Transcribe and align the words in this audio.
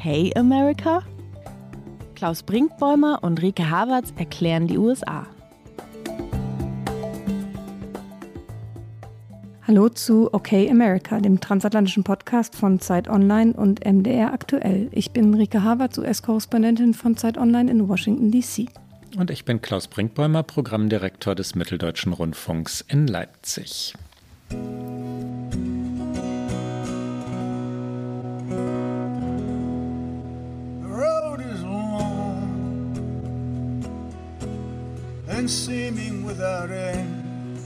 Okay 0.00 0.32
America? 0.34 1.02
Klaus 2.14 2.42
Brinkbäumer 2.42 3.18
und 3.22 3.42
Rike 3.42 3.68
Havertz 3.68 4.14
erklären 4.16 4.66
die 4.66 4.78
USA. 4.78 5.26
Hallo 9.66 9.90
zu 9.90 10.32
Okay 10.32 10.70
America, 10.70 11.20
dem 11.20 11.38
transatlantischen 11.38 12.02
Podcast 12.02 12.56
von 12.56 12.80
Zeit 12.80 13.10
Online 13.10 13.52
und 13.52 13.84
MDR 13.84 14.32
aktuell. 14.32 14.88
Ich 14.92 15.10
bin 15.10 15.34
Rike 15.34 15.62
Havertz, 15.62 15.98
US-Korrespondentin 15.98 16.94
von 16.94 17.18
Zeit 17.18 17.36
Online 17.36 17.70
in 17.70 17.86
Washington, 17.86 18.30
D.C. 18.30 18.68
Und 19.18 19.30
ich 19.30 19.44
bin 19.44 19.60
Klaus 19.60 19.86
Brinkbäumer, 19.86 20.42
Programmdirektor 20.42 21.34
des 21.34 21.54
Mitteldeutschen 21.54 22.14
Rundfunks 22.14 22.82
in 22.88 23.06
Leipzig. 23.06 23.92
And 35.40 35.50
seeming 35.50 36.22
without 36.22 36.70
end. 36.70 37.56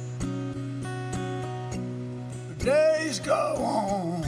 The 2.50 2.64
days 2.64 3.18
go 3.18 3.56
on. 3.58 4.22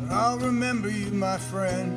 but 0.00 0.14
I'll 0.14 0.38
remember 0.38 0.90
you, 0.90 1.10
my 1.12 1.38
friend. 1.38 1.90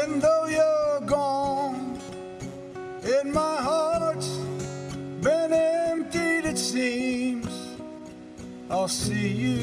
And 0.00 0.22
though 0.22 0.46
you're 0.46 1.00
gone, 1.00 1.98
and 3.02 3.32
my 3.32 3.56
heart's 3.56 4.28
been 5.20 5.52
emptied, 5.52 6.44
it 6.44 6.58
seems, 6.58 7.50
I'll 8.70 8.86
see 8.86 9.26
you 9.26 9.58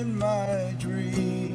in 0.00 0.18
my 0.18 0.74
dreams. 0.80 1.45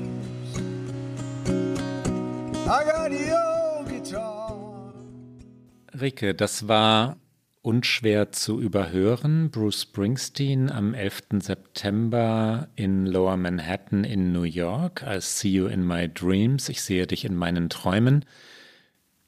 Rike, 6.00 6.34
das 6.34 6.68
war 6.68 7.18
unschwer 7.62 8.32
zu 8.32 8.60
überhören. 8.60 9.52
Bruce 9.52 9.84
Springsteen 9.84 10.72
am 10.72 10.94
11. 10.94 11.22
September 11.40 12.70
in 12.76 13.06
Lower 13.06 13.38
Manhattan 13.38 14.04
in 14.04 14.32
New 14.32 14.44
York 14.44 15.04
I 15.08 15.20
See 15.20 15.50
You 15.50 15.68
in 15.68 15.86
My 15.86 16.08
Dreams. 16.08 16.70
Ich 16.70 16.82
sehe 16.82 17.06
dich 17.06 17.26
in 17.26 17.36
meinen 17.36 17.70
Träumen. 17.70 18.26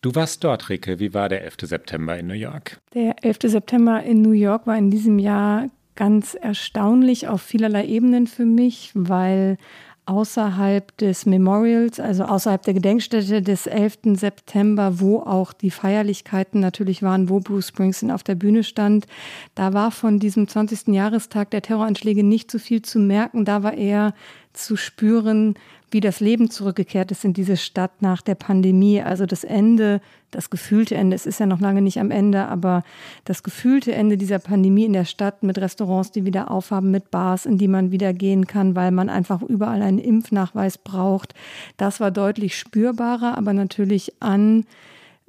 Du 0.02 0.16
warst 0.16 0.44
dort, 0.44 0.70
Rike. 0.70 1.00
Wie 1.00 1.14
war 1.14 1.30
der 1.30 1.44
11. 1.44 1.58
September 1.62 2.18
in 2.18 2.28
New 2.28 2.34
York? 2.34 2.80
Der 2.94 3.24
11. 3.24 3.40
September 3.44 4.04
in 4.04 4.22
New 4.22 4.32
York 4.32 4.68
war 4.68 4.78
in 4.78 4.90
diesem 4.90 5.20
Jahr 5.20 5.70
ganz 5.96 6.34
erstaunlich 6.34 7.28
auf 7.28 7.42
vielerlei 7.42 7.86
Ebenen 7.86 8.28
für 8.28 8.46
mich, 8.46 8.92
weil 8.96 9.58
außerhalb 10.06 10.96
des 10.98 11.26
Memorials, 11.26 12.00
also 12.00 12.24
außerhalb 12.24 12.62
der 12.64 12.74
Gedenkstätte 12.74 13.42
des 13.42 13.68
11. 13.68 14.00
September, 14.16 15.00
wo 15.00 15.20
auch 15.20 15.54
die 15.54 15.72
Feierlichkeiten 15.72 16.60
natürlich 16.60 17.02
waren, 17.02 17.30
wo 17.30 17.40
Bruce 17.40 17.70
Springsteen 17.70 18.12
auf 18.12 18.24
der 18.24 18.36
Bühne 18.36 18.64
stand. 18.64 19.08
Da 19.56 19.74
war 19.74 19.92
von 19.92 20.20
diesem 20.20 20.48
20. 20.48 20.90
Jahrestag 20.90 21.52
der 21.52 21.62
Terroranschläge 21.62 22.24
nicht 22.24 22.52
so 22.52 22.60
viel 22.60 22.82
zu 22.82 23.00
merken. 23.00 23.46
Da 23.46 23.64
war 23.64 23.74
eher 23.74 24.14
zu 24.52 24.76
spüren, 24.76 25.56
wie 25.94 26.00
das 26.00 26.20
Leben 26.20 26.50
zurückgekehrt 26.50 27.12
ist 27.12 27.24
in 27.24 27.34
diese 27.34 27.56
Stadt 27.56 28.02
nach 28.02 28.22
der 28.22 28.36
Pandemie. 28.36 29.02
Also 29.02 29.26
das 29.26 29.44
Ende, 29.44 30.02
das 30.32 30.50
gefühlte 30.50 30.96
Ende, 30.96 31.16
es 31.16 31.26
ist 31.26 31.40
ja 31.40 31.46
noch 31.46 31.60
lange 31.60 31.82
nicht 31.82 32.00
am 32.00 32.12
Ende, 32.12 32.48
aber 32.48 32.84
das 33.26 33.44
gefühlte 33.44 33.94
Ende 33.94 34.18
dieser 34.18 34.40
Pandemie 34.40 34.86
in 34.86 34.94
der 34.94 35.06
Stadt 35.06 35.44
mit 35.44 35.60
Restaurants, 35.60 36.12
die 36.12 36.26
wieder 36.26 36.50
aufhaben, 36.50 36.92
mit 36.92 37.12
Bars, 37.12 37.46
in 37.46 37.58
die 37.58 37.68
man 37.68 37.92
wieder 37.92 38.12
gehen 38.12 38.48
kann, 38.48 38.76
weil 38.76 38.92
man 38.92 39.10
einfach 39.10 39.42
überall 39.44 39.82
einen 39.82 40.00
Impfnachweis 40.00 40.78
braucht. 40.80 41.36
Das 41.78 42.00
war 42.00 42.12
deutlich 42.12 42.58
spürbarer, 42.58 43.38
aber 43.38 43.54
natürlich 43.54 44.14
an 44.20 44.66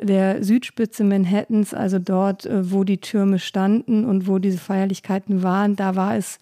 der 0.01 0.43
Südspitze 0.43 1.05
Manhattans, 1.05 1.73
also 1.73 1.99
dort, 1.99 2.47
äh, 2.47 2.73
wo 2.73 2.85
die 2.85 2.99
Türme 2.99 3.39
standen 3.39 4.05
und 4.05 4.27
wo 4.27 4.39
diese 4.39 4.59
Feierlichkeiten 4.59 5.43
waren, 5.43 5.77
da 5.77 5.95
war 5.95 6.17
es 6.17 6.39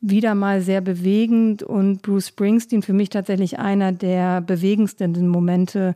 wieder 0.00 0.34
mal 0.34 0.62
sehr 0.62 0.80
bewegend 0.80 1.62
und 1.62 2.02
Bruce 2.02 2.28
Springsteen 2.28 2.82
für 2.82 2.94
mich 2.94 3.10
tatsächlich 3.10 3.58
einer 3.58 3.92
der 3.92 4.40
bewegendsten 4.40 5.28
Momente 5.28 5.94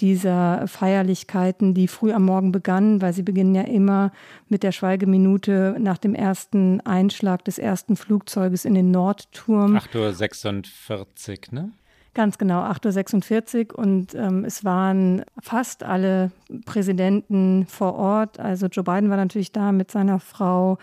dieser 0.00 0.66
Feierlichkeiten, 0.66 1.74
die 1.74 1.86
früh 1.86 2.12
am 2.12 2.24
Morgen 2.24 2.50
begannen, 2.50 3.02
weil 3.02 3.12
sie 3.12 3.22
beginnen 3.22 3.54
ja 3.54 3.62
immer 3.62 4.10
mit 4.48 4.62
der 4.62 4.72
Schweigeminute 4.72 5.76
nach 5.78 5.98
dem 5.98 6.14
ersten 6.14 6.80
Einschlag 6.80 7.44
des 7.44 7.58
ersten 7.58 7.96
Flugzeuges 7.96 8.64
in 8.64 8.74
den 8.74 8.90
Nordturm. 8.90 9.76
8.46 9.76 11.30
Uhr, 11.30 11.36
ne? 11.50 11.72
Ganz 12.14 12.36
genau, 12.36 12.60
8.46 12.62 13.72
Uhr. 13.72 13.78
Und 13.78 14.14
ähm, 14.14 14.44
es 14.44 14.64
waren 14.64 15.24
fast 15.40 15.82
alle 15.82 16.30
Präsidenten 16.66 17.66
vor 17.66 17.94
Ort. 17.94 18.38
Also 18.38 18.66
Joe 18.66 18.84
Biden 18.84 19.08
war 19.08 19.16
natürlich 19.16 19.52
da 19.52 19.72
mit 19.72 19.90
seiner 19.90 20.20
Frau. 20.20 20.78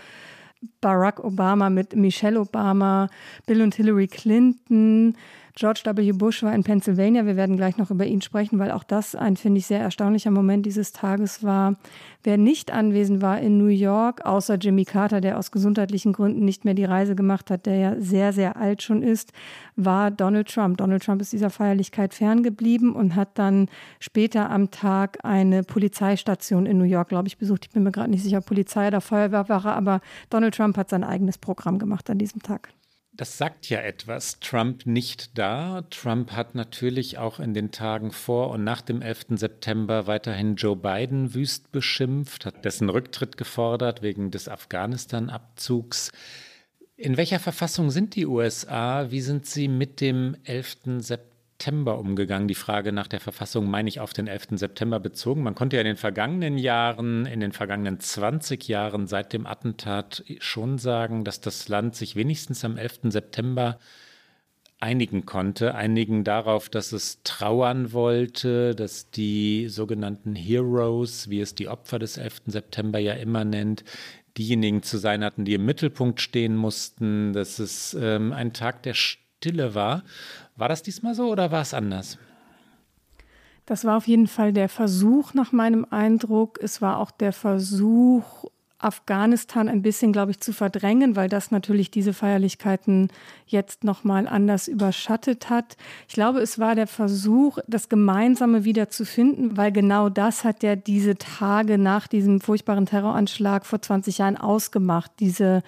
Barack 0.81 1.19
Obama 1.23 1.69
mit 1.69 1.95
Michelle 1.95 2.39
Obama, 2.39 3.09
Bill 3.45 3.61
und 3.61 3.75
Hillary 3.75 4.07
Clinton, 4.07 5.15
George 5.59 5.81
W. 5.83 6.13
Bush 6.13 6.41
war 6.41 6.55
in 6.55 6.63
Pennsylvania. 6.63 7.25
Wir 7.25 7.35
werden 7.35 7.57
gleich 7.57 7.75
noch 7.75 7.91
über 7.91 8.05
ihn 8.05 8.21
sprechen, 8.21 8.59
weil 8.59 8.71
auch 8.71 8.85
das 8.85 9.13
ein, 9.13 9.35
finde 9.35 9.59
ich, 9.59 9.65
sehr 9.65 9.81
erstaunlicher 9.81 10.31
Moment 10.31 10.65
dieses 10.65 10.93
Tages 10.93 11.43
war. 11.43 11.75
Wer 12.23 12.37
nicht 12.37 12.71
anwesend 12.71 13.21
war 13.21 13.41
in 13.41 13.57
New 13.57 13.67
York, 13.67 14.25
außer 14.25 14.55
Jimmy 14.55 14.85
Carter, 14.85 15.19
der 15.19 15.37
aus 15.37 15.51
gesundheitlichen 15.51 16.13
Gründen 16.13 16.45
nicht 16.45 16.63
mehr 16.63 16.75
die 16.75 16.85
Reise 16.85 17.13
gemacht 17.13 17.51
hat, 17.51 17.65
der 17.65 17.75
ja 17.75 17.95
sehr, 17.99 18.31
sehr 18.31 18.55
alt 18.55 18.83
schon 18.83 19.03
ist, 19.03 19.33
war 19.75 20.11
Donald 20.11 20.47
Trump. 20.47 20.77
Donald 20.77 21.03
Trump 21.03 21.21
ist 21.21 21.33
dieser 21.33 21.49
Feierlichkeit 21.49 22.13
ferngeblieben 22.13 22.95
und 22.95 23.17
hat 23.17 23.37
dann 23.37 23.67
später 23.99 24.49
am 24.49 24.71
Tag 24.71 25.17
eine 25.23 25.63
Polizeistation 25.63 26.67
in 26.67 26.77
New 26.77 26.85
York, 26.85 27.09
glaube 27.09 27.27
ich, 27.27 27.37
besucht. 27.37 27.65
Ich 27.65 27.71
bin 27.71 27.83
mir 27.83 27.91
gerade 27.91 28.11
nicht 28.11 28.23
sicher, 28.23 28.39
Polizei 28.39 28.87
oder 28.87 29.01
Feuerwehrwache, 29.01 29.71
aber 29.73 29.99
Donald 30.29 30.55
Trump 30.55 30.77
hat 30.77 30.89
sein 30.89 31.03
eigenes 31.03 31.37
Programm 31.37 31.79
gemacht 31.79 32.09
an 32.09 32.17
diesem 32.17 32.41
Tag. 32.41 32.69
Das 33.19 33.37
sagt 33.37 33.67
ja 33.67 33.81
etwas. 33.81 34.39
Trump 34.39 34.85
nicht 34.85 35.37
da. 35.37 35.81
Trump 35.89 36.31
hat 36.31 36.55
natürlich 36.55 37.17
auch 37.17 37.41
in 37.41 37.53
den 37.53 37.69
Tagen 37.69 38.13
vor 38.13 38.49
und 38.49 38.63
nach 38.63 38.79
dem 38.79 39.01
11. 39.01 39.25
September 39.31 40.07
weiterhin 40.07 40.55
Joe 40.55 40.77
Biden 40.77 41.33
wüst 41.33 41.69
beschimpft, 41.73 42.45
hat 42.45 42.63
dessen 42.63 42.87
Rücktritt 42.89 43.35
gefordert 43.35 44.01
wegen 44.01 44.31
des 44.31 44.47
Afghanistan-Abzugs. 44.47 46.13
In 46.95 47.17
welcher 47.17 47.39
Verfassung 47.39 47.91
sind 47.91 48.15
die 48.15 48.25
USA? 48.25 49.11
Wie 49.11 49.19
sind 49.19 49.45
sie 49.45 49.67
mit 49.67 49.99
dem 49.99 50.37
11. 50.45 50.77
September? 50.99 51.28
September 51.59 51.99
umgegangen. 51.99 52.47
Die 52.47 52.55
Frage 52.55 52.93
nach 52.93 53.07
der 53.07 53.19
Verfassung 53.19 53.69
meine 53.69 53.89
ich 53.89 53.99
auf 53.99 54.13
den 54.13 54.27
11. 54.27 54.47
September 54.51 54.97
bezogen. 54.97 55.43
Man 55.43 55.55
konnte 55.55 55.75
ja 55.75 55.81
in 55.81 55.87
den 55.87 55.97
vergangenen 55.97 56.57
Jahren, 56.57 57.25
in 57.25 57.41
den 57.41 57.51
vergangenen 57.51 57.99
20 57.99 58.69
Jahren 58.69 59.07
seit 59.07 59.33
dem 59.33 59.45
Attentat 59.45 60.23
schon 60.39 60.77
sagen, 60.77 61.25
dass 61.25 61.41
das 61.41 61.67
Land 61.67 61.97
sich 61.97 62.15
wenigstens 62.15 62.63
am 62.63 62.77
11. 62.77 63.11
September 63.11 63.77
einigen 64.79 65.25
konnte, 65.25 65.75
einigen 65.75 66.23
darauf, 66.23 66.69
dass 66.69 66.93
es 66.93 67.23
trauern 67.25 67.91
wollte, 67.91 68.73
dass 68.73 69.11
die 69.11 69.67
sogenannten 69.67 70.35
Heroes, 70.35 71.29
wie 71.29 71.41
es 71.41 71.55
die 71.55 71.67
Opfer 71.67 71.99
des 71.99 72.15
11. 72.15 72.43
September 72.45 72.99
ja 72.99 73.15
immer 73.15 73.43
nennt, 73.43 73.83
diejenigen 74.37 74.81
zu 74.81 74.97
sein 74.97 75.25
hatten, 75.25 75.43
die 75.43 75.55
im 75.55 75.65
Mittelpunkt 75.65 76.21
stehen 76.21 76.55
mussten, 76.55 77.33
dass 77.33 77.59
es 77.59 77.97
ähm, 77.99 78.31
ein 78.31 78.53
Tag 78.53 78.83
der 78.83 78.93
Stille 78.93 79.75
war. 79.75 80.03
War 80.59 80.67
das 80.67 80.83
diesmal 80.83 81.15
so 81.15 81.31
oder 81.31 81.51
war 81.51 81.61
es 81.61 81.73
anders? 81.73 82.17
Das 83.65 83.85
war 83.85 83.97
auf 83.97 84.07
jeden 84.07 84.27
Fall 84.27 84.51
der 84.51 84.67
Versuch 84.67 85.33
nach 85.33 85.51
meinem 85.51 85.85
Eindruck. 85.89 86.59
Es 86.61 86.81
war 86.81 86.97
auch 86.97 87.11
der 87.11 87.33
Versuch, 87.33 88.45
Afghanistan 88.79 89.67
ein 89.67 89.81
bisschen, 89.81 90.13
glaube 90.13 90.31
ich, 90.31 90.39
zu 90.39 90.53
verdrängen, 90.53 91.15
weil 91.17 91.27
das 91.27 91.51
natürlich 91.51 91.91
diese 91.91 92.13
Feierlichkeiten 92.13 93.09
jetzt 93.45 93.83
noch 93.83 94.05
mal 94.05 94.27
anders 94.27 94.69
überschattet 94.69 95.49
hat. 95.49 95.75
Ich 96.07 96.13
glaube, 96.13 96.39
es 96.39 96.59
war 96.59 96.75
der 96.75 96.87
Versuch, 96.87 97.59
das 97.67 97.89
Gemeinsame 97.89 98.63
wieder 98.63 98.89
zu 98.89 99.05
finden, 99.05 99.57
weil 99.57 99.73
genau 99.73 100.09
das 100.09 100.45
hat 100.45 100.63
ja 100.63 100.77
diese 100.77 101.15
Tage 101.17 101.77
nach 101.77 102.07
diesem 102.07 102.39
furchtbaren 102.39 102.85
Terroranschlag 102.85 103.65
vor 103.65 103.81
20 103.81 104.17
Jahren 104.17 104.37
ausgemacht. 104.37 105.11
Diese 105.19 105.61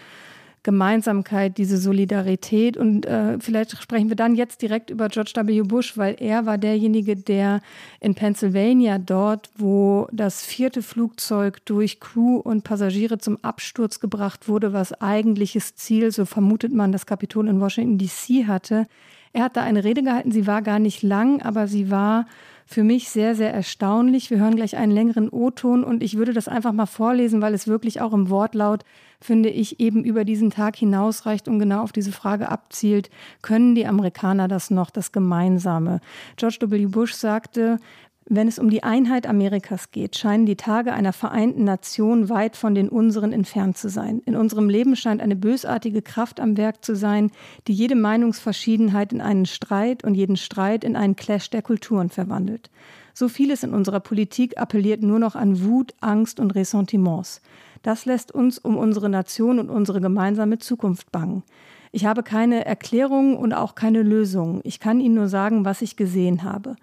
Gemeinsamkeit, 0.63 1.57
diese 1.57 1.77
Solidarität. 1.77 2.77
Und 2.77 3.05
äh, 3.05 3.39
vielleicht 3.39 3.81
sprechen 3.81 4.09
wir 4.09 4.15
dann 4.15 4.35
jetzt 4.35 4.61
direkt 4.61 4.89
über 4.89 5.07
George 5.09 5.33
W. 5.35 5.61
Bush, 5.61 5.97
weil 5.97 6.15
er 6.19 6.45
war 6.45 6.57
derjenige, 6.57 7.15
der 7.15 7.61
in 7.99 8.15
Pennsylvania 8.15 8.99
dort, 8.99 9.49
wo 9.57 10.07
das 10.11 10.45
vierte 10.45 10.81
Flugzeug 10.81 11.65
durch 11.65 11.99
Crew 11.99 12.37
und 12.37 12.63
Passagiere 12.63 13.17
zum 13.17 13.37
Absturz 13.43 13.99
gebracht 13.99 14.47
wurde, 14.47 14.73
was 14.73 14.93
eigentliches 15.01 15.75
Ziel, 15.75 16.11
so 16.11 16.25
vermutet 16.25 16.73
man, 16.73 16.91
das 16.91 17.05
Kapitol 17.05 17.47
in 17.47 17.59
Washington 17.59 17.97
DC 17.97 18.47
hatte. 18.47 18.87
Er 19.33 19.45
hat 19.45 19.55
da 19.57 19.63
eine 19.63 19.83
Rede 19.83 20.03
gehalten, 20.03 20.31
sie 20.31 20.45
war 20.45 20.61
gar 20.61 20.79
nicht 20.79 21.03
lang, 21.03 21.41
aber 21.41 21.67
sie 21.67 21.89
war 21.89 22.25
für 22.71 22.83
mich 22.83 23.09
sehr, 23.09 23.35
sehr 23.35 23.53
erstaunlich. 23.53 24.29
Wir 24.29 24.39
hören 24.39 24.56
gleich 24.56 24.77
einen 24.77 24.94
längeren 24.94 25.27
O-Ton 25.27 25.83
und 25.83 26.01
ich 26.01 26.18
würde 26.18 26.31
das 26.31 26.47
einfach 26.47 26.71
mal 26.71 26.85
vorlesen, 26.85 27.41
weil 27.41 27.53
es 27.53 27.68
wirklich 27.68 28.00
auch 28.00 28.13
im 28.13 28.29
Wortlaut, 28.29 28.85
finde 29.19 29.50
ich, 29.50 29.81
eben 29.81 30.06
über 30.06 30.23
diesen 30.23 30.51
Tag 30.51 30.77
hinausreicht 30.77 31.50
und 31.50 31.59
genau 31.59 31.83
auf 31.83 31.91
diese 31.91 32.13
Frage 32.13 32.47
abzielt, 32.47 33.09
können 33.41 33.75
die 33.75 33.85
Amerikaner 33.85 34.47
das 34.47 34.71
noch, 34.71 34.89
das 34.89 35.12
Gemeinsame? 35.12 36.00
George 36.38 36.59
W. 36.62 36.85
Bush 36.85 37.13
sagte, 37.13 37.77
wenn 38.25 38.47
es 38.47 38.59
um 38.59 38.69
die 38.69 38.83
Einheit 38.83 39.27
Amerikas 39.27 39.91
geht, 39.91 40.15
scheinen 40.15 40.45
die 40.45 40.56
Tage 40.56 40.94
einer 40.94 41.12
vereinten 41.12 41.63
Nation 41.63 42.29
weit 42.29 42.56
von 42.56 42.75
den 42.75 42.88
unseren 42.88 43.33
entfernt 43.33 43.77
zu 43.77 43.89
sein. 43.89 44.21
In 44.25 44.35
unserem 44.35 44.69
Leben 44.69 44.95
scheint 44.95 45.21
eine 45.21 45.35
bösartige 45.35 46.01
Kraft 46.01 46.39
am 46.39 46.56
Werk 46.56 46.85
zu 46.85 46.95
sein, 46.95 47.31
die 47.68 47.73
jede 47.73 47.95
Meinungsverschiedenheit 47.95 49.12
in 49.12 49.21
einen 49.21 49.45
Streit 49.45 50.03
und 50.03 50.13
jeden 50.13 50.38
Streit 50.38 50.83
in 50.83 50.95
einen 50.95 51.15
Clash 51.15 51.50
der 51.50 51.62
Kulturen 51.62 52.09
verwandelt. 52.09 52.69
So 53.13 53.27
vieles 53.27 53.63
in 53.63 53.73
unserer 53.73 54.00
Politik 54.00 54.57
appelliert 54.57 55.01
nur 55.01 55.19
noch 55.19 55.35
an 55.35 55.63
Wut, 55.63 55.94
Angst 56.00 56.39
und 56.39 56.51
Ressentiments. 56.56 57.41
Das 57.81 58.06
lässt 58.06 58.31
uns 58.31 58.59
um 58.59 58.77
unsere 58.77 59.09
Nation 59.09 59.59
und 59.59 59.69
unsere 59.69 60.00
gemeinsame 60.00 60.59
Zukunft 60.59 61.12
bangen. 61.12 61.44
Ich 61.91 62.06
habe 62.06 62.24
keine 62.24 62.65
Erklärungen 62.65 63.35
und 63.35 63.53
auch 63.53 63.75
keine 63.75 64.01
Lösungen. 64.03 64.62
Ich 64.63 64.79
kann 64.79 65.01
Ihnen 65.01 65.15
nur 65.15 65.27
sagen, 65.27 65.65
was 65.65 65.81
ich 65.81 65.97
gesehen 65.97 66.44
habe. 66.44 66.75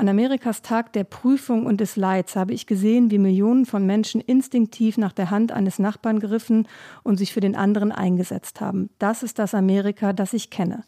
An 0.00 0.08
Amerikas 0.08 0.62
Tag 0.62 0.94
der 0.94 1.04
Prüfung 1.04 1.66
und 1.66 1.78
des 1.78 1.96
Leids 1.96 2.34
habe 2.34 2.54
ich 2.54 2.66
gesehen, 2.66 3.10
wie 3.10 3.18
Millionen 3.18 3.66
von 3.66 3.84
Menschen 3.84 4.22
instinktiv 4.22 4.96
nach 4.96 5.12
der 5.12 5.28
Hand 5.28 5.52
eines 5.52 5.78
Nachbarn 5.78 6.20
griffen 6.20 6.66
und 7.02 7.18
sich 7.18 7.34
für 7.34 7.40
den 7.40 7.54
anderen 7.54 7.92
eingesetzt 7.92 8.62
haben. 8.62 8.88
Das 8.98 9.22
ist 9.22 9.38
das 9.38 9.52
Amerika, 9.52 10.14
das 10.14 10.32
ich 10.32 10.48
kenne. 10.48 10.84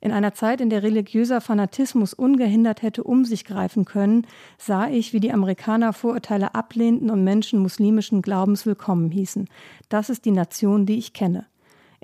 In 0.00 0.12
einer 0.12 0.32
Zeit, 0.32 0.62
in 0.62 0.70
der 0.70 0.82
religiöser 0.82 1.42
Fanatismus 1.42 2.14
ungehindert 2.14 2.80
hätte 2.80 3.04
um 3.04 3.26
sich 3.26 3.44
greifen 3.44 3.84
können, 3.84 4.26
sah 4.56 4.88
ich, 4.88 5.12
wie 5.12 5.20
die 5.20 5.32
Amerikaner 5.34 5.92
Vorurteile 5.92 6.54
ablehnten 6.54 7.10
und 7.10 7.22
Menschen 7.22 7.58
muslimischen 7.58 8.22
Glaubens 8.22 8.64
willkommen 8.64 9.10
hießen. 9.10 9.46
Das 9.90 10.08
ist 10.08 10.24
die 10.24 10.30
Nation, 10.30 10.86
die 10.86 10.96
ich 10.96 11.12
kenne. 11.12 11.44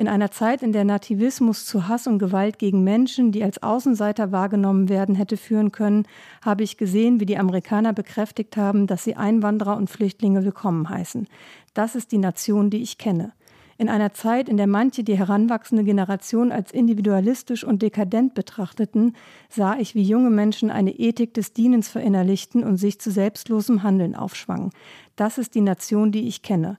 In 0.01 0.09
einer 0.09 0.31
Zeit, 0.31 0.63
in 0.63 0.73
der 0.73 0.85
Nativismus 0.85 1.67
zu 1.67 1.87
Hass 1.87 2.07
und 2.07 2.19
Gewalt 2.19 2.59
gegen 2.59 2.83
Menschen, 2.83 3.33
die 3.33 3.45
als 3.45 3.63
Außenseiter 3.63 4.33
wahrgenommen 4.33 4.89
werden, 4.89 5.15
hätte 5.15 5.37
führen 5.37 5.73
können, 5.73 6.07
habe 6.41 6.63
ich 6.63 6.79
gesehen, 6.79 7.21
wie 7.21 7.27
die 7.27 7.37
Amerikaner 7.37 7.93
bekräftigt 7.93 8.57
haben, 8.57 8.87
dass 8.87 9.05
sie 9.05 9.17
Einwanderer 9.17 9.77
und 9.77 9.91
Flüchtlinge 9.91 10.43
willkommen 10.43 10.89
heißen. 10.89 11.29
Das 11.75 11.97
ist 11.97 12.13
die 12.13 12.17
Nation, 12.17 12.71
die 12.71 12.81
ich 12.81 12.97
kenne. 12.97 13.35
In 13.77 13.91
einer 13.91 14.15
Zeit, 14.15 14.49
in 14.49 14.57
der 14.57 14.67
manche 14.67 15.05
die 15.05 15.19
heranwachsende 15.19 15.85
Generation 15.85 16.51
als 16.51 16.73
individualistisch 16.73 17.63
und 17.63 17.83
dekadent 17.83 18.33
betrachteten, 18.33 19.15
sah 19.51 19.77
ich, 19.77 19.95
wie 19.95 20.03
junge 20.03 20.31
Menschen 20.31 20.71
eine 20.71 20.93
Ethik 20.93 21.35
des 21.35 21.53
Dienens 21.53 21.89
verinnerlichten 21.89 22.65
und 22.65 22.79
sich 22.79 22.99
zu 23.03 23.11
selbstlosem 23.11 23.83
Handeln 23.83 24.17
aufschwangen. 24.17 24.71
Das 25.17 25.37
ist 25.37 25.55
die 25.55 25.61
Nation, 25.61 26.11
die 26.11 26.27
ich 26.27 26.41
kenne. 26.41 26.79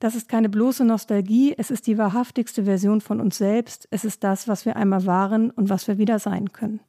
Das 0.00 0.14
ist 0.14 0.30
keine 0.30 0.48
bloße 0.48 0.84
Nostalgie, 0.84 1.54
es 1.56 1.70
ist 1.70 1.86
die 1.86 1.98
wahrhaftigste 1.98 2.64
Version 2.64 3.02
von 3.02 3.20
uns 3.20 3.36
selbst, 3.36 3.86
es 3.90 4.04
ist 4.04 4.24
das, 4.24 4.48
was 4.48 4.64
wir 4.64 4.76
einmal 4.76 5.04
waren 5.04 5.50
und 5.50 5.68
was 5.68 5.86
wir 5.88 5.98
wieder 5.98 6.18
sein 6.18 6.52
können. 6.52 6.80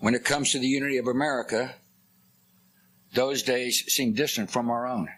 When 0.00 0.14
it 0.14 0.24
comes 0.24 0.52
to 0.52 0.58
the 0.58 0.68
unity 0.68 1.00
of 1.00 1.08
America, 1.08 1.74
those 3.14 3.42
days 3.42 3.84
seem 3.88 4.14
distant 4.14 4.50
from 4.50 4.68
our 4.68 4.86
own. 4.86 5.08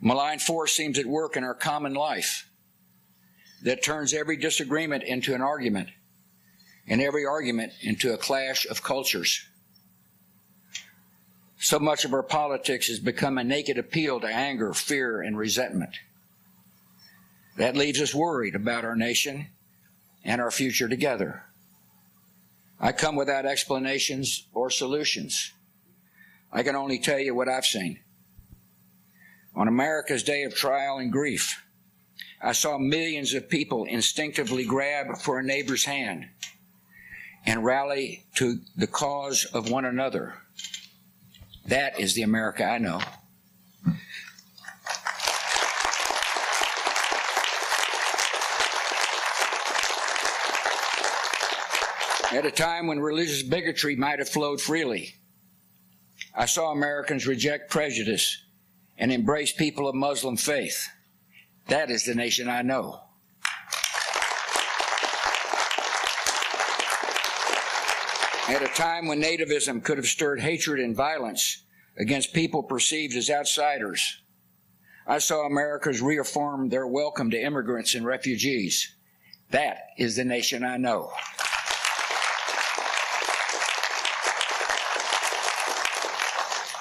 Malign 0.00 0.38
force 0.38 0.76
seems 0.76 0.98
at 0.98 1.06
work 1.06 1.34
in 1.36 1.44
our 1.44 1.56
common 1.56 1.94
life 1.94 2.46
that 3.64 3.82
turns 3.82 4.12
every 4.12 4.36
disagreement 4.36 5.02
into 5.02 5.34
an 5.34 5.40
argument 5.40 5.88
and 6.86 7.00
every 7.00 7.24
argument 7.24 7.72
into 7.82 8.12
a 8.12 8.18
clash 8.18 8.66
of 8.66 8.82
cultures. 8.82 9.40
So 11.62 11.78
much 11.78 12.06
of 12.06 12.14
our 12.14 12.22
politics 12.22 12.88
has 12.88 12.98
become 12.98 13.36
a 13.36 13.44
naked 13.44 13.76
appeal 13.76 14.18
to 14.20 14.26
anger, 14.26 14.72
fear, 14.72 15.20
and 15.20 15.36
resentment. 15.36 15.94
That 17.58 17.76
leaves 17.76 18.00
us 18.00 18.14
worried 18.14 18.54
about 18.54 18.86
our 18.86 18.96
nation 18.96 19.48
and 20.24 20.40
our 20.40 20.50
future 20.50 20.88
together. 20.88 21.44
I 22.80 22.92
come 22.92 23.14
without 23.14 23.44
explanations 23.44 24.46
or 24.54 24.70
solutions. 24.70 25.52
I 26.50 26.62
can 26.62 26.76
only 26.76 26.98
tell 26.98 27.18
you 27.18 27.34
what 27.34 27.50
I've 27.50 27.66
seen. 27.66 28.00
On 29.54 29.68
America's 29.68 30.22
day 30.22 30.44
of 30.44 30.54
trial 30.54 30.96
and 30.96 31.12
grief, 31.12 31.62
I 32.40 32.52
saw 32.52 32.78
millions 32.78 33.34
of 33.34 33.50
people 33.50 33.84
instinctively 33.84 34.64
grab 34.64 35.18
for 35.18 35.38
a 35.38 35.44
neighbor's 35.44 35.84
hand 35.84 36.26
and 37.44 37.62
rally 37.62 38.24
to 38.36 38.60
the 38.76 38.86
cause 38.86 39.44
of 39.44 39.70
one 39.70 39.84
another 39.84 40.36
That 41.70 42.00
is 42.00 42.14
the 42.14 42.22
America 42.22 42.64
I 42.64 42.78
know. 42.78 43.00
At 52.32 52.44
a 52.44 52.50
time 52.50 52.88
when 52.88 52.98
religious 52.98 53.44
bigotry 53.44 53.94
might 53.94 54.18
have 54.18 54.28
flowed 54.28 54.60
freely, 54.60 55.14
I 56.34 56.46
saw 56.46 56.72
Americans 56.72 57.28
reject 57.28 57.70
prejudice 57.70 58.42
and 58.98 59.12
embrace 59.12 59.52
people 59.52 59.88
of 59.88 59.94
Muslim 59.94 60.36
faith. 60.36 60.88
That 61.68 61.88
is 61.88 62.04
the 62.04 62.16
nation 62.16 62.48
I 62.48 62.62
know. 62.62 63.00
At 68.50 68.64
a 68.64 68.68
time 68.74 69.06
when 69.06 69.22
nativism 69.22 69.80
could 69.84 69.96
have 69.96 70.08
stirred 70.08 70.40
hatred 70.40 70.80
and 70.80 70.96
violence 70.96 71.62
against 71.96 72.32
people 72.32 72.64
perceived 72.64 73.16
as 73.16 73.30
outsiders, 73.30 74.22
I 75.06 75.18
saw 75.18 75.46
Americans 75.46 76.02
reaffirm 76.02 76.68
their 76.68 76.84
welcome 76.88 77.30
to 77.30 77.40
immigrants 77.40 77.94
and 77.94 78.04
refugees. 78.04 78.92
That 79.50 79.90
is 79.96 80.16
the 80.16 80.24
nation 80.24 80.64
I 80.64 80.78
know. 80.78 81.12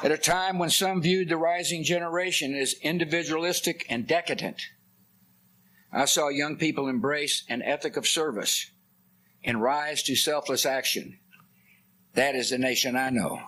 At 0.03 0.11
a 0.11 0.17
time 0.17 0.57
when 0.57 0.71
some 0.71 1.03
viewed 1.03 1.29
the 1.29 1.37
rising 1.37 1.83
generation 1.83 2.55
as 2.55 2.73
individualistic 2.81 3.85
and 3.89 4.07
decadent, 4.07 4.59
I 5.93 6.05
saw 6.05 6.29
young 6.29 6.57
people 6.57 6.87
embrace 6.87 7.43
an 7.47 7.61
ethic 7.61 7.95
of 7.95 8.07
service 8.07 8.71
and 9.43 9.61
rise 9.61 10.01
to 10.03 10.15
selfless 10.15 10.65
action 10.65 11.19
That 12.15 12.35
is 12.35 12.49
the 12.49 12.57
nation 12.57 12.95
I 12.95 13.09
know. 13.09 13.39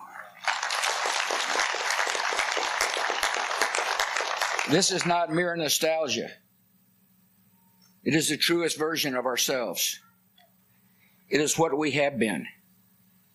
This 4.70 4.90
is 4.90 5.04
not 5.04 5.30
mere 5.30 5.56
nostalgia. 5.56 6.30
It 8.04 8.14
is 8.14 8.28
the 8.28 8.36
truest 8.36 8.78
version 8.78 9.14
of 9.16 9.26
ourselves. 9.26 9.98
It 11.28 11.40
is 11.40 11.58
what 11.58 11.76
we 11.76 11.92
have 11.92 12.18
been 12.18 12.46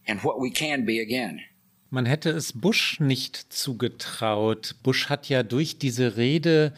and 0.08 0.20
what 0.22 0.40
we 0.40 0.52
can 0.52 0.86
be 0.86 1.00
again. 1.00 1.42
Man 1.90 2.06
hätte 2.06 2.32
es 2.32 2.52
Bush 2.52 3.00
nicht 3.00 3.54
zugetraut. 3.54 4.76
Bush 4.84 5.10
hat 5.10 5.30
ja 5.30 5.44
durch 5.44 5.80
diese 5.80 6.18
Rede 6.18 6.74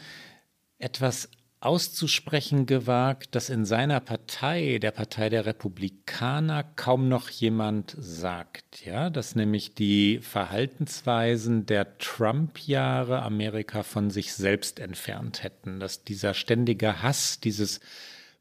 etwas 0.78 1.28
auszusprechen 1.60 2.64
gewagt, 2.64 3.34
dass 3.34 3.50
in 3.50 3.66
seiner 3.66 4.00
Partei, 4.00 4.78
der 4.80 4.92
Partei 4.92 5.28
der 5.28 5.44
Republikaner, 5.44 6.64
kaum 6.64 7.08
noch 7.08 7.28
jemand 7.28 7.94
sagt, 7.98 8.84
ja, 8.86 9.10
dass 9.10 9.34
nämlich 9.34 9.74
die 9.74 10.20
Verhaltensweisen 10.22 11.66
der 11.66 11.98
Trump-Jahre 11.98 13.22
Amerika 13.22 13.82
von 13.82 14.10
sich 14.10 14.32
selbst 14.32 14.80
entfernt 14.80 15.42
hätten, 15.42 15.80
dass 15.80 16.02
dieser 16.02 16.32
ständige 16.32 17.02
Hass, 17.02 17.40
dieses 17.40 17.80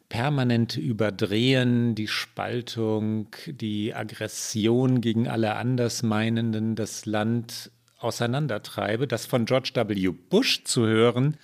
permanente 0.08 0.80
Überdrehen, 0.80 1.96
die 1.96 2.08
Spaltung, 2.08 3.28
die 3.46 3.94
Aggression 3.94 5.02
gegen 5.02 5.28
alle 5.28 5.56
Andersmeinenden 5.56 6.76
das 6.76 7.06
Land 7.06 7.70
auseinandertreibe, 8.00 9.08
das 9.08 9.26
von 9.26 9.46
George 9.46 9.72
W. 9.76 10.08
Bush 10.08 10.64
zu 10.64 10.88
hören, 10.88 11.38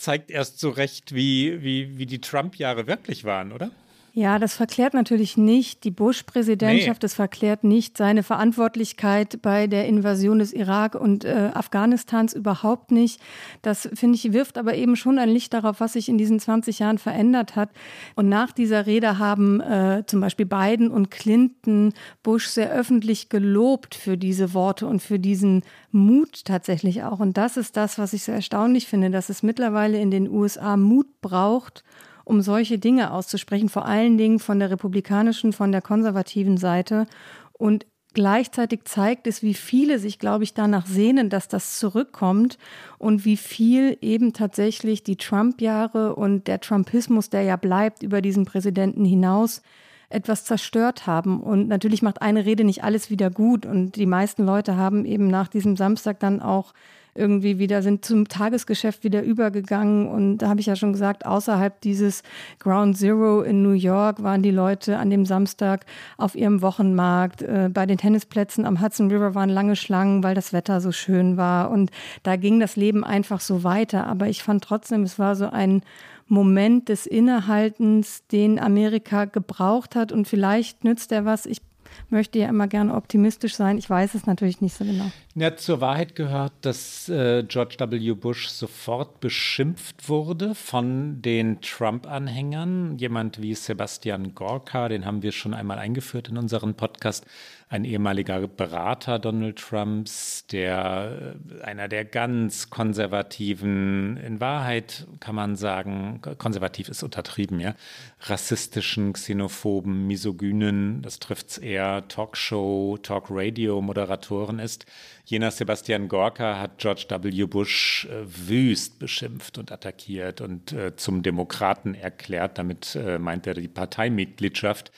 zeigt 0.00 0.30
erst 0.30 0.58
so 0.58 0.70
recht, 0.70 1.14
wie, 1.14 1.62
wie, 1.62 1.98
wie 1.98 2.06
die 2.06 2.20
Trump-Jahre 2.20 2.86
wirklich 2.86 3.24
waren, 3.24 3.52
oder? 3.52 3.70
Ja, 4.20 4.38
das 4.38 4.52
verklärt 4.52 4.92
natürlich 4.92 5.38
nicht 5.38 5.82
die 5.82 5.90
Bush-Präsidentschaft, 5.90 7.02
nee. 7.02 7.08
verklärt 7.08 7.64
nicht 7.64 7.96
seine 7.96 8.22
Verantwortlichkeit 8.22 9.40
bei 9.40 9.66
der 9.66 9.86
Invasion 9.86 10.40
des 10.40 10.52
Irak 10.52 10.94
und 10.94 11.24
äh, 11.24 11.50
Afghanistans 11.54 12.34
überhaupt 12.34 12.90
nicht. 12.90 13.18
Das, 13.62 13.88
finde 13.94 14.16
ich, 14.16 14.34
wirft 14.34 14.58
aber 14.58 14.74
eben 14.74 14.94
schon 14.96 15.18
ein 15.18 15.30
Licht 15.30 15.54
darauf, 15.54 15.80
was 15.80 15.94
sich 15.94 16.10
in 16.10 16.18
diesen 16.18 16.38
20 16.38 16.80
Jahren 16.80 16.98
verändert 16.98 17.56
hat. 17.56 17.70
Und 18.14 18.28
nach 18.28 18.52
dieser 18.52 18.84
Rede 18.84 19.18
haben 19.18 19.62
äh, 19.62 20.02
zum 20.06 20.20
Beispiel 20.20 20.44
Biden 20.44 20.90
und 20.90 21.10
Clinton 21.10 21.94
Bush 22.22 22.48
sehr 22.48 22.70
öffentlich 22.70 23.30
gelobt 23.30 23.94
für 23.94 24.18
diese 24.18 24.52
Worte 24.52 24.86
und 24.86 25.00
für 25.00 25.18
diesen 25.18 25.62
Mut 25.92 26.44
tatsächlich 26.44 27.04
auch. 27.04 27.20
Und 27.20 27.38
das 27.38 27.56
ist 27.56 27.74
das, 27.74 27.98
was 27.98 28.12
ich 28.12 28.24
so 28.24 28.32
erstaunlich 28.32 28.86
finde, 28.86 29.08
dass 29.08 29.30
es 29.30 29.42
mittlerweile 29.42 29.98
in 29.98 30.10
den 30.10 30.28
USA 30.28 30.76
Mut 30.76 31.22
braucht, 31.22 31.84
um 32.30 32.42
solche 32.42 32.78
Dinge 32.78 33.12
auszusprechen, 33.12 33.68
vor 33.68 33.86
allen 33.86 34.16
Dingen 34.16 34.38
von 34.38 34.60
der 34.60 34.70
republikanischen, 34.70 35.52
von 35.52 35.72
der 35.72 35.82
konservativen 35.82 36.58
Seite. 36.58 37.06
Und 37.52 37.86
gleichzeitig 38.14 38.84
zeigt 38.84 39.26
es, 39.26 39.42
wie 39.42 39.52
viele 39.52 39.98
sich, 39.98 40.20
glaube 40.20 40.44
ich, 40.44 40.54
danach 40.54 40.86
sehnen, 40.86 41.28
dass 41.28 41.48
das 41.48 41.76
zurückkommt 41.80 42.56
und 42.98 43.24
wie 43.24 43.36
viel 43.36 43.98
eben 44.00 44.32
tatsächlich 44.32 45.02
die 45.02 45.16
Trump-Jahre 45.16 46.14
und 46.14 46.46
der 46.46 46.60
Trumpismus, 46.60 47.30
der 47.30 47.42
ja 47.42 47.56
bleibt 47.56 48.04
über 48.04 48.22
diesen 48.22 48.44
Präsidenten 48.44 49.04
hinaus, 49.04 49.60
etwas 50.08 50.44
zerstört 50.44 51.08
haben. 51.08 51.40
Und 51.40 51.66
natürlich 51.66 52.00
macht 52.00 52.22
eine 52.22 52.46
Rede 52.46 52.62
nicht 52.62 52.84
alles 52.84 53.10
wieder 53.10 53.30
gut. 53.30 53.66
Und 53.66 53.96
die 53.96 54.06
meisten 54.06 54.44
Leute 54.44 54.76
haben 54.76 55.04
eben 55.04 55.26
nach 55.26 55.48
diesem 55.48 55.76
Samstag 55.76 56.20
dann 56.20 56.40
auch 56.40 56.74
irgendwie 57.14 57.58
wieder, 57.58 57.82
sind 57.82 58.04
zum 58.04 58.28
Tagesgeschäft 58.28 59.04
wieder 59.04 59.22
übergegangen. 59.22 60.08
Und 60.08 60.38
da 60.38 60.48
habe 60.48 60.60
ich 60.60 60.66
ja 60.66 60.76
schon 60.76 60.92
gesagt, 60.92 61.26
außerhalb 61.26 61.80
dieses 61.80 62.22
Ground 62.58 62.96
Zero 62.96 63.42
in 63.42 63.62
New 63.62 63.72
York 63.72 64.22
waren 64.22 64.42
die 64.42 64.50
Leute 64.50 64.98
an 64.98 65.10
dem 65.10 65.26
Samstag 65.26 65.86
auf 66.16 66.34
ihrem 66.34 66.62
Wochenmarkt. 66.62 67.42
Äh, 67.42 67.70
bei 67.72 67.86
den 67.86 67.98
Tennisplätzen 67.98 68.64
am 68.64 68.80
Hudson 68.80 69.10
River 69.10 69.34
waren 69.34 69.50
lange 69.50 69.76
Schlangen, 69.76 70.22
weil 70.22 70.34
das 70.34 70.52
Wetter 70.52 70.80
so 70.80 70.92
schön 70.92 71.36
war. 71.36 71.70
Und 71.70 71.90
da 72.22 72.36
ging 72.36 72.60
das 72.60 72.76
Leben 72.76 73.04
einfach 73.04 73.40
so 73.40 73.64
weiter. 73.64 74.06
Aber 74.06 74.28
ich 74.28 74.42
fand 74.42 74.64
trotzdem, 74.64 75.02
es 75.02 75.18
war 75.18 75.36
so 75.36 75.50
ein 75.50 75.82
Moment 76.26 76.88
des 76.88 77.06
Innehaltens, 77.06 78.24
den 78.28 78.60
Amerika 78.60 79.24
gebraucht 79.24 79.96
hat. 79.96 80.12
Und 80.12 80.28
vielleicht 80.28 80.84
nützt 80.84 81.10
er 81.10 81.24
was. 81.24 81.44
Ich 81.46 81.60
möchte 82.08 82.38
ja 82.38 82.48
immer 82.48 82.66
gerne 82.66 82.94
optimistisch 82.94 83.54
sein. 83.54 83.78
Ich 83.78 83.88
weiß 83.88 84.14
es 84.14 84.26
natürlich 84.26 84.60
nicht 84.60 84.76
so 84.76 84.84
genau. 84.84 85.10
Ja, 85.34 85.56
zur 85.56 85.80
Wahrheit 85.80 86.14
gehört, 86.16 86.52
dass 86.62 87.08
äh, 87.08 87.44
George 87.44 87.76
W. 87.78 88.12
Bush 88.12 88.48
sofort 88.48 89.20
beschimpft 89.20 90.08
wurde 90.08 90.54
von 90.54 91.22
den 91.22 91.60
Trump-Anhängern. 91.60 92.98
Jemand 92.98 93.40
wie 93.40 93.54
Sebastian 93.54 94.34
Gorka, 94.34 94.88
den 94.88 95.06
haben 95.06 95.22
wir 95.22 95.32
schon 95.32 95.54
einmal 95.54 95.78
eingeführt 95.78 96.28
in 96.28 96.36
unseren 96.36 96.74
Podcast, 96.74 97.24
ein 97.70 97.84
ehemaliger 97.84 98.48
Berater 98.48 99.20
Donald 99.20 99.56
Trumps, 99.56 100.44
der 100.48 101.36
äh, 101.60 101.62
einer 101.62 101.86
der 101.86 102.04
ganz 102.04 102.68
konservativen, 102.68 104.16
in 104.16 104.40
Wahrheit 104.40 105.06
kann 105.20 105.36
man 105.36 105.54
sagen, 105.54 106.20
konservativ 106.38 106.88
ist 106.88 107.04
untertrieben, 107.04 107.60
ja, 107.60 107.76
rassistischen, 108.22 109.12
xenophoben, 109.12 110.08
misogynen, 110.08 111.00
das 111.02 111.20
trifft's 111.20 111.58
eher, 111.58 112.08
Talkshow, 112.08 112.98
Talk-Radio-Moderatoren 113.00 114.58
ist. 114.58 114.84
Jener 115.24 115.52
Sebastian 115.52 116.08
Gorka 116.08 116.58
hat 116.58 116.78
George 116.78 117.06
W. 117.08 117.44
Bush 117.44 118.08
äh, 118.10 118.24
wüst 118.26 118.98
beschimpft 118.98 119.58
und 119.58 119.70
attackiert 119.70 120.40
und 120.40 120.72
äh, 120.72 120.96
zum 120.96 121.22
Demokraten 121.22 121.94
erklärt. 121.94 122.58
Damit 122.58 122.98
meint 123.20 123.46
er 123.46 123.54
die 123.54 123.68
Parteimitgliedschaft. 123.68 124.90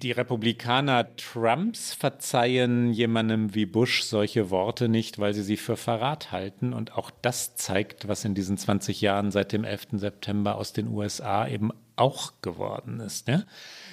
Die 0.00 0.12
Republikaner 0.12 1.16
Trumps 1.16 1.92
verzeihen 1.92 2.92
jemandem 2.92 3.56
wie 3.56 3.66
Bush 3.66 4.04
solche 4.04 4.48
Worte 4.48 4.88
nicht, 4.88 5.18
weil 5.18 5.34
sie 5.34 5.42
sie 5.42 5.56
für 5.56 5.76
Verrat 5.76 6.30
halten. 6.30 6.72
Und 6.72 6.92
auch 6.96 7.10
das 7.10 7.56
zeigt, 7.56 8.06
was 8.06 8.24
in 8.24 8.36
diesen 8.36 8.56
20 8.56 9.00
Jahren 9.00 9.32
seit 9.32 9.52
dem 9.52 9.64
11. 9.64 9.88
September 9.94 10.54
aus 10.54 10.72
den 10.72 10.86
USA 10.86 11.48
eben 11.48 11.72
auch 11.96 12.34
geworden 12.42 13.00
ist. 13.00 13.26
Ne? 13.26 13.44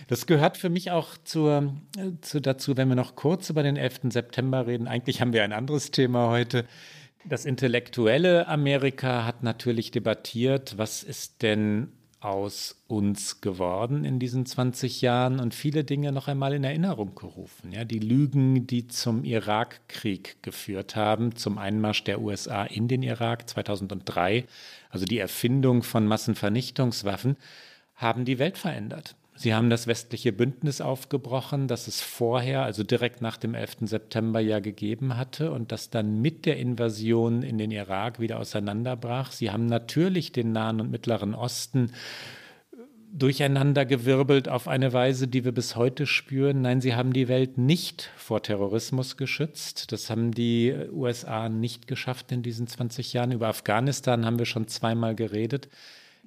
Das 0.07 0.27
gehört 0.27 0.57
für 0.57 0.69
mich 0.69 0.91
auch 0.91 1.17
zur, 1.23 1.73
zu, 2.21 2.39
dazu, 2.39 2.77
wenn 2.77 2.87
wir 2.87 2.95
noch 2.95 3.15
kurz 3.15 3.49
über 3.49 3.63
den 3.63 3.75
11. 3.75 4.01
September 4.09 4.67
reden. 4.67 4.87
Eigentlich 4.87 5.21
haben 5.21 5.33
wir 5.33 5.43
ein 5.43 5.53
anderes 5.53 5.89
Thema 5.89 6.29
heute. 6.29 6.65
Das 7.27 7.45
intellektuelle 7.45 8.47
Amerika 8.47 9.25
hat 9.25 9.41
natürlich 9.41 9.89
debattiert, 9.89 10.77
was 10.77 11.01
ist 11.01 11.41
denn 11.41 11.93
aus 12.25 12.75
uns 12.87 13.41
geworden 13.41 14.03
in 14.03 14.17
diesen 14.17 14.45
20 14.45 15.01
Jahren 15.01 15.39
und 15.39 15.53
viele 15.53 15.83
Dinge 15.83 16.11
noch 16.11 16.27
einmal 16.27 16.53
in 16.53 16.63
Erinnerung 16.63 17.13
gerufen. 17.13 17.71
Ja, 17.71 17.85
die 17.85 17.99
Lügen, 17.99 18.65
die 18.65 18.87
zum 18.87 19.23
Irakkrieg 19.23 20.41
geführt 20.41 20.95
haben, 20.95 21.35
zum 21.35 21.57
Einmarsch 21.59 22.03
der 22.03 22.19
USA 22.21 22.63
in 22.63 22.87
den 22.87 23.03
Irak 23.03 23.47
2003, 23.47 24.45
also 24.89 25.05
die 25.05 25.19
Erfindung 25.19 25.83
von 25.83 26.07
Massenvernichtungswaffen, 26.07 27.37
haben 27.95 28.25
die 28.25 28.39
Welt 28.39 28.57
verändert. 28.57 29.15
Sie 29.37 29.53
haben 29.53 29.69
das 29.69 29.85
westliche 29.85 30.31
Bündnis 30.31 30.79
aufgebrochen, 30.79 31.67
das 31.67 31.87
es 31.87 32.01
vorher, 32.01 32.63
also 32.63 32.83
direkt 32.83 33.21
nach 33.21 33.35
dem 33.35 33.53
11. 33.53 33.77
September 33.81 34.39
ja 34.39 34.59
gegeben 34.59 35.17
hatte 35.17 35.51
und 35.51 35.73
das 35.73 35.89
dann 35.89 36.21
mit 36.21 36.45
der 36.45 36.57
Invasion 36.57 37.43
in 37.43 37.57
den 37.57 37.71
Irak 37.71 38.21
wieder 38.21 38.39
auseinanderbrach. 38.39 39.33
Sie 39.33 39.51
haben 39.51 39.65
natürlich 39.65 40.31
den 40.31 40.53
Nahen 40.53 40.79
und 40.79 40.89
Mittleren 40.89 41.35
Osten 41.35 41.91
durcheinandergewirbelt 43.11 44.49
auf 44.49 44.67
eine 44.67 44.91
Weise, 44.93 45.27
die 45.27 45.45
wir 45.45 45.53
bis 45.53 45.75
heute 45.75 46.05
spüren. 46.05 46.61
Nein, 46.61 46.81
sie 46.81 46.95
haben 46.95 47.13
die 47.13 47.27
Welt 47.27 47.57
nicht 47.57 48.11
vor 48.17 48.41
Terrorismus 48.41 49.15
geschützt. 49.15 49.91
Das 49.91 50.09
haben 50.09 50.31
die 50.31 50.73
USA 50.91 51.47
nicht 51.49 51.87
geschafft 51.87 52.31
in 52.31 52.43
diesen 52.43 52.67
20 52.67 53.13
Jahren. 53.13 53.31
Über 53.31 53.47
Afghanistan 53.47 54.25
haben 54.25 54.39
wir 54.39 54.45
schon 54.45 54.67
zweimal 54.67 55.15
geredet. 55.15 55.69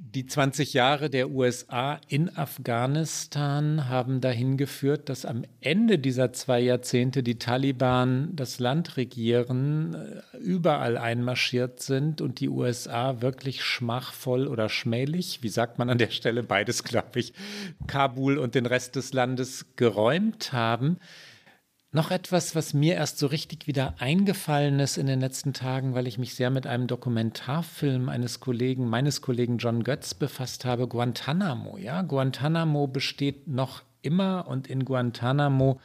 Die 0.00 0.26
20 0.26 0.75
Jahre 0.75 1.11
der 1.11 1.28
USA 1.28 2.00
in 2.07 2.35
Afghanistan 2.37 3.88
haben 3.88 4.21
dahin 4.21 4.57
geführt, 4.57 5.09
dass 5.09 5.25
am 5.25 5.43
Ende 5.61 5.99
dieser 5.99 6.33
zwei 6.33 6.61
Jahrzehnte 6.61 7.25
die 7.25 7.40
Taliban 7.40 8.31
das 8.37 8.61
Land 8.61 8.97
regieren, 8.97 9.95
äh, 9.95 10.37
überall 10.37 10.97
einmarschiert 10.97 11.81
sind 11.81 12.21
und 12.21 12.38
die 12.38 12.49
USA 12.49 13.21
wirklich 13.23 13.64
schmachvoll 13.64 14.47
oder 14.47 14.69
schmählich, 14.69 15.43
wie 15.43 15.49
sagt 15.49 15.78
man 15.78 15.90
an 15.90 15.99
der 15.99 16.11
Stelle, 16.11 16.45
beides 16.45 16.85
glaube 16.85 17.19
ich, 17.19 17.33
Kabul 17.88 18.38
und 18.38 18.55
den 18.55 18.67
Rest 18.67 18.95
des 18.95 19.12
Landes 19.12 19.67
geräumt 19.75 20.52
haben. 20.52 20.99
Noch 21.90 22.11
etwas, 22.11 22.54
was 22.54 22.75
mir 22.75 22.97
erst 22.97 23.16
so 23.18 23.26
richtig 23.26 23.66
wieder 23.66 23.95
eingefallen 23.99 24.78
ist 24.78 24.99
in 24.99 25.07
den 25.07 25.21
letzten 25.21 25.54
Tagen, 25.54 25.95
weil 25.95 26.07
ich 26.07 26.18
mich 26.18 26.35
sehr 26.35 26.50
mit 26.50 26.66
einem 26.66 26.87
Dokumentarfilm 26.87 28.11
eines 28.11 28.40
Kollegen, 28.40 28.90
meines 28.90 29.23
Kollegen 29.23 29.57
John 29.57 29.85
Götz 29.85 30.12
befasst 30.12 30.66
habe, 30.66 30.87
Guantanamo. 30.87 31.78
Ja, 31.78 32.02
Guantanamo 32.02 32.88
besteht 32.88 33.49
noch 33.49 33.83
immer 34.02 34.47
und 34.49 34.66
in 34.66 34.85
Guantanamo 34.85 35.80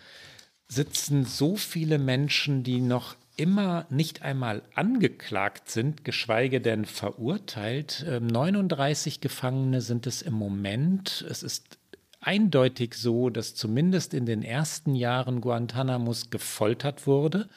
sitzen 0.68 1.24
so 1.24 1.56
viele 1.56 2.00
Menschen, 2.00 2.64
die 2.64 2.82
noch 2.82 3.16
immer 3.38 3.86
nicht 3.90 4.24
einmal 4.24 4.62
angeklagt 4.76 5.70
sind, 5.70 6.04
geschweige 6.04 6.60
denn 6.60 6.84
verurteilt. 6.84 8.06
39 8.08 9.16
ähm, 9.16 9.22
Gefangene 9.22 9.82
sind 9.82 10.06
es 10.06 10.22
im 10.22 10.34
Moment. 10.34 11.26
Es 11.30 11.44
ist 11.44 11.78
eindeutig 12.24 12.96
so, 12.96 13.30
dass 13.30 13.56
zumindest 13.56 14.14
in 14.14 14.26
den 14.26 14.44
ersten 14.44 14.96
Jahren 14.96 15.42
Guantanamos 15.42 16.30
gefoltert 16.30 17.06
wurde. 17.08 17.48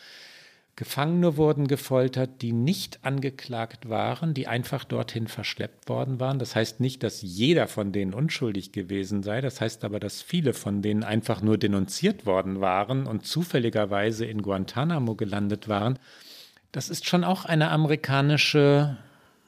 Gefangene 0.78 1.38
wurden 1.38 1.68
gefoltert, 1.68 2.42
die 2.42 2.52
nicht 2.52 2.98
angeklagt 3.02 3.88
waren, 3.88 4.34
die 4.34 4.46
einfach 4.46 4.84
dorthin 4.84 5.26
verschleppt 5.26 5.88
worden 5.88 6.20
waren. 6.20 6.38
Das 6.38 6.54
heißt 6.54 6.80
nicht, 6.80 7.02
dass 7.02 7.22
jeder 7.22 7.66
von 7.66 7.92
denen 7.92 8.12
unschuldig 8.12 8.72
gewesen 8.72 9.22
sei. 9.22 9.40
Das 9.40 9.62
heißt 9.62 9.84
aber, 9.84 10.00
dass 10.00 10.20
viele 10.20 10.52
von 10.52 10.82
denen 10.82 11.02
einfach 11.02 11.40
nur 11.40 11.56
denunziert 11.56 12.26
worden 12.26 12.60
waren 12.60 13.06
und 13.06 13.24
zufälligerweise 13.24 14.26
in 14.26 14.42
Guantanamo 14.42 15.14
gelandet 15.14 15.66
waren. 15.66 15.98
Das 16.72 16.90
ist 16.90 17.06
schon 17.06 17.24
auch 17.24 17.46
eine 17.46 17.70
amerikanische 17.70 18.98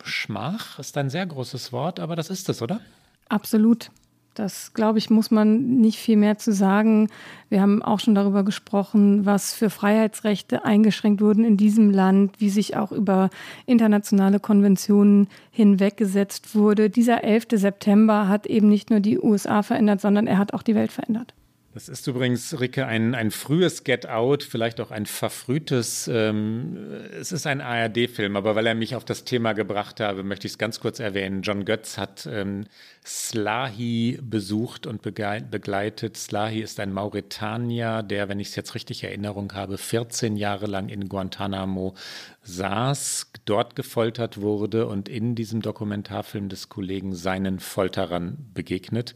Schmach. 0.02 0.78
Ist 0.78 0.96
ein 0.96 1.10
sehr 1.10 1.26
großes 1.26 1.72
Wort, 1.72 2.00
aber 2.00 2.16
das 2.16 2.30
ist 2.30 2.48
es, 2.48 2.62
oder? 2.62 2.80
Absolut. 3.28 3.90
Das, 4.38 4.72
glaube 4.72 4.98
ich, 4.98 5.10
muss 5.10 5.32
man 5.32 5.80
nicht 5.80 5.98
viel 5.98 6.16
mehr 6.16 6.38
zu 6.38 6.52
sagen. 6.52 7.08
Wir 7.48 7.60
haben 7.60 7.82
auch 7.82 7.98
schon 7.98 8.14
darüber 8.14 8.44
gesprochen, 8.44 9.26
was 9.26 9.52
für 9.52 9.68
Freiheitsrechte 9.68 10.64
eingeschränkt 10.64 11.20
wurden 11.20 11.44
in 11.44 11.56
diesem 11.56 11.90
Land, 11.90 12.40
wie 12.40 12.48
sich 12.48 12.76
auch 12.76 12.92
über 12.92 13.30
internationale 13.66 14.38
Konventionen 14.38 15.26
hinweggesetzt 15.50 16.54
wurde. 16.54 16.88
Dieser 16.88 17.24
11. 17.24 17.46
September 17.54 18.28
hat 18.28 18.46
eben 18.46 18.68
nicht 18.68 18.90
nur 18.90 19.00
die 19.00 19.18
USA 19.18 19.64
verändert, 19.64 20.00
sondern 20.00 20.28
er 20.28 20.38
hat 20.38 20.54
auch 20.54 20.62
die 20.62 20.76
Welt 20.76 20.92
verändert. 20.92 21.34
Das 21.78 21.88
ist 21.88 22.08
übrigens, 22.08 22.58
Ricke, 22.58 22.86
ein, 22.86 23.14
ein 23.14 23.30
frühes 23.30 23.84
Get 23.84 24.08
Out, 24.08 24.42
vielleicht 24.42 24.80
auch 24.80 24.90
ein 24.90 25.06
verfrühtes. 25.06 26.10
Ähm, 26.12 26.76
es 27.20 27.30
ist 27.30 27.46
ein 27.46 27.60
ARD-Film, 27.60 28.34
aber 28.34 28.56
weil 28.56 28.66
er 28.66 28.74
mich 28.74 28.96
auf 28.96 29.04
das 29.04 29.22
Thema 29.22 29.52
gebracht 29.52 30.00
habe, 30.00 30.24
möchte 30.24 30.48
ich 30.48 30.54
es 30.54 30.58
ganz 30.58 30.80
kurz 30.80 30.98
erwähnen. 30.98 31.42
John 31.42 31.64
Götz 31.64 31.96
hat 31.96 32.28
ähm, 32.28 32.64
Slahi 33.06 34.18
besucht 34.20 34.88
und 34.88 35.02
begleitet. 35.02 36.16
Slahi 36.16 36.62
ist 36.62 36.80
ein 36.80 36.92
Mauretanier, 36.92 38.02
der, 38.02 38.28
wenn 38.28 38.40
ich 38.40 38.48
es 38.48 38.56
jetzt 38.56 38.74
richtig 38.74 39.04
in 39.04 39.10
Erinnerung 39.10 39.52
habe, 39.52 39.78
14 39.78 40.36
Jahre 40.36 40.66
lang 40.66 40.88
in 40.88 41.08
Guantanamo 41.08 41.94
saß, 42.42 43.30
dort 43.44 43.76
gefoltert 43.76 44.40
wurde 44.40 44.88
und 44.88 45.08
in 45.08 45.36
diesem 45.36 45.62
Dokumentarfilm 45.62 46.48
des 46.48 46.70
Kollegen 46.70 47.14
seinen 47.14 47.60
Folterern 47.60 48.50
begegnet. 48.52 49.14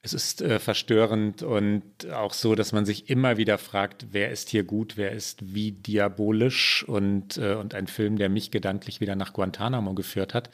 Es 0.00 0.14
ist 0.14 0.42
äh, 0.42 0.60
verstörend 0.60 1.42
und 1.42 1.82
auch 2.12 2.32
so, 2.32 2.54
dass 2.54 2.72
man 2.72 2.86
sich 2.86 3.10
immer 3.10 3.36
wieder 3.36 3.58
fragt, 3.58 4.06
wer 4.12 4.30
ist 4.30 4.48
hier 4.48 4.62
gut, 4.62 4.96
wer 4.96 5.10
ist 5.10 5.54
wie 5.54 5.72
diabolisch 5.72 6.84
und, 6.86 7.36
äh, 7.36 7.54
und 7.54 7.74
ein 7.74 7.88
Film, 7.88 8.16
der 8.16 8.28
mich 8.28 8.50
gedanklich 8.50 9.00
wieder 9.00 9.16
nach 9.16 9.32
Guantanamo 9.32 9.94
geführt 9.94 10.34
hat. 10.34 10.50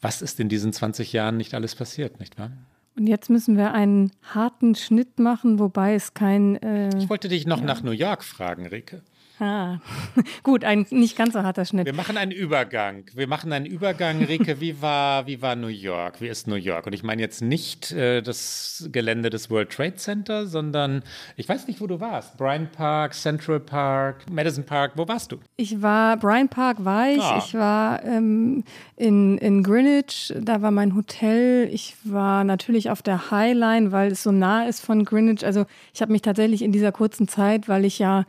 Was 0.00 0.20
ist 0.20 0.40
in 0.40 0.48
diesen 0.48 0.72
20 0.72 1.12
Jahren 1.12 1.36
nicht 1.36 1.54
alles 1.54 1.76
passiert, 1.76 2.18
nicht 2.18 2.38
wahr? 2.38 2.50
Und 2.96 3.06
jetzt 3.06 3.30
müssen 3.30 3.56
wir 3.56 3.72
einen 3.72 4.10
harten 4.22 4.74
Schnitt 4.74 5.20
machen, 5.20 5.60
wobei 5.60 5.94
es 5.94 6.14
kein. 6.14 6.56
Äh, 6.56 6.96
ich 6.98 7.08
wollte 7.08 7.28
dich 7.28 7.46
noch 7.46 7.60
ja. 7.60 7.64
nach 7.64 7.82
New 7.84 7.92
York 7.92 8.24
fragen, 8.24 8.66
Rike. 8.66 9.02
Ah, 9.40 9.78
gut, 10.42 10.64
ein 10.64 10.86
nicht 10.90 11.16
ganz 11.16 11.34
so 11.34 11.42
harter 11.42 11.64
Schnitt. 11.64 11.86
Wir 11.86 11.94
machen 11.94 12.16
einen 12.16 12.32
Übergang. 12.32 13.04
Wir 13.14 13.28
machen 13.28 13.52
einen 13.52 13.66
Übergang, 13.66 14.22
Rike. 14.24 14.60
Wie 14.60 14.82
war, 14.82 15.26
wie 15.26 15.40
war 15.40 15.54
New 15.54 15.68
York? 15.68 16.20
Wie 16.20 16.26
ist 16.26 16.48
New 16.48 16.56
York? 16.56 16.86
Und 16.86 16.92
ich 16.92 17.02
meine 17.04 17.22
jetzt 17.22 17.40
nicht 17.40 17.92
äh, 17.92 18.20
das 18.20 18.88
Gelände 18.90 19.30
des 19.30 19.48
World 19.50 19.70
Trade 19.70 19.94
Center, 19.94 20.46
sondern 20.46 21.02
ich 21.36 21.48
weiß 21.48 21.68
nicht, 21.68 21.80
wo 21.80 21.86
du 21.86 22.00
warst. 22.00 22.36
Bryant 22.36 22.72
Park, 22.72 23.14
Central 23.14 23.60
Park, 23.60 24.28
Madison 24.30 24.64
Park. 24.64 24.92
Wo 24.96 25.06
warst 25.06 25.30
du? 25.30 25.38
Ich 25.56 25.80
war, 25.80 26.16
Bryant 26.16 26.50
Park 26.50 26.84
war 26.84 27.08
ich. 27.08 27.22
Ah. 27.22 27.38
Ich 27.38 27.54
war 27.54 28.04
ähm, 28.04 28.64
in, 28.96 29.38
in 29.38 29.62
Greenwich. 29.62 30.34
Da 30.40 30.62
war 30.62 30.72
mein 30.72 30.96
Hotel. 30.96 31.68
Ich 31.72 31.94
war 32.02 32.42
natürlich 32.42 32.90
auf 32.90 33.02
der 33.02 33.30
High 33.30 33.54
Line, 33.54 33.92
weil 33.92 34.12
es 34.12 34.22
so 34.22 34.32
nah 34.32 34.64
ist 34.64 34.84
von 34.84 35.04
Greenwich. 35.04 35.44
Also 35.44 35.66
ich 35.94 36.02
habe 36.02 36.12
mich 36.12 36.22
tatsächlich 36.22 36.62
in 36.62 36.72
dieser 36.72 36.92
kurzen 36.92 37.28
Zeit, 37.28 37.68
weil 37.68 37.84
ich 37.84 37.98
ja 37.98 38.24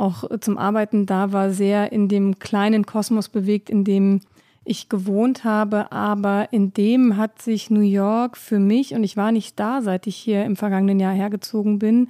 auch 0.00 0.24
zum 0.40 0.58
Arbeiten 0.58 1.06
da 1.06 1.32
war, 1.32 1.50
sehr 1.50 1.92
in 1.92 2.08
dem 2.08 2.38
kleinen 2.38 2.86
Kosmos 2.86 3.28
bewegt, 3.28 3.68
in 3.68 3.84
dem 3.84 4.20
ich 4.64 4.88
gewohnt 4.88 5.44
habe. 5.44 5.92
Aber 5.92 6.48
in 6.52 6.72
dem 6.72 7.16
hat 7.16 7.42
sich 7.42 7.70
New 7.70 7.80
York 7.80 8.36
für 8.36 8.58
mich, 8.58 8.94
und 8.94 9.04
ich 9.04 9.16
war 9.16 9.32
nicht 9.32 9.60
da, 9.60 9.82
seit 9.82 10.06
ich 10.06 10.16
hier 10.16 10.44
im 10.44 10.56
vergangenen 10.56 11.00
Jahr 11.00 11.12
hergezogen 11.12 11.78
bin, 11.78 12.08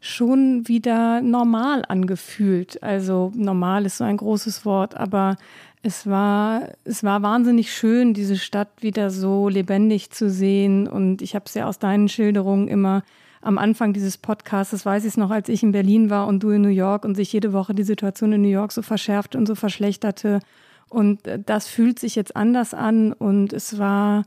schon 0.00 0.68
wieder 0.68 1.20
normal 1.20 1.84
angefühlt. 1.88 2.82
Also 2.82 3.32
normal 3.34 3.86
ist 3.86 3.98
so 3.98 4.04
ein 4.04 4.18
großes 4.18 4.64
Wort, 4.64 4.96
aber 4.96 5.36
es 5.82 6.06
war, 6.06 6.68
es 6.84 7.02
war 7.02 7.22
wahnsinnig 7.22 7.72
schön, 7.72 8.14
diese 8.14 8.36
Stadt 8.36 8.70
wieder 8.80 9.10
so 9.10 9.48
lebendig 9.48 10.10
zu 10.10 10.30
sehen. 10.30 10.86
Und 10.86 11.22
ich 11.22 11.34
habe 11.34 11.46
es 11.46 11.54
ja 11.54 11.66
aus 11.66 11.78
deinen 11.78 12.08
Schilderungen 12.08 12.68
immer 12.68 13.02
am 13.46 13.58
Anfang 13.58 13.92
dieses 13.92 14.18
Podcasts, 14.18 14.84
weiß 14.84 15.04
ich 15.04 15.10
es 15.10 15.16
noch, 15.16 15.30
als 15.30 15.48
ich 15.48 15.62
in 15.62 15.70
Berlin 15.70 16.10
war 16.10 16.26
und 16.26 16.42
du 16.42 16.50
in 16.50 16.62
New 16.62 16.68
York 16.68 17.04
und 17.04 17.14
sich 17.14 17.32
jede 17.32 17.52
Woche 17.52 17.74
die 17.74 17.84
Situation 17.84 18.32
in 18.32 18.42
New 18.42 18.48
York 18.48 18.72
so 18.72 18.82
verschärft 18.82 19.36
und 19.36 19.46
so 19.46 19.54
verschlechterte. 19.54 20.40
Und 20.88 21.26
äh, 21.26 21.38
das 21.44 21.68
fühlt 21.68 21.98
sich 21.98 22.16
jetzt 22.16 22.34
anders 22.34 22.74
an 22.74 23.12
und 23.12 23.52
es 23.52 23.78
war 23.78 24.24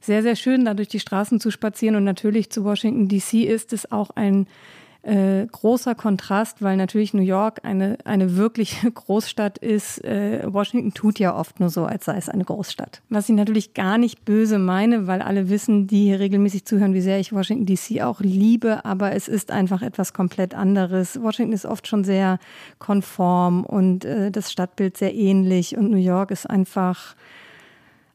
sehr, 0.00 0.22
sehr 0.22 0.36
schön, 0.36 0.66
da 0.66 0.74
durch 0.74 0.88
die 0.88 1.00
Straßen 1.00 1.40
zu 1.40 1.50
spazieren. 1.50 1.96
Und 1.96 2.04
natürlich 2.04 2.50
zu 2.50 2.62
Washington 2.64 3.08
DC 3.08 3.44
ist 3.44 3.72
es 3.72 3.90
auch 3.90 4.10
ein 4.10 4.46
äh, 5.08 5.46
großer 5.50 5.94
Kontrast, 5.94 6.62
weil 6.62 6.76
natürlich 6.76 7.14
New 7.14 7.22
York 7.22 7.60
eine, 7.62 7.96
eine 8.04 8.36
wirkliche 8.36 8.90
Großstadt 8.92 9.58
ist. 9.58 10.04
Äh, 10.04 10.42
Washington 10.46 10.92
tut 10.92 11.18
ja 11.18 11.34
oft 11.34 11.60
nur 11.60 11.70
so, 11.70 11.86
als 11.86 12.04
sei 12.04 12.16
es 12.16 12.28
eine 12.28 12.44
Großstadt. 12.44 13.00
Was 13.08 13.28
ich 13.28 13.34
natürlich 13.34 13.72
gar 13.72 13.96
nicht 13.96 14.24
böse 14.24 14.58
meine, 14.58 15.06
weil 15.06 15.22
alle 15.22 15.48
wissen, 15.48 15.86
die 15.86 16.04
hier 16.04 16.20
regelmäßig 16.20 16.66
zuhören, 16.66 16.92
wie 16.92 17.00
sehr 17.00 17.18
ich 17.18 17.32
Washington 17.32 17.64
DC 17.64 18.02
auch 18.02 18.20
liebe, 18.20 18.84
aber 18.84 19.12
es 19.12 19.28
ist 19.28 19.50
einfach 19.50 19.80
etwas 19.80 20.12
komplett 20.12 20.54
anderes. 20.54 21.20
Washington 21.22 21.54
ist 21.54 21.64
oft 21.64 21.86
schon 21.86 22.04
sehr 22.04 22.38
konform 22.78 23.64
und 23.64 24.04
äh, 24.04 24.30
das 24.30 24.52
Stadtbild 24.52 24.98
sehr 24.98 25.14
ähnlich 25.14 25.76
und 25.76 25.90
New 25.90 25.96
York 25.96 26.30
ist 26.30 26.48
einfach 26.48 27.14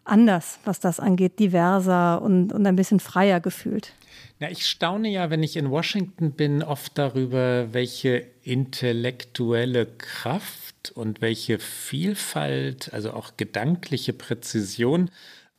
anders, 0.05 0.59
was 0.65 0.79
das 0.79 0.99
angeht, 0.99 1.39
diverser 1.39 2.21
und, 2.21 2.51
und 2.53 2.65
ein 2.65 2.75
bisschen 2.75 2.99
freier 2.99 3.39
gefühlt. 3.39 3.93
Ja, 4.39 4.49
ich 4.49 4.65
staune 4.65 5.09
ja, 5.09 5.29
wenn 5.29 5.43
ich 5.43 5.55
in 5.55 5.69
Washington 5.69 6.31
bin, 6.31 6.63
oft 6.63 6.97
darüber, 6.97 7.73
welche 7.73 8.25
intellektuelle 8.43 9.85
Kraft 9.85 10.91
und 10.95 11.21
welche 11.21 11.59
Vielfalt, 11.59 12.93
also 12.93 13.13
auch 13.13 13.37
gedankliche 13.37 14.13
Präzision 14.13 15.09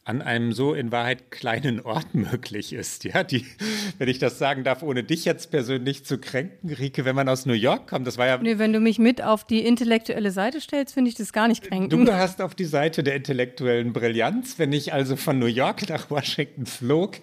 an 0.05 0.21
einem 0.21 0.53
so 0.53 0.75
in 0.75 0.93
Wahrheit 0.93 1.31
kleinen 1.31 1.81
Ort 1.81 2.07
möglich 2.15 2.73
ist. 2.73 3.05
Ja, 3.05 3.25
die, 3.25 3.47
wenn 3.99 4.09
ich 4.09 4.19
das 4.19 4.39
sagen 4.39 4.63
darf, 4.63 4.83
ohne 4.83 5.03
dich 5.03 5.25
jetzt 5.25 5.51
persönlich 5.51 6.05
zu 6.05 6.19
kränken, 6.19 6.71
Rike, 6.71 7.05
wenn 7.05 7.17
man 7.17 7.29
aus 7.29 7.47
New 7.47 7.55
York 7.55 7.89
kommt, 7.89 8.07
das 8.07 8.19
war 8.19 8.27
ja. 8.27 8.37
Nee, 8.39 8.59
wenn 8.59 8.73
du 8.73 8.81
mich 8.81 8.99
mit 8.99 9.23
auf 9.23 9.45
die 9.45 9.65
intellektuelle 9.65 10.31
Seite 10.31 10.61
stellst, 10.61 10.95
finde 10.95 11.09
ich 11.09 11.17
das 11.17 11.33
gar 11.33 11.49
nicht 11.49 11.63
kränken. 11.63 12.05
Du 12.05 12.13
hast 12.13 12.43
auf 12.43 12.55
die 12.55 12.67
Seite 12.67 13.03
der 13.03 13.17
intellektuellen 13.17 13.93
Brillanz. 13.93 14.59
Wenn 14.59 14.73
ich 14.73 14.93
also 14.93 15.17
von 15.17 15.39
New 15.39 15.47
York 15.47 15.89
nach 15.89 16.11
Washington 16.11 16.67
flog 16.67 17.17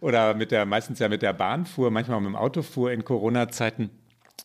oder 0.00 0.34
mit 0.34 0.50
der, 0.50 0.66
meistens 0.66 0.98
ja 0.98 1.08
mit 1.08 1.22
der 1.22 1.32
Bahn 1.32 1.64
fuhr, 1.64 1.90
manchmal 1.90 2.20
mit 2.20 2.28
dem 2.28 2.36
Auto 2.36 2.62
fuhr 2.62 2.92
in 2.92 3.04
Corona-Zeiten, 3.04 3.90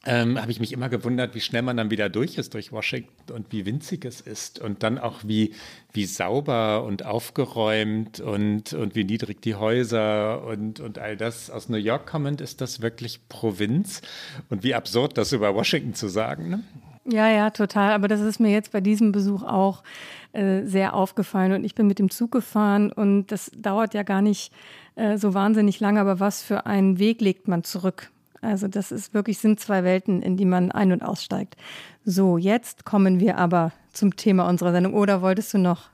ähm, 0.03 0.41
habe 0.41 0.51
ich 0.51 0.59
mich 0.59 0.73
immer 0.73 0.89
gewundert, 0.89 1.35
wie 1.35 1.41
schnell 1.41 1.61
man 1.61 1.77
dann 1.77 1.91
wieder 1.91 2.09
durch 2.09 2.37
ist 2.37 2.55
durch 2.55 2.71
Washington 2.71 3.33
und 3.33 3.51
wie 3.51 3.67
winzig 3.67 4.03
es 4.03 4.19
ist 4.19 4.59
und 4.59 4.81
dann 4.81 4.97
auch 4.97 5.19
wie, 5.23 5.53
wie 5.93 6.05
sauber 6.05 6.83
und 6.83 7.05
aufgeräumt 7.05 8.19
und, 8.19 8.73
und 8.73 8.95
wie 8.95 9.03
niedrig 9.03 9.41
die 9.43 9.53
Häuser 9.53 10.43
und, 10.43 10.79
und 10.79 10.97
all 10.97 11.17
das. 11.17 11.51
Aus 11.51 11.69
New 11.69 11.77
York 11.77 12.07
kommend 12.07 12.41
ist 12.41 12.61
das 12.61 12.81
wirklich 12.81 13.27
Provinz 13.29 14.01
und 14.49 14.63
wie 14.63 14.73
absurd, 14.73 15.19
das 15.19 15.33
über 15.33 15.53
Washington 15.53 15.93
zu 15.93 16.07
sagen. 16.07 16.49
Ne? 16.49 16.63
Ja, 17.05 17.29
ja, 17.29 17.51
total. 17.51 17.91
Aber 17.91 18.07
das 18.07 18.21
ist 18.21 18.39
mir 18.39 18.51
jetzt 18.51 18.71
bei 18.71 18.81
diesem 18.81 19.11
Besuch 19.11 19.43
auch 19.43 19.83
äh, 20.33 20.63
sehr 20.63 20.95
aufgefallen. 20.95 21.51
Und 21.51 21.63
ich 21.63 21.75
bin 21.75 21.85
mit 21.85 21.99
dem 21.99 22.09
Zug 22.09 22.31
gefahren 22.31 22.91
und 22.91 23.27
das 23.27 23.51
dauert 23.55 23.93
ja 23.93 24.01
gar 24.01 24.21
nicht 24.23 24.51
äh, 24.95 25.17
so 25.17 25.35
wahnsinnig 25.35 25.79
lange. 25.79 25.99
Aber 25.99 26.19
was 26.19 26.41
für 26.41 26.65
einen 26.65 26.97
Weg 26.97 27.21
legt 27.21 27.47
man 27.47 27.63
zurück? 27.63 28.11
Also 28.41 28.67
das 28.67 28.91
ist 28.91 29.13
wirklich, 29.13 29.37
sind 29.37 29.59
zwei 29.59 29.83
Welten, 29.83 30.21
in 30.21 30.35
die 30.35 30.45
man 30.45 30.71
ein- 30.71 30.91
und 30.91 31.03
aussteigt. 31.03 31.55
So, 32.03 32.37
jetzt 32.37 32.85
kommen 32.85 33.19
wir 33.19 33.37
aber 33.37 33.71
zum 33.93 34.15
Thema 34.15 34.47
unserer 34.49 34.71
Sendung. 34.71 34.93
Oder 34.95 35.21
wolltest 35.21 35.53
du 35.53 35.59
noch 35.59 35.89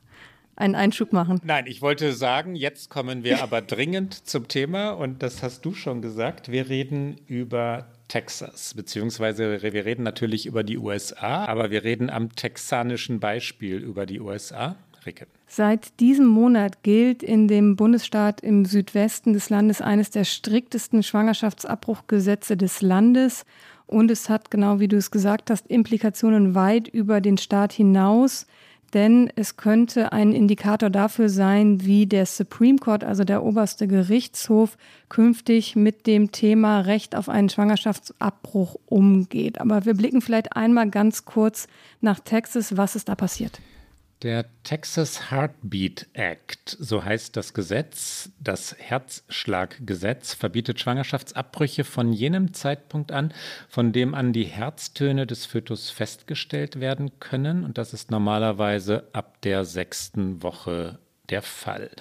einen 0.56 0.76
Einschub 0.76 1.14
machen? 1.14 1.40
Nein, 1.44 1.66
ich 1.68 1.82
wollte 1.82 2.14
sagen, 2.14 2.56
jetzt 2.56 2.90
kommen 2.90 3.24
wir 3.24 3.44
aber 3.44 3.62
dringend 3.62 4.14
zum 4.14 4.48
Thema 4.48 4.92
und 4.92 5.22
das 5.24 5.44
hast 5.44 5.66
du 5.66 5.74
schon 5.74 6.02
gesagt. 6.02 6.52
Wir 6.52 6.70
reden 6.70 7.18
über 7.28 7.88
Texas, 8.08 8.74
beziehungsweise 8.74 9.62
wir 9.62 9.86
reden 9.86 10.04
natürlich 10.04 10.46
über 10.46 10.64
die 10.64 10.78
USA, 10.78 11.46
aber 11.46 11.72
wir 11.72 11.84
reden 11.84 12.10
am 12.10 12.34
texanischen 12.36 13.20
Beispiel 13.20 13.78
über 13.78 14.06
die 14.06 14.20
USA. 14.20 14.78
Ricke. 15.08 15.26
Seit 15.48 16.00
diesem 16.00 16.28
Monat 16.28 16.84
gilt 16.84 17.24
in 17.24 17.48
dem 17.48 17.76
Bundesstaat 17.76 18.42
im 18.42 18.66
Südwesten 18.66 19.34
des 19.34 19.50
Landes 19.50 19.82
eines 19.82 20.12
der 20.12 20.26
striktesten 20.26 21.02
Schwangerschaftsabbruchgesetze 21.02 22.58
des 22.58 22.82
Landes. 22.82 23.46
Und 23.88 24.12
es 24.12 24.30
hat, 24.30 24.52
genau 24.52 24.80
wie 24.80 24.90
du 24.90 24.98
es 24.98 25.10
gesagt 25.10 25.50
hast, 25.50 25.66
Implikationen 25.68 26.54
weit 26.54 26.88
über 26.90 27.22
den 27.22 27.38
Staat 27.38 27.74
hinaus. 27.74 28.46
Denn 28.94 29.30
es 29.36 29.58
könnte 29.58 30.14
ein 30.14 30.32
Indikator 30.32 30.90
dafür 30.90 31.28
sein, 31.28 31.86
wie 31.86 32.06
der 32.06 32.26
Supreme 32.26 32.78
Court, 32.78 33.04
also 33.04 33.26
der 33.26 33.44
oberste 33.44 33.88
Gerichtshof, 33.88 34.78
künftig 35.10 35.76
mit 35.76 36.08
dem 36.08 36.32
Thema 36.32 36.82
Recht 36.82 37.14
auf 37.16 37.28
einen 37.28 37.50
Schwangerschaftsabbruch 37.50 38.78
umgeht. 38.86 39.60
Aber 39.60 39.86
wir 39.86 39.94
blicken 39.94 40.22
vielleicht 40.22 40.56
einmal 40.56 40.90
ganz 40.90 41.26
kurz 41.26 41.68
nach 42.00 42.20
Texas. 42.20 42.78
Was 42.78 42.96
ist 42.96 43.10
da 43.10 43.16
passiert? 43.16 43.60
Der 44.24 44.46
Texas 44.64 45.30
Heartbeat 45.30 46.08
Act, 46.14 46.76
so 46.80 47.04
heißt 47.04 47.38
das 47.38 47.54
Gesetz, 47.54 48.32
das 48.40 48.76
Herzschlaggesetz, 48.76 50.34
verbietet 50.34 50.80
Schwangerschaftsabbrüche 50.80 51.84
von 51.84 52.12
jenem 52.12 52.52
Zeitpunkt 52.56 53.12
an, 53.12 53.32
von 53.70 53.92
dem 53.92 54.16
an 54.16 54.34
die 54.34 54.46
Herztöne 54.46 55.28
des 55.28 55.46
Fötus 55.46 55.92
festgestellt 55.92 56.80
werden 56.80 57.20
können. 57.20 57.64
Und 57.64 57.78
das 57.78 57.94
ist 57.94 58.10
normalerweise 58.10 59.08
ab 59.14 59.40
der 59.44 59.66
sechsten 59.66 60.42
Woche 60.42 60.98
der 61.30 61.42
Fall. 61.42 61.92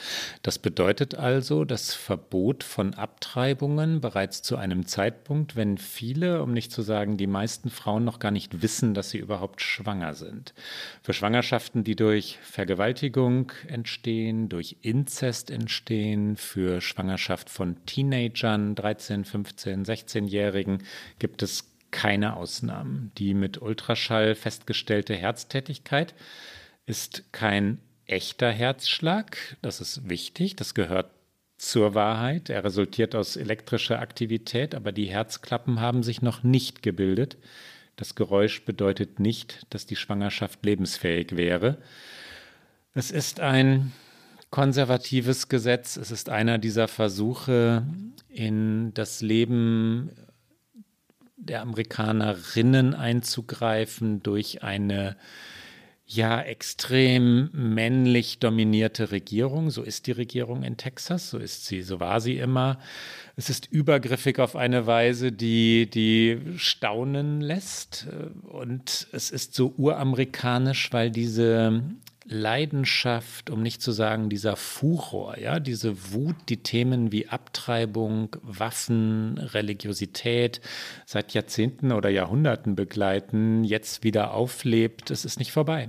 Das 0.43 0.59
bedeutet 0.59 1.15
also 1.15 1.65
das 1.65 1.95
Verbot 1.95 2.63
von 2.63 2.95
Abtreibungen 2.95 4.01
bereits 4.01 4.43
zu 4.43 4.57
einem 4.57 4.87
Zeitpunkt, 4.87 5.57
wenn 5.57 5.79
viele, 5.79 6.43
um 6.43 6.53
nicht 6.53 6.73
zu 6.73 6.83
sagen 6.83 7.17
die 7.17 7.27
meisten 7.27 7.71
Frauen 7.71 8.05
noch 8.05 8.19
gar 8.19 8.31
nicht 8.31 8.63
wissen, 8.63 8.95
dass 8.95 9.11
sie 9.11 9.19
überhaupt 9.19 9.61
schwanger 9.61 10.15
sind. 10.15 10.55
Für 11.03 11.13
Schwangerschaften, 11.13 11.85
die 11.85 11.97
durch 11.97 12.39
Vergewaltigung 12.43 13.53
entstehen, 13.67 14.49
durch 14.49 14.77
Inzest 14.83 15.51
entstehen, 15.51 16.37
für 16.37 16.81
Schwangerschaft 16.81 17.51
von 17.51 17.85
Teenagern, 17.87 18.75
13, 18.75 19.25
15, 19.25 19.85
16-Jährigen, 19.85 20.83
gibt 21.19 21.43
es 21.43 21.73
keine 21.91 22.37
Ausnahmen. 22.37 23.11
Die 23.17 23.35
mit 23.35 23.61
Ultraschall 23.63 24.35
festgestellte 24.35 25.15
Herztätigkeit 25.15 26.15
ist 26.87 27.33
kein 27.33 27.79
echter 28.07 28.51
Herzschlag. 28.51 29.57
Das 29.63 29.81
ist 29.81 30.09
wichtig. 30.09 30.57
Das 30.57 30.75
gehört 30.75 31.11
zur 31.57 31.95
Wahrheit. 31.95 32.51
Er 32.51 32.65
resultiert 32.65 33.15
aus 33.15 33.37
elektrischer 33.37 33.99
Aktivität, 34.01 34.75
aber 34.75 34.93
die 34.93 35.07
Herzklappen 35.07 35.81
haben 35.81 36.03
sich 36.03 36.23
noch 36.23 36.43
nicht 36.43 36.83
gebildet. 36.83 37.37
Das 37.97 38.15
Geräusch 38.15 38.65
bedeutet 38.65 39.21
nicht, 39.21 39.67
dass 39.71 39.87
die 39.87 39.97
Schwangerschaft 39.97 40.65
lebensfähig 40.65 41.37
wäre. 41.37 41.79
Es 42.93 43.11
ist 43.11 43.41
ein 43.41 43.93
konservatives 44.51 45.49
Gesetz. 45.49 45.97
Es 45.97 46.11
ist 46.11 46.29
einer 46.29 46.59
dieser 46.59 46.89
Versuche, 46.89 47.87
in 48.29 48.93
das 48.95 49.23
Leben 49.23 50.11
der 51.37 51.63
Amerikanerinnen 51.63 52.95
einzugreifen 52.95 54.23
durch 54.23 54.63
eine 54.63 55.17
ja 56.07 56.41
extrem 56.41 57.51
männlich 57.53 58.39
dominierte 58.39 59.11
Regierung. 59.11 59.71
So 59.71 59.83
ist 59.83 60.07
die 60.07 60.13
Regierung 60.13 60.63
in 60.63 60.77
Texas, 60.77 61.31
so 61.31 61.39
ist 61.39 61.67
sie, 61.67 61.83
so 61.83 61.99
war 61.99 62.21
sie 62.21 62.39
immer. 62.39 62.79
Es 63.35 63.51
ist 63.51 63.67
übergriffig 63.71 64.39
auf 64.39 64.55
eine 64.55 64.87
Weise, 64.87 65.33
die, 65.33 65.91
die 65.91 66.41
staunen 66.57 67.41
lässt. 67.41 68.07
Und 68.45 69.09
es 69.13 69.31
ist 69.31 69.55
so 69.55 69.75
uramerikanisch, 69.77 70.93
weil 70.93 71.11
diese 71.11 71.83
Leidenschaft, 72.29 73.51
um 73.51 73.63
nicht 73.63 73.81
zu 73.81 73.93
sagen 73.93 74.29
dieser 74.29 74.57
Furor, 74.57 75.39
ja, 75.39 75.61
diese 75.61 76.13
Wut, 76.13 76.37
die 76.49 76.59
Themen 76.59 77.13
wie 77.13 77.29
Abtreibung, 77.29 78.37
Waffen, 78.43 79.39
Religiosität 79.39 80.61
seit 81.05 81.35
Jahrzehnten 81.35 81.93
oder 81.93 82.09
Jahrhunderten 82.09 82.75
begleiten, 82.75 83.65
jetzt 83.65 84.03
wieder 84.03 84.35
auflebt, 84.35 85.11
es 85.11 85.25
ist 85.25 85.39
nicht 85.39 85.53
vorbei. 85.53 85.89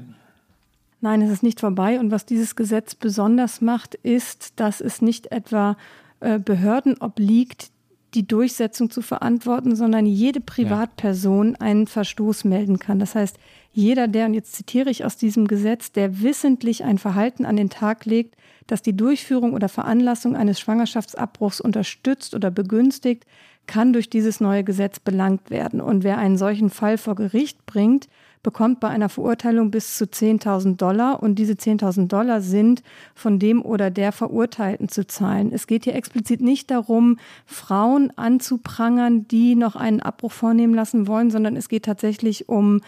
Nein, 1.02 1.22
es 1.22 1.32
ist 1.32 1.44
nicht 1.44 1.60
vorbei. 1.60 2.00
Und 2.00 2.12
was 2.12 2.26
dieses 2.26 2.56
Gesetz 2.56 2.96
besonders 2.96 3.62
macht, 3.62 3.96
ist, 3.96 4.60
dass 4.60 4.82
es 4.82 5.02
nicht 5.02 5.32
etwa 5.32 5.78
äh, 6.20 6.40
Behörden 6.40 6.98
obliegt, 7.00 7.70
die 8.14 8.28
Durchsetzung 8.28 8.90
zu 8.90 9.02
verantworten, 9.02 9.76
sondern 9.76 10.06
jede 10.06 10.42
Privatperson 10.42 11.56
einen 11.56 11.88
Verstoß 11.88 12.46
melden 12.46 12.80
kann. 12.80 13.00
Das 13.00 13.16
heißt, 13.16 13.38
jeder, 13.72 14.08
der, 14.08 14.26
und 14.26 14.34
jetzt 14.34 14.54
zitiere 14.54 14.90
ich 14.90 15.06
aus 15.06 15.18
diesem 15.18 15.48
Gesetz, 15.48 15.92
der 15.92 16.22
wissentlich 16.22 16.84
ein 16.84 16.98
Verhalten 16.98 17.46
an 17.46 17.56
den 17.56 17.70
Tag 17.70 18.06
legt, 18.06 18.36
das 18.66 18.82
die 18.82 18.96
Durchführung 18.96 19.54
oder 19.54 19.70
Veranlassung 19.70 20.36
eines 20.36 20.60
Schwangerschaftsabbruchs 20.60 21.62
unterstützt 21.62 22.36
oder 22.36 22.52
begünstigt, 22.52 23.26
kann 23.66 23.94
durch 23.94 24.10
dieses 24.10 24.40
neue 24.40 24.64
Gesetz 24.64 25.00
belangt 25.00 25.50
werden. 25.50 25.82
Und 25.82 26.04
wer 26.04 26.18
einen 26.18 26.38
solchen 26.38 26.70
Fall 26.70 26.98
vor 26.98 27.16
Gericht 27.16 27.66
bringt, 27.66 28.08
bekommt 28.44 28.80
bei 28.80 28.88
einer 28.88 29.10
Verurteilung 29.10 29.72
bis 29.72 29.98
zu 29.98 30.06
10.000 30.06 30.78
Dollar 30.78 31.22
und 31.22 31.36
diese 31.36 31.54
10.000 31.54 32.08
Dollar 32.08 32.40
sind 32.40 32.82
von 33.14 33.40
dem 33.40 33.62
oder 33.62 33.92
der 33.92 34.14
Verurteilten 34.14 34.88
zu 34.88 35.06
zahlen. 35.06 35.52
Es 35.52 35.68
geht 35.68 35.84
hier 35.84 35.96
explizit 35.96 36.40
nicht 36.40 36.72
darum, 36.72 37.20
Frauen 37.46 38.14
anzuprangern, 38.16 39.28
die 39.28 39.56
noch 39.56 39.76
einen 39.76 40.02
Abbruch 40.02 40.32
vornehmen 40.32 40.74
lassen 40.74 41.08
wollen, 41.08 41.30
sondern 41.30 41.58
es 41.58 41.68
geht 41.68 41.84
tatsächlich 41.84 42.48
um 42.48 42.82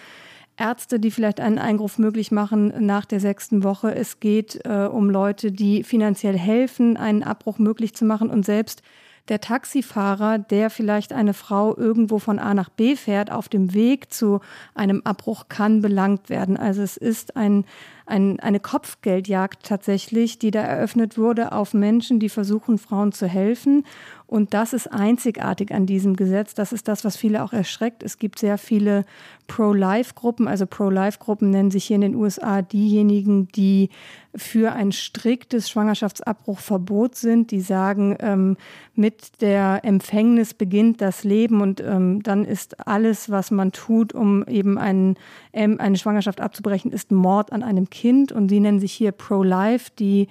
Ärzte, 0.60 1.00
die 1.00 1.12
vielleicht 1.12 1.40
einen 1.40 1.58
Eingriff 1.58 1.98
möglich 1.98 2.32
machen 2.32 2.74
nach 2.86 3.06
der 3.06 3.20
sechsten 3.20 3.64
Woche. 3.64 3.96
Es 3.96 4.20
geht 4.20 4.60
äh, 4.66 4.88
um 4.92 5.10
Leute, 5.10 5.52
die 5.52 5.84
finanziell 5.84 6.38
helfen, 6.38 6.98
einen 6.98 7.24
Abbruch 7.24 7.58
möglich 7.58 7.96
zu 7.96 8.06
machen 8.06 8.30
und 8.30 8.46
selbst 8.46 8.84
der 9.30 9.40
Taxifahrer, 9.40 10.40
der 10.40 10.70
vielleicht 10.70 11.14
eine 11.14 11.34
Frau 11.34 11.78
irgendwo 11.78 12.20
von 12.20 12.40
A 12.40 12.54
nach 12.54 12.70
B 12.70 12.96
fährt, 12.96 13.32
auf 13.32 13.48
dem 13.48 13.74
Weg 13.74 14.12
zu 14.12 14.42
einem 14.74 15.02
Abbruch 15.04 15.46
kann 15.50 15.82
belangt 15.82 16.30
werden. 16.30 16.58
Also 16.58 16.82
es 16.82 16.98
ist 16.98 17.38
ein, 17.38 17.66
ein, 18.06 18.40
eine 18.40 18.60
Kopfgeldjagd 18.60 19.64
tatsächlich, 19.64 20.40
die 20.40 20.52
da 20.52 20.62
eröffnet 20.62 21.18
wurde 21.18 21.52
auf 21.52 21.74
Menschen, 21.74 22.20
die 22.20 22.30
versuchen, 22.30 22.80
Frauen 22.80 23.12
zu 23.12 23.28
helfen. 23.28 23.86
Und 24.30 24.54
das 24.54 24.74
ist 24.74 24.86
einzigartig 24.86 25.74
an 25.74 25.88
diesem 25.88 26.16
Gesetz. 26.16 26.54
Das 26.54 26.72
ist 26.72 26.88
das, 26.88 27.04
was 27.04 27.18
viele 27.18 27.44
auch 27.44 27.52
erschreckt. 27.52 28.04
Es 28.04 28.20
gibt 28.20 28.38
sehr 28.38 28.60
viele 28.60 29.06
Pro-Life-Gruppen. 29.48 30.48
Also 30.48 30.68
Pro-Life-Gruppen 30.68 31.50
nennen 31.50 31.72
sich 31.72 31.86
hier 31.86 31.96
in 31.96 32.02
den 32.02 32.14
USA 32.16 32.62
diejenigen, 32.62 33.48
die 33.48 33.90
für 34.36 34.74
ein 34.74 34.92
striktes 34.92 35.68
Schwangerschaftsabbruchverbot 35.72 37.16
sind. 37.16 37.50
Die 37.50 37.62
sagen, 37.62 38.16
ähm, 38.20 38.58
mit 38.94 39.42
der 39.42 39.80
Empfängnis 39.84 40.54
beginnt 40.54 41.02
das 41.02 41.24
Leben 41.24 41.62
und 41.62 41.82
ähm, 41.82 42.22
dann 42.22 42.46
ist 42.46 42.88
alles, 42.88 43.32
was 43.32 43.50
man 43.50 43.72
tut, 43.72 44.14
um 44.14 44.46
eben 44.46 44.78
einen, 44.78 45.16
ähm, 45.54 45.80
eine 45.80 45.98
Schwangerschaft 45.98 46.40
abzubrechen, 46.40 46.92
ist 46.92 47.12
Mord 47.12 47.52
an 47.52 47.64
einem 47.64 47.90
Kind. 47.90 48.32
Und 48.32 48.50
sie 48.50 48.60
nennen 48.60 48.80
sich 48.80 48.94
hier 48.94 49.12
Pro-Life. 49.12 49.90
Die 49.98 50.28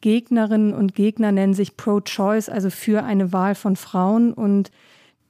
Gegnerinnen 0.00 0.74
und 0.74 0.94
Gegner 0.94 1.32
nennen 1.32 1.54
sich 1.54 1.76
Pro-Choice, 1.76 2.48
also 2.48 2.70
für 2.70 3.04
eine 3.04 3.32
Wahl 3.32 3.54
von 3.54 3.76
Frauen. 3.76 4.32
Und 4.32 4.70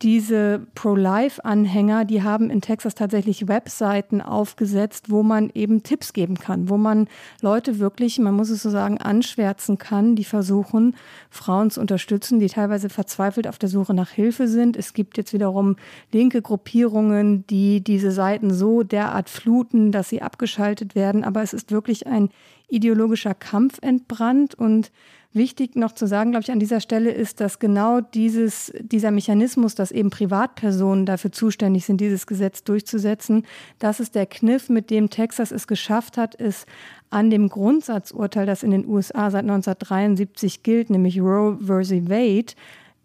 diese 0.02 0.66
Pro-Life-Anhänger, 0.74 2.04
die 2.04 2.22
haben 2.22 2.50
in 2.50 2.61
Texas 2.61 2.94
tatsächlich 2.94 3.48
Webseiten 3.48 4.20
aufgesetzt, 4.20 5.11
wo 5.11 5.22
man 5.22 5.50
eben 5.54 5.82
Tipps 5.82 6.12
geben 6.12 6.35
kann, 6.35 6.68
wo 6.68 6.76
man 6.76 7.09
Leute 7.40 7.78
wirklich, 7.78 8.18
man 8.18 8.35
muss 8.35 8.50
es 8.50 8.62
so 8.62 8.68
sagen, 8.68 8.98
anschwärzen 8.98 9.78
kann, 9.78 10.14
die 10.14 10.24
versuchen, 10.24 10.94
Frauen 11.30 11.70
zu 11.70 11.80
unterstützen, 11.80 12.40
die 12.40 12.48
teilweise 12.48 12.90
verzweifelt 12.90 13.48
auf 13.48 13.59
der 13.59 13.70
Suche 13.70 13.94
nach 13.94 14.11
Hilfe 14.11 14.48
sind. 14.48 14.76
Es 14.76 14.92
gibt 14.92 15.16
jetzt 15.16 15.32
wiederum 15.32 15.76
linke 16.12 16.42
Gruppierungen, 16.42 17.46
die 17.46 17.82
diese 17.82 18.11
Seiten 18.11 18.52
so 18.52 18.82
derart 18.82 19.30
fluten, 19.30 19.92
dass 19.92 20.11
sie 20.11 20.20
abgeschaltet 20.20 20.94
werden. 20.94 21.24
Aber 21.24 21.42
es 21.42 21.54
ist 21.54 21.70
wirklich 21.72 22.06
ein 22.06 22.28
ideologischer 22.68 23.35
Kampf 23.35 23.78
entbrannt 23.80 24.54
und 24.54 24.90
Wichtig 25.37 25.77
noch 25.77 25.92
zu 25.92 26.07
sagen, 26.07 26.31
glaube 26.31 26.44
ich, 26.44 26.51
an 26.51 26.61
dieser 26.61 26.81
Stelle 26.81 27.11
ist, 27.11 27.40
dass 27.40 27.59
genau 27.59 28.01
dieses, 28.01 28.72
dieser 28.81 29.11
Mechanismus, 29.11 29.75
dass 29.75 29.92
eben 29.92 30.09
Privatpersonen 30.09 31.05
dafür 31.05 31.31
zuständig 31.31 31.85
sind, 31.85 32.01
dieses 32.01 32.27
Gesetz 32.27 32.64
durchzusetzen, 32.64 33.44
das 33.79 34.01
ist 34.01 34.14
der 34.14 34.25
Kniff, 34.25 34.70
mit 34.70 34.88
dem 34.88 35.11
Texas 35.11 35.51
es 35.51 35.66
geschafft 35.66 36.16
hat, 36.16 36.40
es 36.40 36.64
an 37.11 37.29
dem 37.29 37.51
Grundsatzurteil, 37.51 38.46
das 38.46 38.62
in 38.62 38.70
den 38.70 38.87
USA 38.87 39.31
seit 39.31 39.42
1973 39.42 40.62
gilt, 40.62 40.88
nämlich 40.88 41.20
Roe 41.20 41.59
versus 41.62 42.09
Wade, 42.09 42.55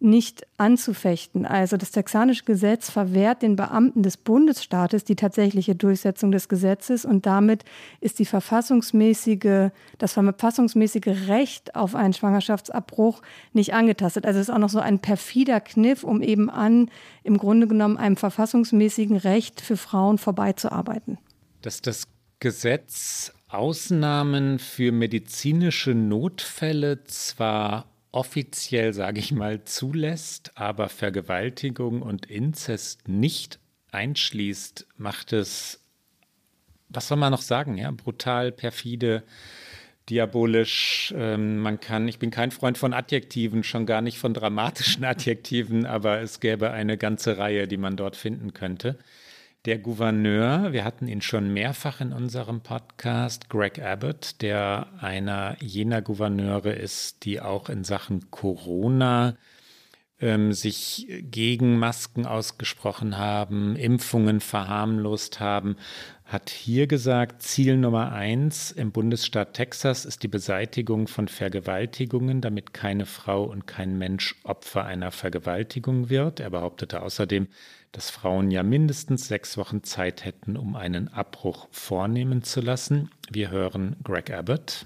nicht 0.02 0.48
anzufechten. 0.58 1.46
Also 1.46 1.78
das 1.78 1.92
texanische 1.92 2.44
Gesetz 2.44 2.90
verwehrt 2.90 3.44
den 3.44 3.56
Beamten 3.56 4.02
des 4.02 4.18
Bundesstaates 4.18 5.04
die 5.04 5.16
tatsächliche 5.16 5.76
Durchsetzung 5.76 6.32
des 6.32 6.50
Gesetzes 6.50 7.06
und 7.06 7.28
damit 7.28 7.64
ist 8.00 8.18
die 8.18 8.26
verfassungsmäßige, 8.26 9.70
das 10.00 10.14
verfassungsmäßige 10.14 11.28
Recht 11.28 11.76
auf 11.76 11.94
einen 11.94 12.14
Schwangerschaftsabbruch 12.14 13.22
nicht 13.54 13.74
angetastet. 13.76 14.26
Also 14.26 14.40
es 14.40 14.50
ist 14.50 14.54
auch 14.54 14.60
noch 14.60 14.70
so 14.70 14.80
ein 14.80 15.00
perfider 15.00 15.60
Kniff, 15.62 16.04
um 16.04 16.24
eben 16.24 16.50
an 16.50 16.90
im 17.24 17.38
Grunde 17.38 17.68
genommen 17.68 17.98
einem 17.98 18.18
verfassungsmäßigen 18.18 19.18
Recht 19.18 19.62
für 19.62 19.78
Frauen 19.78 20.18
vorbeizuarbeiten. 20.18 21.20
Dass 21.62 21.82
das 21.82 22.08
Gesetz 22.40 23.34
Ausnahmen 23.50 24.60
für 24.60 24.92
medizinische 24.92 25.94
Notfälle 25.94 27.04
zwar 27.04 27.91
offiziell, 28.12 28.94
sage 28.94 29.20
ich 29.20 29.32
mal, 29.32 29.64
zulässt, 29.64 30.52
aber 30.56 30.90
Vergewaltigung 30.90 32.02
und 32.02 32.26
Inzest 32.26 33.08
nicht 33.08 33.60
einschließt, 33.92 34.88
macht 34.98 35.34
es, 35.34 35.80
was 36.90 37.08
soll 37.08 37.18
man 37.18 37.32
noch 37.32 37.42
sagen, 37.42 37.78
ja, 37.78 37.92
brutal, 37.92 38.52
perfide, 38.52 39.24
diabolisch. 40.10 41.14
Ähm, 41.16 41.60
man 41.60 41.80
kann, 41.80 42.08
ich 42.08 42.20
bin 42.20 42.32
kein 42.32 42.52
Freund 42.52 42.78
von 42.78 42.94
Adjektiven, 42.94 43.64
schon 43.64 43.86
gar 43.86 44.02
nicht 44.02 44.18
von 44.18 44.34
dramatischen 44.34 45.06
Adjektiven, 45.06 45.86
aber 45.86 46.22
es 46.22 46.40
gäbe 46.40 46.72
eine 46.72 46.98
ganze 46.98 47.38
Reihe, 47.38 47.68
die 47.68 47.78
man 47.78 47.96
dort 47.96 48.16
finden 48.16 48.54
könnte. 48.54 48.98
Der 49.66 49.78
Gouverneur, 49.78 50.74
wir 50.74 50.84
hatten 50.84 51.08
ihn 51.08 51.22
schon 51.22 51.54
mehrfach 51.54 52.02
in 52.02 52.14
unserem 52.14 52.62
Podcast, 52.62 53.48
Greg 53.48 53.80
Abbott, 53.80 54.42
der 54.42 54.88
einer 55.00 55.56
jener 55.60 56.02
Gouverneure 56.02 56.74
ist, 56.74 57.26
die 57.26 57.40
auch 57.42 57.70
in 57.70 57.84
Sachen 57.84 58.32
Corona 58.32 59.38
ähm, 60.20 60.52
sich 60.52 61.06
gegen 61.22 61.78
Masken 61.78 62.26
ausgesprochen 62.26 63.20
haben, 63.20 63.76
Impfungen 63.76 64.40
verharmlost 64.40 65.40
haben, 65.40 65.76
hat 66.32 66.50
hier 66.50 66.88
gesagt, 66.88 67.44
Ziel 67.44 67.76
Nummer 67.76 68.14
eins 68.14 68.72
im 68.72 68.92
Bundesstaat 68.92 69.54
Texas 69.54 70.06
ist 70.06 70.24
die 70.24 70.30
Beseitigung 70.30 71.08
von 71.08 71.28
Vergewaltigungen, 71.28 72.40
damit 72.40 72.74
keine 72.74 73.06
Frau 73.06 73.44
und 73.44 73.68
kein 73.68 73.98
Mensch 73.98 74.36
Opfer 74.44 74.86
einer 74.86 75.12
Vergewaltigung 75.12 76.10
wird. 76.10 76.40
Er 76.40 76.50
behauptete 76.50 77.02
außerdem, 77.02 77.48
dass 77.92 78.10
Frauen 78.10 78.50
ja 78.50 78.64
mindestens 78.64 79.28
sechs 79.28 79.58
Wochen 79.58 79.84
Zeit 79.84 80.24
hätten, 80.24 80.56
um 80.56 80.78
einen 80.78 81.10
Abbruch 81.10 81.68
vornehmen 81.72 82.44
zu 82.44 82.62
lassen. 82.62 83.10
Wir 83.30 83.52
hören 83.52 83.98
Greg 84.04 84.32
Abbott. 84.32 84.86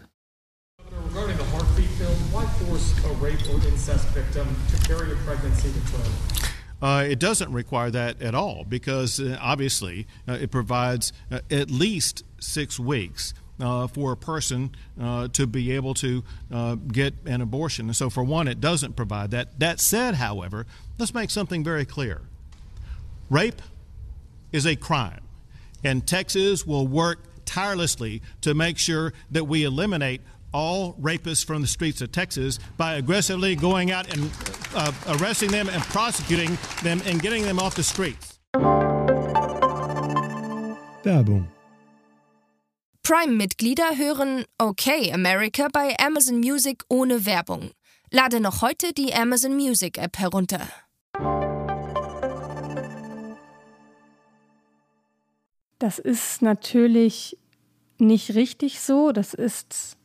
Regarding 1.10 1.38
the 1.38 1.44
heartbeat 1.44 1.90
film, 1.98 2.18
why 2.32 2.46
force 2.66 2.94
a 3.06 3.24
rape 3.24 3.42
or 3.54 3.64
incest 3.70 4.08
victim 4.16 4.48
to 4.72 4.88
carry 4.88 5.12
a 5.12 5.16
pregnancy 5.26 5.70
to 5.70 5.92
term? 5.92 6.55
Uh, 6.82 7.06
it 7.08 7.20
doesn't 7.20 7.52
require 7.52 7.90
that 7.90 8.22
at 8.22 8.36
all 8.36 8.66
because 8.68 9.20
uh, 9.20 9.38
obviously 9.42 10.08
uh, 10.28 10.34
it 10.34 10.52
provides 10.52 11.14
uh, 11.32 11.40
at 11.50 11.72
least 11.72 12.24
six 12.40 12.80
weeks 12.80 13.34
uh, 13.60 13.88
for 13.88 14.12
a 14.12 14.18
person 14.18 14.76
uh, 15.00 15.28
to 15.30 15.48
be 15.48 15.72
able 15.72 15.94
to 15.94 16.24
get 16.92 17.14
an 17.26 17.42
abortion. 17.42 17.86
And 17.88 17.96
so, 17.96 18.10
for 18.10 18.24
one, 18.24 18.48
it 18.48 18.60
doesn't 18.60 18.96
provide 18.96 19.32
that. 19.32 19.60
That 19.60 19.80
said, 19.80 20.16
however, 20.16 20.66
let's 20.98 21.14
make 21.14 21.30
something 21.30 21.64
very 21.64 21.86
clear 21.86 22.22
rape 23.30 23.62
is 24.52 24.68
a 24.68 24.76
crime, 24.76 25.22
and 25.84 26.06
Texas 26.06 26.66
will 26.66 26.88
work 26.88 27.20
tirelessly 27.46 28.22
to 28.42 28.54
make 28.54 28.78
sure 28.78 29.14
that 29.32 29.46
we 29.46 29.64
eliminate 29.64 30.22
all 30.56 30.96
rapists 31.02 31.44
from 31.46 31.62
the 31.62 31.68
streets 31.68 32.02
of 32.02 32.12
Texas 32.12 32.60
by 32.78 32.96
aggressively 32.96 33.56
going 33.56 33.92
out 33.92 34.08
and 34.14 34.32
uh, 34.74 34.92
arresting 35.08 35.52
them 35.52 35.68
and 35.70 35.84
prosecuting 35.84 36.58
them 36.82 37.02
and 37.06 37.22
getting 37.22 37.44
them 37.44 37.60
off 37.60 37.76
the 37.76 37.84
streets. 37.84 38.40
Werbung 41.04 41.48
Prime-Mitglieder 43.04 43.98
hören 43.98 44.46
Okay 44.58 45.12
America 45.12 45.68
bei 45.72 45.96
Amazon 46.00 46.40
Music 46.40 46.84
ohne 46.90 47.26
Werbung. 47.26 47.72
Lade 48.12 48.40
noch 48.40 48.62
heute 48.62 48.94
die 48.94 49.14
Amazon 49.14 49.56
Music 49.56 50.00
App 50.00 50.18
herunter. 50.18 50.68
Das 55.78 56.00
ist 56.00 56.42
natürlich 56.42 57.38
nicht 58.00 58.34
richtig 58.34 58.80
so. 58.80 59.12
Das 59.12 59.36
ist 59.36 59.98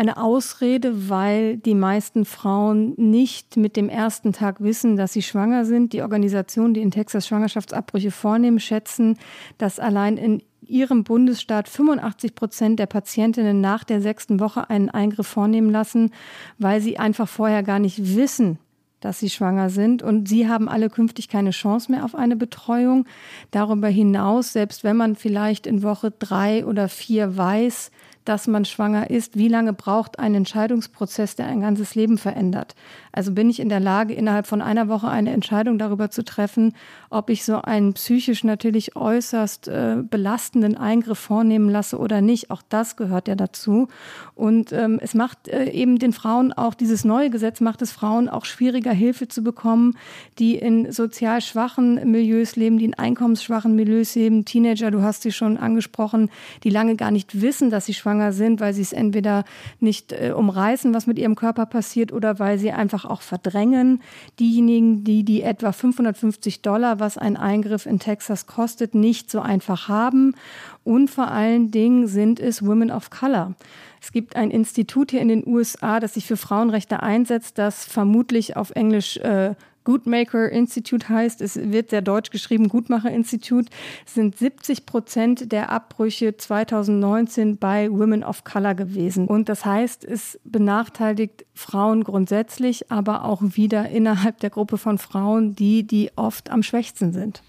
eine 0.00 0.16
Ausrede, 0.16 1.10
weil 1.10 1.58
die 1.58 1.74
meisten 1.74 2.24
Frauen 2.24 2.94
nicht 2.96 3.58
mit 3.58 3.76
dem 3.76 3.90
ersten 3.90 4.32
Tag 4.32 4.62
wissen, 4.62 4.96
dass 4.96 5.12
sie 5.12 5.20
schwanger 5.20 5.66
sind. 5.66 5.92
Die 5.92 6.00
Organisationen, 6.00 6.72
die 6.72 6.80
in 6.80 6.90
Texas 6.90 7.26
Schwangerschaftsabbrüche 7.26 8.10
vornehmen, 8.10 8.60
schätzen, 8.60 9.18
dass 9.58 9.78
allein 9.78 10.16
in 10.16 10.42
ihrem 10.62 11.04
Bundesstaat 11.04 11.68
85 11.68 12.34
Prozent 12.34 12.78
der 12.78 12.86
Patientinnen 12.86 13.60
nach 13.60 13.84
der 13.84 14.00
sechsten 14.00 14.40
Woche 14.40 14.70
einen 14.70 14.88
Eingriff 14.88 15.26
vornehmen 15.26 15.68
lassen, 15.68 16.12
weil 16.56 16.80
sie 16.80 16.98
einfach 16.98 17.28
vorher 17.28 17.62
gar 17.62 17.78
nicht 17.78 18.16
wissen, 18.16 18.58
dass 19.00 19.18
sie 19.18 19.28
schwanger 19.28 19.68
sind. 19.68 20.02
Und 20.02 20.30
sie 20.30 20.48
haben 20.48 20.70
alle 20.70 20.88
künftig 20.88 21.28
keine 21.28 21.50
Chance 21.50 21.92
mehr 21.92 22.06
auf 22.06 22.14
eine 22.14 22.36
Betreuung. 22.36 23.04
Darüber 23.50 23.88
hinaus, 23.88 24.54
selbst 24.54 24.82
wenn 24.82 24.96
man 24.96 25.14
vielleicht 25.14 25.66
in 25.66 25.82
Woche 25.82 26.10
drei 26.10 26.64
oder 26.64 26.88
vier 26.88 27.36
weiß, 27.36 27.90
dass 28.24 28.46
man 28.46 28.64
schwanger 28.64 29.10
ist, 29.10 29.36
wie 29.36 29.48
lange 29.48 29.72
braucht 29.72 30.18
ein 30.18 30.34
Entscheidungsprozess, 30.34 31.36
der 31.36 31.46
ein 31.46 31.60
ganzes 31.60 31.94
Leben 31.94 32.18
verändert. 32.18 32.74
Also 33.12 33.32
bin 33.32 33.50
ich 33.50 33.60
in 33.60 33.68
der 33.68 33.80
Lage, 33.80 34.14
innerhalb 34.14 34.46
von 34.46 34.62
einer 34.62 34.88
Woche 34.88 35.08
eine 35.08 35.32
Entscheidung 35.32 35.78
darüber 35.78 36.10
zu 36.10 36.24
treffen, 36.24 36.74
ob 37.08 37.30
ich 37.30 37.44
so 37.44 37.62
einen 37.62 37.94
psychisch 37.94 38.44
natürlich 38.44 38.94
äußerst 38.94 39.68
äh, 39.68 39.96
belastenden 40.02 40.76
Eingriff 40.76 41.18
vornehmen 41.18 41.68
lasse 41.68 41.98
oder 41.98 42.20
nicht. 42.20 42.50
Auch 42.50 42.62
das 42.68 42.96
gehört 42.96 43.26
ja 43.26 43.34
dazu. 43.34 43.88
Und 44.34 44.72
ähm, 44.72 44.98
es 45.02 45.14
macht 45.14 45.48
äh, 45.48 45.70
eben 45.70 45.98
den 45.98 46.12
Frauen 46.12 46.52
auch, 46.52 46.74
dieses 46.74 47.04
neue 47.04 47.30
Gesetz 47.30 47.60
macht 47.60 47.82
es 47.82 47.90
Frauen 47.90 48.28
auch 48.28 48.44
schwieriger, 48.44 48.92
Hilfe 48.92 49.28
zu 49.28 49.42
bekommen, 49.42 49.96
die 50.38 50.56
in 50.56 50.92
sozial 50.92 51.40
schwachen 51.40 52.10
Milieus 52.10 52.54
leben, 52.56 52.78
die 52.78 52.84
in 52.84 52.94
einkommensschwachen 52.94 53.74
Milieus 53.74 54.14
leben. 54.14 54.44
Teenager, 54.44 54.90
du 54.90 55.02
hast 55.02 55.22
sie 55.22 55.32
schon 55.32 55.56
angesprochen, 55.56 56.30
die 56.62 56.70
lange 56.70 56.96
gar 56.96 57.10
nicht 57.10 57.40
wissen, 57.40 57.70
dass 57.70 57.86
sie 57.86 57.94
schwanger 57.94 58.09
sind, 58.32 58.60
weil 58.60 58.74
sie 58.74 58.82
es 58.82 58.92
entweder 58.92 59.44
nicht 59.80 60.12
äh, 60.12 60.32
umreißen, 60.32 60.92
was 60.92 61.06
mit 61.06 61.18
ihrem 61.18 61.34
Körper 61.34 61.66
passiert, 61.66 62.12
oder 62.12 62.38
weil 62.38 62.58
sie 62.58 62.72
einfach 62.72 62.90
einfach 62.90 63.04
auch 63.04 63.22
verdrängen. 63.22 64.02
Diejenigen, 64.38 65.04
die 65.04 65.24
die 65.24 65.42
etwa 65.42 65.72
550 65.72 66.62
Dollar, 66.62 66.98
was 66.98 67.18
ein 67.18 67.36
Eingriff 67.36 67.86
in 67.86 67.98
Texas 67.98 68.46
kostet, 68.46 68.94
nicht 68.94 69.30
so 69.30 69.40
einfach 69.40 69.88
haben. 69.88 70.34
Und 70.82 71.08
vor 71.08 71.28
allen 71.28 71.70
Dingen 71.70 72.06
sind 72.06 72.40
es 72.40 72.64
Women 72.66 72.90
of 72.90 73.10
Color. 73.10 73.54
Es 74.02 74.12
gibt 74.12 74.34
ein 74.34 74.50
Institut 74.50 75.10
hier 75.10 75.20
in 75.20 75.28
den 75.28 75.46
USA, 75.46 76.00
das 76.00 76.14
sich 76.14 76.26
für 76.26 76.36
Frauenrechte 76.36 77.02
einsetzt, 77.02 77.58
das 77.58 77.84
vermutlich 77.84 78.56
auf 78.56 78.70
Englisch 78.70 79.18
äh, 79.18 79.54
Goodmaker 79.84 80.50
Institute 80.50 81.08
heißt, 81.08 81.40
es 81.40 81.56
wird 81.56 81.90
sehr 81.90 82.02
deutsch 82.02 82.30
geschrieben, 82.30 82.68
Gutmacher 82.68 83.10
Institut, 83.10 83.66
sind 84.06 84.36
70 84.36 84.86
Prozent 84.86 85.52
der 85.52 85.70
Abbrüche 85.70 86.36
2019 86.36 87.56
bei 87.56 87.90
Women 87.90 88.22
of 88.22 88.44
Color 88.44 88.74
gewesen. 88.74 89.26
Und 89.26 89.48
das 89.48 89.64
heißt, 89.64 90.04
es 90.04 90.38
benachteiligt 90.44 91.46
Frauen 91.54 92.04
grundsätzlich, 92.04 92.90
aber 92.90 93.24
auch 93.24 93.42
wieder 93.42 93.88
innerhalb 93.88 94.38
der 94.40 94.50
Gruppe 94.50 94.78
von 94.78 94.98
Frauen, 94.98 95.54
die, 95.56 95.86
die 95.86 96.10
oft 96.16 96.50
am 96.50 96.62
schwächsten 96.62 97.12
sind. 97.12 97.42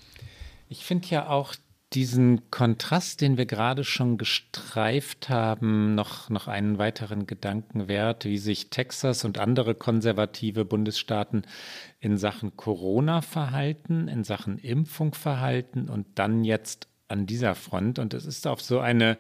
Ich 0.70 0.86
finde 0.86 1.08
ja 1.10 1.30
auch 1.30 1.54
diesen 1.94 2.50
Kontrast, 2.52 3.20
den 3.20 3.38
wir 3.38 3.46
gerade 3.46 3.84
schon 3.84 4.18
gestreift 4.18 5.28
haben, 5.30 5.94
noch, 5.94 6.30
noch 6.30 6.48
einen 6.48 6.78
weiteren 6.78 7.28
Gedanken 7.28 7.88
wert, 7.90 8.24
wie 8.24 8.38
sich 8.38 8.70
Texas 8.70 9.26
und 9.26 9.38
andere 9.38 9.76
konservative 9.76 10.64
Bundesstaaten 10.64 11.44
in 12.00 12.18
Sachen 12.18 12.56
Corona 12.56 13.22
verhalten, 13.22 14.08
in 14.08 14.24
Sachen 14.24 14.58
Impfung 14.58 15.14
verhalten 15.14 15.90
und 15.90 16.08
dann 16.16 16.46
jetzt 16.46 16.88
an 17.10 17.26
dieser 17.26 17.56
Front. 17.56 18.00
Und 18.00 18.14
es 18.14 18.26
ist 18.26 18.48
auf 18.48 18.62
so 18.62 18.80
eine 18.80 19.18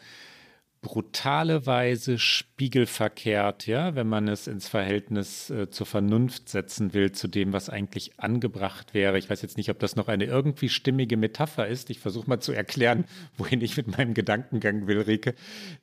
brutale 0.81 1.67
Weise 1.67 2.17
spiegelverkehrt, 2.17 3.67
ja, 3.67 3.93
wenn 3.93 4.07
man 4.07 4.27
es 4.27 4.47
ins 4.47 4.67
Verhältnis 4.67 5.51
äh, 5.51 5.69
zur 5.69 5.85
Vernunft 5.85 6.49
setzen 6.49 6.93
will, 6.93 7.11
zu 7.11 7.27
dem, 7.27 7.53
was 7.53 7.69
eigentlich 7.69 8.19
angebracht 8.19 8.95
wäre. 8.95 9.19
Ich 9.19 9.29
weiß 9.29 9.43
jetzt 9.43 9.57
nicht, 9.57 9.69
ob 9.69 9.77
das 9.77 9.95
noch 9.95 10.07
eine 10.07 10.25
irgendwie 10.25 10.69
stimmige 10.69 11.17
Metapher 11.17 11.67
ist. 11.67 11.91
Ich 11.91 11.99
versuche 11.99 12.27
mal 12.27 12.39
zu 12.39 12.51
erklären, 12.51 13.05
wohin 13.37 13.61
ich 13.61 13.77
mit 13.77 13.95
meinem 13.95 14.15
Gedankengang 14.15 14.87
will, 14.87 15.01
Rike, 15.01 15.35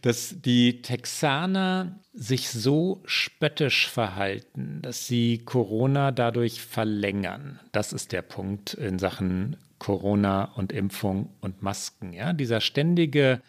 dass 0.03 0.35
die 0.41 0.83
Texaner 0.83 2.01
sich 2.13 2.51
so 2.51 3.01
spöttisch 3.05 3.89
verhalten, 3.89 4.83
dass 4.83 5.07
sie 5.07 5.39
Corona 5.39 6.11
dadurch 6.11 6.61
verlängern. 6.61 7.61
Das 7.71 7.93
ist 7.93 8.11
der 8.11 8.23
Punkt 8.23 8.75
in 8.75 8.99
Sachen 8.99 9.57
Corona 9.79 10.53
und 10.57 10.73
Impfung 10.73 11.31
und 11.41 11.63
Masken. 11.63 12.13
Ja, 12.13 12.33
dieser 12.33 12.61
ständige 12.61 13.41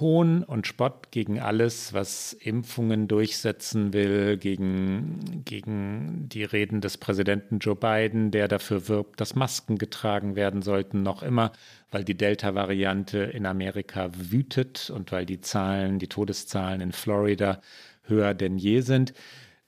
Hohn 0.00 0.44
und 0.44 0.66
Spott 0.66 1.10
gegen 1.10 1.40
alles, 1.40 1.92
was 1.92 2.32
Impfungen 2.32 3.08
durchsetzen 3.08 3.92
will, 3.92 4.36
gegen, 4.36 5.42
gegen 5.44 6.28
die 6.28 6.44
Reden 6.44 6.80
des 6.80 6.98
Präsidenten 6.98 7.58
Joe 7.58 7.74
Biden, 7.74 8.30
der 8.30 8.48
dafür 8.48 8.88
wirbt, 8.88 9.20
dass 9.20 9.34
Masken 9.34 9.76
getragen 9.76 10.36
werden 10.36 10.62
sollten, 10.62 11.02
noch 11.02 11.22
immer, 11.22 11.52
weil 11.90 12.04
die 12.04 12.16
Delta-Variante 12.16 13.18
in 13.18 13.46
Amerika 13.46 14.10
wütet 14.14 14.90
und 14.90 15.10
weil 15.10 15.26
die 15.26 15.40
Zahlen, 15.40 15.98
die 15.98 16.08
Todeszahlen 16.08 16.80
in 16.80 16.92
Florida 16.92 17.60
höher 18.04 18.34
denn 18.34 18.58
je 18.58 18.80
sind. 18.80 19.14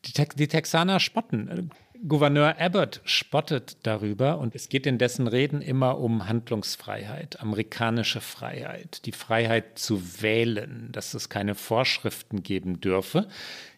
Die, 0.04 0.12
Tex 0.12 0.36
die 0.36 0.48
Texaner 0.48 1.00
spotten. 1.00 1.70
Gouverneur 2.08 2.58
Abbott 2.58 3.02
spottet 3.04 3.76
darüber 3.82 4.38
und 4.38 4.54
es 4.54 4.70
geht 4.70 4.86
in 4.86 4.96
dessen 4.96 5.26
Reden 5.26 5.60
immer 5.60 5.98
um 5.98 6.28
Handlungsfreiheit, 6.28 7.40
amerikanische 7.40 8.22
Freiheit, 8.22 9.04
die 9.04 9.12
Freiheit 9.12 9.78
zu 9.78 10.22
wählen, 10.22 10.88
dass 10.92 11.12
es 11.12 11.28
keine 11.28 11.54
Vorschriften 11.54 12.42
geben 12.42 12.80
dürfe. 12.80 13.28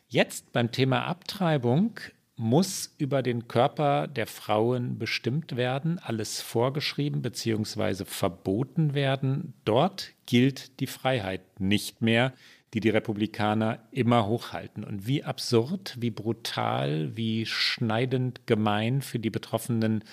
Jetzt 0.08 0.52
beim 0.52 0.70
Thema 0.70 1.06
Abtreibung 1.06 1.98
muss 2.36 2.94
über 2.98 3.22
den 3.22 3.46
Körper 3.46 4.06
der 4.06 4.26
Frauen 4.26 4.98
bestimmt 4.98 5.56
werden, 5.56 5.98
alles 5.98 6.40
vorgeschrieben 6.40 7.22
bzw. 7.22 8.04
verboten 8.04 8.94
werden. 8.94 9.54
Dort 9.64 10.12
gilt 10.26 10.80
die 10.80 10.86
Freiheit 10.86 11.60
nicht 11.60 12.02
mehr 12.02 12.32
die 12.74 12.80
die 12.80 12.90
Republikaner 12.90 13.80
immer 13.90 14.26
hochhalten. 14.26 14.84
Und 14.84 15.06
wie 15.06 15.24
absurd, 15.24 15.96
wie 16.00 16.10
brutal, 16.10 17.16
wie 17.16 17.44
schneidend 17.44 18.46
gemein 18.46 19.02
für 19.02 19.18
die 19.18 19.30
betroffenen 19.30 20.04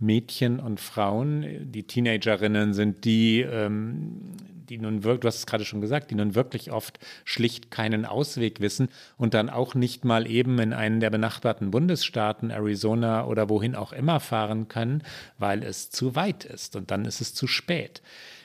Mädchen 0.00 0.60
und 0.60 0.80
Frauen, 0.80 1.70
die 1.72 1.84
Teenagerinnen 1.84 2.72
sind 2.72 3.04
die, 3.04 3.40
ähm, 3.40 4.32
die 4.70 4.78
nun 4.78 5.04
wirklich, 5.04 5.20
du 5.20 5.28
hast 5.28 5.38
es 5.38 5.46
gerade 5.46 5.64
schon 5.64 5.80
gesagt, 5.80 6.10
die 6.10 6.14
nun 6.14 6.34
wirklich 6.34 6.72
oft 6.72 6.98
schlicht 7.24 7.70
keinen 7.70 8.04
Ausweg 8.04 8.60
wissen 8.60 8.88
und 9.16 9.34
dann 9.34 9.50
auch 9.50 9.74
nicht 9.74 10.04
mal 10.04 10.30
eben 10.30 10.58
in 10.58 10.72
einen 10.72 11.00
der 11.00 11.10
benachbarten 11.10 11.70
Bundesstaaten, 11.70 12.50
Arizona 12.50 13.26
oder 13.26 13.48
wohin 13.48 13.74
auch 13.74 13.92
immer 13.92 14.20
fahren 14.20 14.68
können, 14.68 15.02
weil 15.38 15.62
es 15.62 15.90
zu 15.90 16.14
weit 16.14 16.44
ist 16.44 16.76
und 16.76 16.90
dann 16.90 17.04
ist 17.04 17.20
es 17.20 17.34
zu 17.34 17.46
spät. 17.46 18.02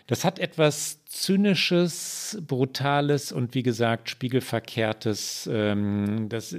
Das 0.08 0.26
hat 0.26 0.38
etwas 0.38 1.06
Zynisches, 1.06 2.38
Brutales 2.46 3.32
und 3.32 3.56
wie 3.56 3.64
gesagt 3.64 4.10
Spiegelverkehrtes. 4.10 5.50
Ähm, 5.52 6.28
das, 6.28 6.52
äh, 6.52 6.58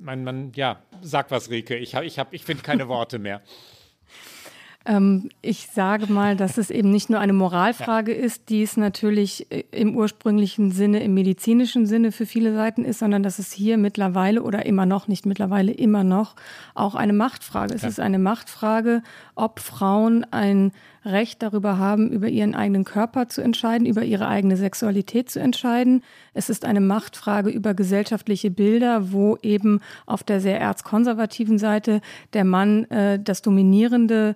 man, 0.00 0.24
man, 0.24 0.52
ja, 0.54 0.80
sag 1.02 1.30
was, 1.30 1.50
Rike. 1.50 1.76
Ich, 1.76 1.94
ich, 1.94 2.18
ich 2.30 2.44
finde 2.44 2.62
keine 2.62 2.88
Worte 2.88 3.18
mehr. 3.18 3.42
Ähm, 4.86 5.30
ich 5.40 5.68
sage 5.72 6.12
mal, 6.12 6.36
dass 6.36 6.58
es 6.58 6.70
eben 6.70 6.90
nicht 6.90 7.08
nur 7.08 7.18
eine 7.18 7.32
Moralfrage 7.32 8.14
ja. 8.14 8.22
ist, 8.22 8.50
die 8.50 8.62
es 8.62 8.76
natürlich 8.76 9.50
äh, 9.50 9.64
im 9.70 9.96
ursprünglichen 9.96 10.72
Sinne, 10.72 11.02
im 11.02 11.14
medizinischen 11.14 11.86
Sinne 11.86 12.12
für 12.12 12.26
viele 12.26 12.54
Seiten 12.54 12.84
ist, 12.84 12.98
sondern 12.98 13.22
dass 13.22 13.38
es 13.38 13.50
hier 13.50 13.78
mittlerweile 13.78 14.42
oder 14.42 14.66
immer 14.66 14.84
noch, 14.84 15.08
nicht 15.08 15.24
mittlerweile, 15.24 15.72
immer 15.72 16.04
noch 16.04 16.36
auch 16.74 16.94
eine 16.94 17.14
Machtfrage. 17.14 17.74
Es 17.74 17.82
ja. 17.82 17.88
ist 17.88 18.00
eine 18.00 18.18
Machtfrage, 18.18 19.02
ob 19.34 19.60
Frauen 19.60 20.24
ein 20.30 20.72
Recht 21.06 21.42
darüber 21.42 21.78
haben, 21.78 22.10
über 22.10 22.28
ihren 22.28 22.54
eigenen 22.54 22.84
Körper 22.84 23.28
zu 23.28 23.42
entscheiden, 23.42 23.86
über 23.86 24.04
ihre 24.04 24.26
eigene 24.26 24.56
Sexualität 24.56 25.30
zu 25.30 25.38
entscheiden. 25.38 26.02
Es 26.32 26.48
ist 26.48 26.64
eine 26.64 26.80
Machtfrage 26.80 27.50
über 27.50 27.74
gesellschaftliche 27.74 28.50
Bilder, 28.50 29.12
wo 29.12 29.36
eben 29.42 29.80
auf 30.06 30.22
der 30.22 30.40
sehr 30.40 30.60
erzkonservativen 30.60 31.58
Seite 31.58 32.00
der 32.32 32.44
Mann 32.44 32.84
äh, 32.90 33.18
das 33.18 33.42
dominierende 33.42 34.34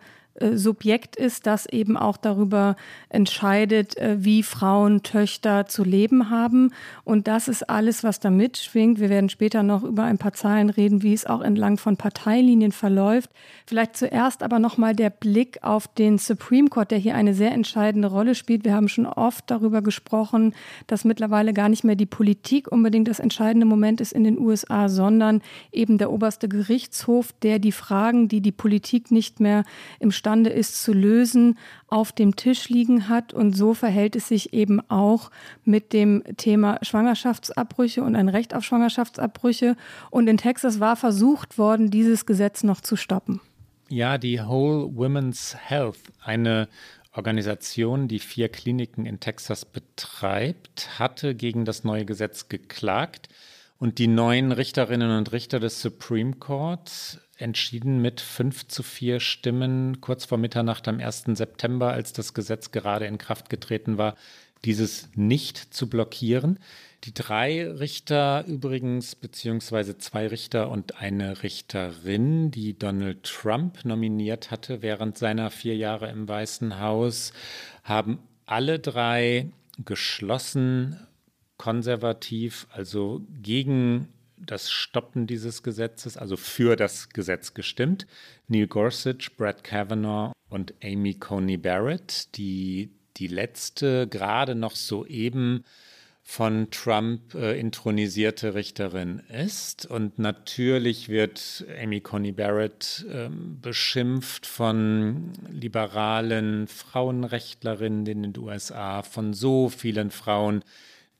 Subjekt 0.55 1.17
ist, 1.17 1.47
das 1.47 1.67
eben 1.67 1.97
auch 1.97 2.17
darüber 2.17 2.77
entscheidet, 3.09 3.97
äh, 3.97 4.17
wie 4.19 4.43
Frauen, 4.43 5.03
Töchter 5.03 5.67
zu 5.67 5.85
leben 5.85 6.31
haben. 6.31 6.73
Und 7.05 7.29
das 7.29 7.49
ist 7.49 7.69
alles, 7.69 8.05
was 8.05 8.21
da 8.21 8.31
mitschwingt. 8.31 9.01
Wir 9.01 9.11
werden 9.11 9.29
später 9.29 9.63
noch 9.63 9.83
über 9.83 10.05
ein 10.05 10.19
paar 10.19 10.33
Zahlen 10.33 10.71
reden, 10.71 11.03
wie 11.03 11.13
es 11.13 11.27
auch 11.27 11.41
entlang 11.41 11.79
von 11.79 11.97
Parteilinien 11.97 12.73
verläuft. 12.73 13.31
Vielleicht 13.67 13.97
zuerst 13.97 14.43
aber 14.43 14.59
nochmal 14.59 14.95
der 14.95 15.11
Blick 15.11 15.59
auf 15.63 15.89
den 15.89 16.19
Supreme 16.19 16.69
Court, 16.69 16.91
der 16.91 16.99
hier 16.99 17.15
eine 17.15 17.35
sehr 17.35 17.53
entscheidende 17.53 18.09
Rolle 18.09 18.35
spielt. 18.35 18.65
Wir 18.65 18.75
haben 18.75 18.89
schon 18.89 19.07
oft 19.07 19.51
darüber 19.51 19.83
gesprochen, 19.83 20.55
dass 20.87 21.05
mittlerweile 21.05 21.53
gar 21.53 21.69
nicht 21.69 21.85
mehr 21.85 21.97
die 21.97 22.07
Politik 22.07 22.71
unbedingt 22.71 23.09
das 23.09 23.19
entscheidende 23.19 23.67
Moment 23.67 24.01
ist 24.01 24.13
in 24.13 24.25
den 24.25 24.39
USA, 24.39 24.89
sondern 24.89 25.43
eben 25.73 25.99
der 25.99 26.11
oberste 26.11 26.49
Gerichtshof, 26.49 27.33
der 27.43 27.59
die 27.59 27.73
Fragen, 27.73 28.29
die 28.29 28.41
die 28.41 28.53
Politik 28.53 29.11
nicht 29.11 29.41
mehr 29.41 29.65
imstande 30.29 30.51
ist 30.51 30.83
zu 30.83 30.93
lösen, 30.93 31.59
auf 31.87 32.13
dem 32.13 32.37
Tisch 32.37 32.69
liegen 32.69 33.09
hat. 33.09 33.33
Und 33.33 33.57
so 33.57 33.73
verhält 33.73 34.15
es 34.15 34.29
sich 34.29 34.53
eben 34.53 34.79
auch 34.91 35.31
mit 35.65 35.95
dem 35.95 36.23
Thema 36.37 36.79
Schwangerschaftsabbrüche 36.83 38.03
und 38.03 38.15
ein 38.15 38.29
Recht 38.29 38.55
auf 38.55 38.63
Schwangerschaftsabbrüche. 38.63 39.75
Und 40.11 40.29
in 40.29 40.37
Texas 40.37 40.81
war 40.81 40.97
versucht 40.97 41.57
worden, 41.57 41.91
dieses 41.91 42.27
Gesetz 42.27 42.63
noch 42.63 42.83
zu 42.83 42.97
stoppen. 42.97 43.41
Ja, 43.89 44.19
die 44.19 44.39
Whole 44.39 44.95
Women's 44.95 45.57
Health, 45.59 46.01
eine 46.23 46.69
Organisation, 47.15 48.07
die 48.07 48.19
vier 48.19 48.51
Kliniken 48.51 49.07
in 49.07 49.21
Texas 49.21 49.65
betreibt, 49.65 50.99
hatte 50.99 51.35
gegen 51.35 51.65
das 51.65 51.85
neue 51.85 52.05
Gesetz 52.05 52.51
geklagt. 52.51 53.31
Und 53.79 53.99
die 53.99 54.09
neuen 54.09 54.51
Richterinnen 54.51 55.17
und 55.17 55.31
Richter 55.31 55.61
des 55.61 55.81
Supreme 55.81 56.35
Court 56.35 57.21
entschieden 57.37 58.03
mit 58.03 58.21
fünf 58.21 58.67
zu 58.67 58.83
vier 58.83 59.21
Stimmen 59.21 60.01
kurz 60.01 60.25
vor 60.25 60.37
Mitternacht 60.37 60.89
am 60.89 60.99
1. 60.99 61.27
September, 61.35 61.93
als 61.93 62.13
das 62.13 62.35
Gesetz 62.35 62.73
gerade 62.73 63.07
in 63.07 63.19
Kraft 63.19 63.49
getreten 63.49 63.97
war, 63.97 64.17
dieses 64.65 65.09
nicht 65.15 65.57
zu 65.73 65.89
blockieren. 65.89 66.59
Die 67.05 67.15
drei 67.15 67.71
Richter 67.71 68.45
übrigens, 68.49 69.15
beziehungsweise 69.15 69.97
zwei 69.99 70.27
Richter 70.27 70.69
und 70.71 71.01
eine 71.01 71.45
Richterin, 71.45 72.51
die 72.51 72.77
Donald 72.77 73.23
Trump 73.23 73.85
nominiert 73.85 74.51
hatte 74.51 74.83
während 74.83 75.17
seiner 75.17 75.53
vier 75.53 75.77
Jahre 75.77 76.11
im 76.11 76.27
Weißen 76.27 76.81
Haus, 76.81 77.33
haben 77.85 78.19
alle 78.47 78.81
drei 78.81 79.53
geschlossen 79.85 80.99
konservativ, 81.59 82.67
also 82.71 83.21
gegen 83.43 84.09
das 84.37 84.71
Stoppen 84.71 85.27
dieses 85.27 85.63
Gesetzes, 85.63 86.17
also 86.17 86.37
für 86.37 86.77
das 86.77 87.11
Gesetz 87.11 87.55
gestimmt. 87.55 88.07
Neil 88.47 88.67
Gorsuch, 88.67 89.37
Brett 89.37 89.65
Kavanaugh 89.65 90.33
und 90.49 90.75
Amy 90.83 91.15
Coney 91.15 91.57
Barrett, 91.57 92.37
die 92.37 92.91
die 93.17 93.27
letzte 93.27 94.07
gerade 94.07 94.55
noch 94.55 94.77
soeben 94.77 95.65
von 96.23 96.71
Trump 96.71 97.35
äh, 97.35 97.59
intronisierte 97.59 98.55
Richterin 98.55 99.23
ist. 99.31 99.87
Und 99.87 100.19
natürlich 100.19 101.09
wird 101.09 101.65
Amy 101.83 102.03
Coney 102.03 102.33
Barrett 102.33 103.07
äh, 103.11 103.31
beschimpft 103.31 104.45
von 104.45 105.33
liberalen 105.51 106.69
Frauenrechtlerinnen 106.69 108.07
in 108.07 108.23
den 108.25 108.39
USA, 108.39 109.03
von 109.03 109.33
so 109.33 109.71
vielen 109.71 110.11
Frauen, 110.11 110.63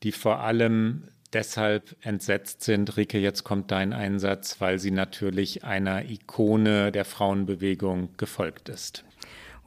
die 0.03 0.11
vor 0.11 0.39
allem 0.39 1.09
deshalb 1.33 1.95
entsetzt 2.01 2.63
sind. 2.63 2.97
Rike, 2.97 3.19
jetzt 3.19 3.43
kommt 3.43 3.71
dein 3.71 3.93
Einsatz, 3.93 4.59
weil 4.59 4.79
sie 4.79 4.91
natürlich 4.91 5.63
einer 5.63 6.09
Ikone 6.09 6.91
der 6.91 7.05
Frauenbewegung 7.05 8.09
gefolgt 8.17 8.69
ist. 8.69 9.03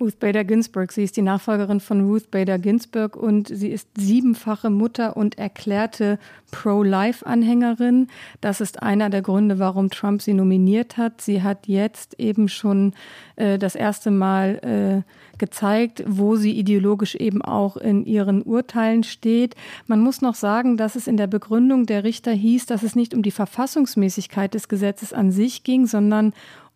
Ruth 0.02 0.18
Bader 0.18 0.42
Ginsburg. 0.42 0.90
Sie 0.90 1.04
ist 1.04 1.16
die 1.16 1.22
Nachfolgerin 1.22 1.78
von 1.78 2.04
Ruth 2.04 2.32
Bader 2.32 2.58
Ginsburg 2.58 3.14
und 3.14 3.46
sie 3.46 3.68
ist 3.68 3.88
siebenfache 3.96 4.68
Mutter 4.68 5.16
und 5.16 5.38
erklärte 5.38 6.18
Pro-Life-Anhängerin. 6.50 8.08
Das 8.40 8.60
ist 8.60 8.82
einer 8.82 9.10
der 9.10 9.22
Gründe, 9.22 9.60
warum 9.60 9.90
Trump 9.90 10.20
sie 10.20 10.34
nominiert 10.34 10.96
hat. 10.96 11.20
Sie 11.20 11.44
hat 11.44 11.68
jetzt 11.68 12.18
eben 12.18 12.48
schon 12.48 12.94
äh, 13.36 13.58
das 13.58 13.76
erste 13.76 14.10
Mal 14.10 15.04
äh, 15.06 15.38
gezeigt, 15.38 16.02
wo 16.06 16.34
sie 16.34 16.58
ideologisch 16.58 17.14
eben 17.14 17.40
auch 17.40 17.76
in 17.76 18.04
ihren 18.04 18.42
Urteilen 18.42 19.04
steht. 19.04 19.54
Man 19.86 20.00
muss 20.00 20.20
noch 20.20 20.34
sagen, 20.34 20.76
dass 20.76 20.96
es 20.96 21.06
in 21.06 21.16
der 21.16 21.28
Begründung 21.28 21.86
der 21.86 22.02
Richter 22.02 22.32
hieß, 22.32 22.66
dass 22.66 22.82
es 22.82 22.96
nicht 22.96 23.14
um 23.14 23.22
die 23.22 23.30
Verfassungsmäßigkeit 23.30 24.52
des 24.52 24.68
Gesetzes 24.68 25.12
an 25.12 25.30
sich 25.30 25.62
ging, 25.62 25.86
sondern 25.86 26.32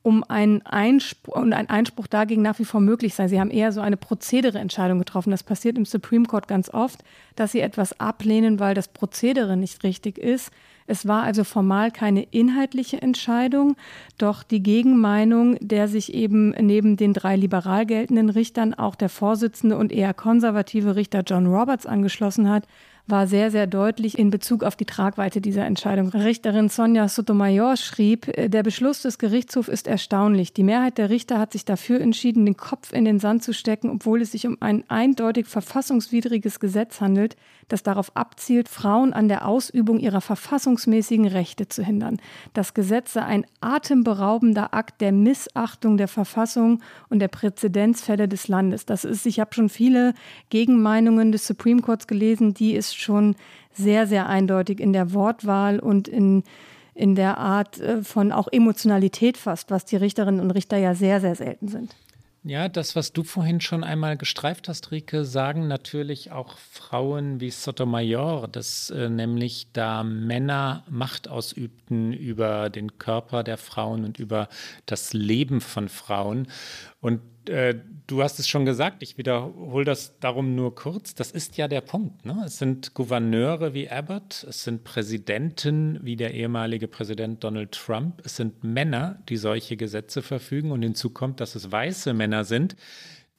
um 0.07 0.23
einen 0.23 0.65
Einspruch, 0.65 1.35
und 1.35 1.53
ein 1.53 1.69
Einspruch 1.69 2.07
dagegen 2.07 2.41
nach 2.41 2.61
wie 2.61 2.65
vor 2.65 2.81
möglich 2.81 3.17
sei. 3.17 3.27
Sie 3.27 3.41
haben 3.41 3.51
eher 3.51 3.73
so 3.73 3.81
eine 3.81 3.97
Prozedereentscheidung 3.97 5.01
getroffen. 5.01 5.33
Das 5.33 5.43
passiert 5.43 5.77
im 5.77 5.85
Supreme 5.85 6.27
Court 6.27 6.47
ganz 6.47 6.73
oft, 6.73 7.03
dass 7.35 7.51
sie 7.51 7.59
etwas 7.59 7.99
ablehnen, 7.99 8.61
weil 8.61 8.77
das 8.77 8.87
Prozedere 8.87 9.57
nicht 9.57 9.83
richtig 9.83 10.17
ist. 10.17 10.53
Es 10.87 11.09
war 11.09 11.25
also 11.25 11.43
formal 11.43 11.91
keine 11.91 12.23
inhaltliche 12.23 13.03
Entscheidung, 13.03 13.75
doch 14.17 14.45
die 14.45 14.63
Gegenmeinung, 14.63 15.57
der 15.61 15.89
sich 15.89 16.15
eben 16.15 16.51
neben 16.51 16.97
den 16.97 17.13
drei 17.13 17.35
liberal 17.35 17.85
geltenden 17.85 18.31
Richtern 18.31 18.75
auch 18.75 18.95
der 18.95 19.09
Vorsitzende 19.09 19.77
und 19.77 19.91
eher 19.91 20.15
konservative 20.15 20.95
Richter 20.95 21.25
John 21.27 21.47
Roberts 21.47 21.85
angeschlossen 21.85 22.49
hat, 22.49 22.69
war 23.07 23.27
sehr, 23.27 23.51
sehr 23.51 23.67
deutlich 23.67 24.19
in 24.19 24.31
Bezug 24.31 24.65
auf 24.65 24.75
die 24.75 24.85
Tragweite 24.85 25.41
dieser 25.41 25.65
Entscheidung. 25.65 26.09
Richterin 26.09 26.69
Sonja 26.69 27.09
Sotomayor 27.09 27.77
schrieb, 27.77 28.27
äh, 28.37 28.49
der 28.49 28.63
Beschluss 28.63 29.03
des 29.03 29.19
Gerichtshofs 29.19 29.69
ist 29.69 29.87
erstaunlich. 29.87 30.53
Die 30.53 30.65
Mehrheit 30.65 30.99
der 30.99 31.11
Richter 31.11 31.39
hat 31.39 31.53
sich 31.53 31.65
dafür 31.65 32.01
entschieden, 32.01 32.45
den 32.45 32.57
Kopf 32.57 32.93
in 32.93 33.05
den 33.05 33.21
Sand 33.21 33.45
zu 33.45 33.55
stecken, 33.55 33.91
obwohl 33.91 34.23
es 34.23 34.33
sich 34.33 34.47
um 34.47 34.57
ein 34.61 34.85
eindeutig 34.89 35.47
verfassungswidriges 35.47 36.59
Gesetz 36.59 37.01
handelt, 37.01 37.37
das 37.69 37.83
darauf 37.83 38.17
abzielt, 38.17 38.69
Frauen 38.69 39.13
an 39.13 39.29
der 39.29 39.47
Ausübung 39.47 39.99
ihrer 39.99 40.21
verfassungsmäßigen 40.21 41.27
Rechte 41.27 41.69
zu 41.69 41.85
hindern. 41.85 42.19
Das 42.55 42.75
Gesetz 42.75 43.13
sei 43.13 43.23
ein 43.23 43.47
atemberaubender 43.61 44.75
Akt 44.75 45.01
der 45.01 45.13
Missachtung 45.13 45.97
der 45.97 46.09
Verfassung 46.09 46.81
und 47.09 47.21
der 47.21 47.29
Präzedenzfälle 47.29 48.29
des 48.29 48.49
Landes. 48.49 48.87
Das 48.87 49.05
ist, 49.05 49.27
ich 49.27 49.41
habe 49.41 49.55
schon 49.55 49.69
viele 49.69 50.15
Gegenmeinungen 50.51 51.33
des 51.33 51.47
Supreme 51.47 51.83
Courts 51.83 52.07
gelesen, 52.07 52.55
die 52.55 52.77
es 52.77 52.96
schon 52.97 53.37
sehr, 53.73 54.07
sehr 54.07 54.29
eindeutig 54.29 54.81
in 54.81 54.93
der 54.93 55.13
Wortwahl 55.13 55.79
und 55.79 56.09
in, 56.09 56.45
in 56.95 57.15
der 57.15 57.39
Art 57.39 57.79
äh, 57.81 58.03
von 58.03 58.33
auch 58.33 58.49
Emotionalität 58.51 59.37
fast, 59.37 59.71
was 59.71 59.85
die 59.85 59.97
Richterinnen 59.97 60.41
und 60.41 60.51
Richter 60.51 60.77
ja 60.79 60.95
sehr, 60.95 61.21
sehr 61.21 61.35
selten 61.35 61.69
sind. 61.69 61.95
Ja, 62.49 62.69
das, 62.69 62.95
was 62.95 63.13
du 63.13 63.25
vorhin 63.25 63.61
schon 63.61 63.83
einmal 63.83 64.17
gestreift 64.17 64.69
hast, 64.69 64.93
Rike, 64.93 65.25
sagen 65.25 65.67
natürlich 65.67 66.31
auch 66.31 66.59
Frauen 66.59 67.41
wie 67.41 67.51
Sotomayor, 67.51 68.47
dass 68.47 68.89
äh, 68.91 69.09
nämlich 69.09 69.73
da 69.73 70.05
Männer 70.05 70.85
Macht 70.89 71.27
ausübten 71.27 72.13
über 72.13 72.71
den 72.71 72.99
Körper 72.99 73.43
der 73.43 73.59
Frauen 73.59 74.05
und 74.05 74.21
über 74.21 74.49
das 74.87 75.13
Leben 75.13 75.61
von 75.61 75.89
Frauen. 75.89 76.47
Und 77.01 77.21
äh, 77.49 77.75
du 78.07 78.23
hast 78.23 78.39
es 78.39 78.49
schon 78.49 78.65
gesagt, 78.65 79.03
ich 79.03 79.19
wiederhole 79.19 79.85
das 79.85 80.19
darum 80.21 80.55
nur 80.55 80.75
kurz. 80.75 81.15
Das 81.15 81.31
ist 81.31 81.57
ja 81.57 81.69
der 81.69 81.81
Punkt. 81.81 82.25
Ne? 82.25 82.43
Es 82.47 82.59
sind 82.59 82.95
Gouverneure 82.95 83.75
wie 83.75 83.89
Abbott, 83.89 84.45
es 84.49 84.65
sind 84.65 84.85
Präsidenten 84.85 85.99
wie 86.03 86.17
der 86.17 86.35
ehemalige 86.35 86.89
Präsident 86.89 87.43
Donald 87.43 87.73
Trump, 87.73 88.23
es 88.25 88.37
sind 88.37 88.65
Männer, 88.65 89.23
die 89.29 89.37
solche 89.37 89.77
Gesetze 89.77 90.23
verfügen 90.23 90.71
und 90.71 90.83
hinzu 90.83 91.11
kommt, 91.11 91.41
dass 91.41 91.55
es 91.55 91.71
weiße 91.71 92.15
Männer 92.15 92.45
sind, 92.45 92.77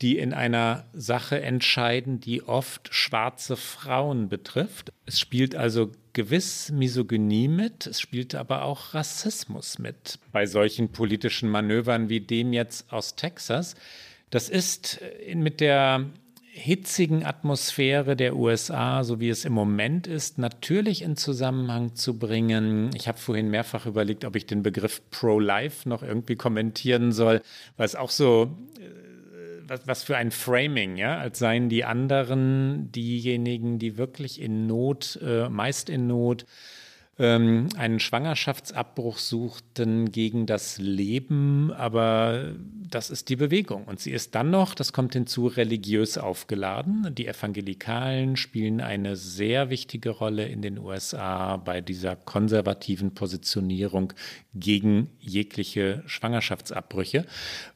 die 0.01 0.17
in 0.17 0.33
einer 0.33 0.85
Sache 0.93 1.41
entscheiden, 1.41 2.19
die 2.19 2.43
oft 2.43 2.93
schwarze 2.93 3.55
Frauen 3.55 4.29
betrifft. 4.29 4.91
Es 5.05 5.19
spielt 5.19 5.55
also 5.55 5.91
gewiss 6.17 6.71
Misogynie 6.71 7.47
mit, 7.47 7.85
es 7.85 8.01
spielt 8.01 8.33
aber 8.33 8.63
auch 8.63 8.95
Rassismus 8.95 9.77
mit 9.77 10.17
bei 10.31 10.47
solchen 10.47 10.91
politischen 10.91 11.47
Manövern 11.47 12.09
wie 12.09 12.21
dem 12.21 12.53
jetzt 12.53 12.91
aus 12.91 13.15
Texas. 13.15 13.75
Das 14.31 14.49
ist 14.49 14.99
äh, 15.27 15.35
mit 15.35 15.61
der 15.61 16.07
hitzigen 16.49 17.23
Atmosphäre 17.23 18.15
der 18.15 18.35
USA, 18.35 19.03
so 19.03 19.19
wie 19.19 19.29
es 19.29 19.45
im 19.45 19.53
Moment 19.53 20.07
ist, 20.07 20.39
natürlich 20.39 21.03
in 21.03 21.17
Zusammenhang 21.17 21.93
zu 21.93 22.17
bringen. 22.17 22.89
Ich 22.95 23.07
habe 23.07 23.19
vorhin 23.19 23.51
mehrfach 23.51 23.85
überlegt, 23.85 24.25
ob 24.25 24.35
ich 24.35 24.47
den 24.47 24.63
Begriff 24.63 25.03
Pro-Life 25.11 25.87
noch 25.87 26.01
irgendwie 26.01 26.35
kommentieren 26.35 27.11
soll, 27.11 27.43
weil 27.77 27.85
es 27.85 27.95
auch 27.95 28.09
so 28.09 28.57
was, 29.67 29.87
was 29.87 30.03
für 30.03 30.17
ein 30.17 30.31
Framing, 30.31 30.97
ja, 30.97 31.17
als 31.17 31.39
seien 31.39 31.69
die 31.69 31.85
anderen 31.85 32.91
diejenigen, 32.91 33.79
die 33.79 33.97
wirklich 33.97 34.41
in 34.41 34.67
Not, 34.67 35.19
äh, 35.21 35.49
meist 35.49 35.89
in 35.89 36.07
Not, 36.07 36.45
ähm, 37.19 37.69
einen 37.77 37.99
Schwangerschaftsabbruch 37.99 39.17
suchten 39.17 40.11
gegen 40.11 40.45
das 40.45 40.77
Leben, 40.77 41.71
aber 41.73 42.53
das 42.89 43.09
ist 43.09 43.29
die 43.29 43.35
Bewegung. 43.35 43.85
Und 43.85 43.99
sie 43.99 44.11
ist 44.11 44.35
dann 44.35 44.49
noch, 44.51 44.75
das 44.75 44.93
kommt 44.93 45.13
hinzu, 45.13 45.47
religiös 45.47 46.17
aufgeladen. 46.17 47.13
Die 47.15 47.27
Evangelikalen 47.27 48.37
spielen 48.37 48.81
eine 48.81 49.15
sehr 49.15 49.69
wichtige 49.69 50.11
Rolle 50.11 50.47
in 50.47 50.61
den 50.61 50.77
USA 50.77 51.57
bei 51.57 51.81
dieser 51.81 52.15
konservativen 52.15 53.13
Positionierung 53.13 54.13
gegen 54.53 55.09
jegliche 55.19 56.03
Schwangerschaftsabbrüche. 56.05 57.25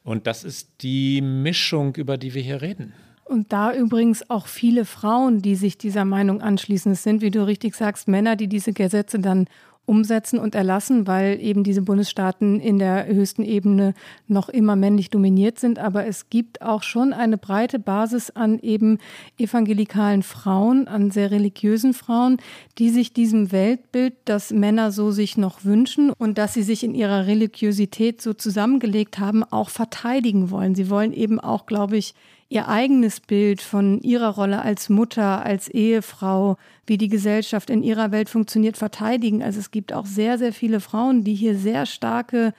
Und 0.04 0.26
das 0.26 0.44
ist 0.44 0.82
die 0.82 1.20
Mischung, 1.20 1.96
über 1.96 2.16
die 2.16 2.34
wir 2.34 2.42
hier 2.42 2.62
reden. 2.62 2.94
Und 3.32 3.50
da 3.50 3.74
übrigens 3.74 4.28
auch 4.28 4.46
viele 4.46 4.84
Frauen, 4.84 5.40
die 5.40 5.54
sich 5.54 5.78
dieser 5.78 6.04
Meinung 6.04 6.42
anschließen. 6.42 6.92
Es 6.92 7.02
sind, 7.02 7.22
wie 7.22 7.30
du 7.30 7.46
richtig 7.46 7.74
sagst, 7.74 8.06
Männer, 8.06 8.36
die 8.36 8.46
diese 8.46 8.74
Gesetze 8.74 9.18
dann 9.20 9.46
umsetzen 9.86 10.38
und 10.38 10.54
erlassen, 10.54 11.06
weil 11.06 11.40
eben 11.40 11.64
diese 11.64 11.80
Bundesstaaten 11.80 12.60
in 12.60 12.78
der 12.78 13.06
höchsten 13.06 13.42
Ebene 13.42 13.94
noch 14.28 14.50
immer 14.50 14.76
männlich 14.76 15.08
dominiert 15.08 15.58
sind. 15.58 15.78
Aber 15.78 16.06
es 16.06 16.28
gibt 16.28 16.60
auch 16.60 16.82
schon 16.82 17.14
eine 17.14 17.38
breite 17.38 17.78
Basis 17.78 18.28
an 18.28 18.58
eben 18.58 18.98
evangelikalen 19.38 20.22
Frauen, 20.22 20.86
an 20.86 21.10
sehr 21.10 21.30
religiösen 21.30 21.94
Frauen, 21.94 22.36
die 22.76 22.90
sich 22.90 23.14
diesem 23.14 23.50
Weltbild, 23.50 24.12
das 24.26 24.50
Männer 24.50 24.92
so 24.92 25.10
sich 25.10 25.38
noch 25.38 25.64
wünschen 25.64 26.10
und 26.10 26.36
dass 26.36 26.52
sie 26.52 26.62
sich 26.62 26.84
in 26.84 26.94
ihrer 26.94 27.26
Religiosität 27.26 28.20
so 28.20 28.34
zusammengelegt 28.34 29.18
haben, 29.18 29.42
auch 29.42 29.70
verteidigen 29.70 30.50
wollen. 30.50 30.74
Sie 30.74 30.90
wollen 30.90 31.14
eben 31.14 31.40
auch, 31.40 31.64
glaube 31.64 31.96
ich, 31.96 32.14
ihr 32.52 32.68
eigenes 32.68 33.20
Bild 33.20 33.62
von 33.62 34.00
ihrer 34.02 34.28
Rolle 34.28 34.60
als 34.60 34.90
Mutter, 34.90 35.44
als 35.44 35.68
Ehefrau, 35.68 36.58
wie 36.86 36.98
die 36.98 37.08
Gesellschaft 37.08 37.70
in 37.70 37.82
ihrer 37.82 38.12
Welt 38.12 38.28
funktioniert, 38.28 38.76
verteidigen. 38.76 39.42
Also 39.42 39.58
es 39.58 39.70
gibt 39.70 39.92
auch 39.92 40.04
sehr, 40.04 40.36
sehr 40.36 40.52
viele 40.52 40.80
Frauen, 40.80 41.24
die 41.24 41.34
hier 41.34 41.56
sehr 41.56 41.86
starke 41.86 42.52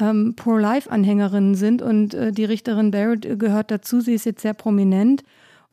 ähm, 0.00 0.34
Pro-Life-Anhängerinnen 0.34 1.54
sind 1.56 1.82
und 1.82 2.14
äh, 2.14 2.32
die 2.32 2.46
Richterin 2.46 2.90
Barrett 2.90 3.38
gehört 3.38 3.70
dazu. 3.70 4.00
Sie 4.00 4.14
ist 4.14 4.24
jetzt 4.24 4.40
sehr 4.40 4.54
prominent. 4.54 5.24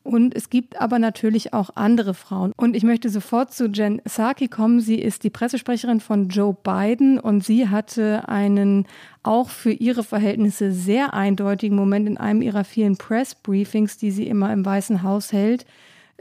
Und 0.04 0.36
es 0.36 0.50
gibt 0.50 0.82
aber 0.82 0.98
natürlich 0.98 1.54
auch 1.54 1.70
andere 1.76 2.14
Frauen. 2.14 2.54
Und 2.58 2.76
ich 2.76 2.84
möchte 2.84 3.10
sofort 3.10 3.54
zu 3.54 3.68
Jen 3.68 4.02
Psaki 4.04 4.48
kommen. 4.48 4.80
Sie 4.80 4.96
ist 4.96 5.24
die 5.24 5.30
Pressesprecherin 5.30 6.00
von 6.00 6.30
Joe 6.30 6.56
Biden 6.64 7.20
und 7.20 7.44
sie 7.44 7.70
hatte 7.70 8.28
einen 8.28 8.88
auch 9.22 9.50
für 9.50 9.72
ihre 9.72 10.04
Verhältnisse 10.04 10.72
sehr 10.72 11.14
eindeutigen 11.14 11.78
Moment 11.78 12.08
in 12.08 12.18
einem 12.18 12.42
ihrer 12.42 12.64
vielen 12.64 12.98
Press-Briefings, 12.98 13.98
die 13.98 14.10
sie 14.10 14.28
immer 14.28 14.52
im 14.52 14.66
Weißen 14.66 15.04
Haus 15.04 15.32
hält. 15.32 15.66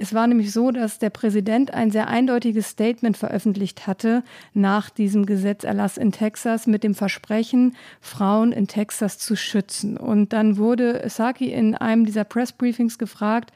Es 0.02 0.14
war 0.14 0.26
nämlich 0.26 0.50
so, 0.50 0.70
dass 0.70 0.98
der 0.98 1.10
Präsident 1.10 1.74
ein 1.74 1.90
sehr 1.90 2.08
eindeutiges 2.08 2.70
Statement 2.70 3.18
veröffentlicht 3.18 3.86
hatte 3.86 4.24
nach 4.54 4.88
diesem 4.88 5.26
Gesetzerlass 5.26 5.98
in 5.98 6.10
Texas 6.10 6.66
mit 6.66 6.84
dem 6.84 6.94
Versprechen, 6.94 7.76
Frauen 8.00 8.52
in 8.52 8.66
Texas 8.66 9.18
zu 9.18 9.36
schützen. 9.36 9.98
Und 9.98 10.32
dann 10.32 10.56
wurde 10.56 11.06
Saki 11.06 11.52
in 11.52 11.74
einem 11.74 12.06
dieser 12.06 12.24
Pressbriefings 12.24 12.96
gefragt, 12.96 13.52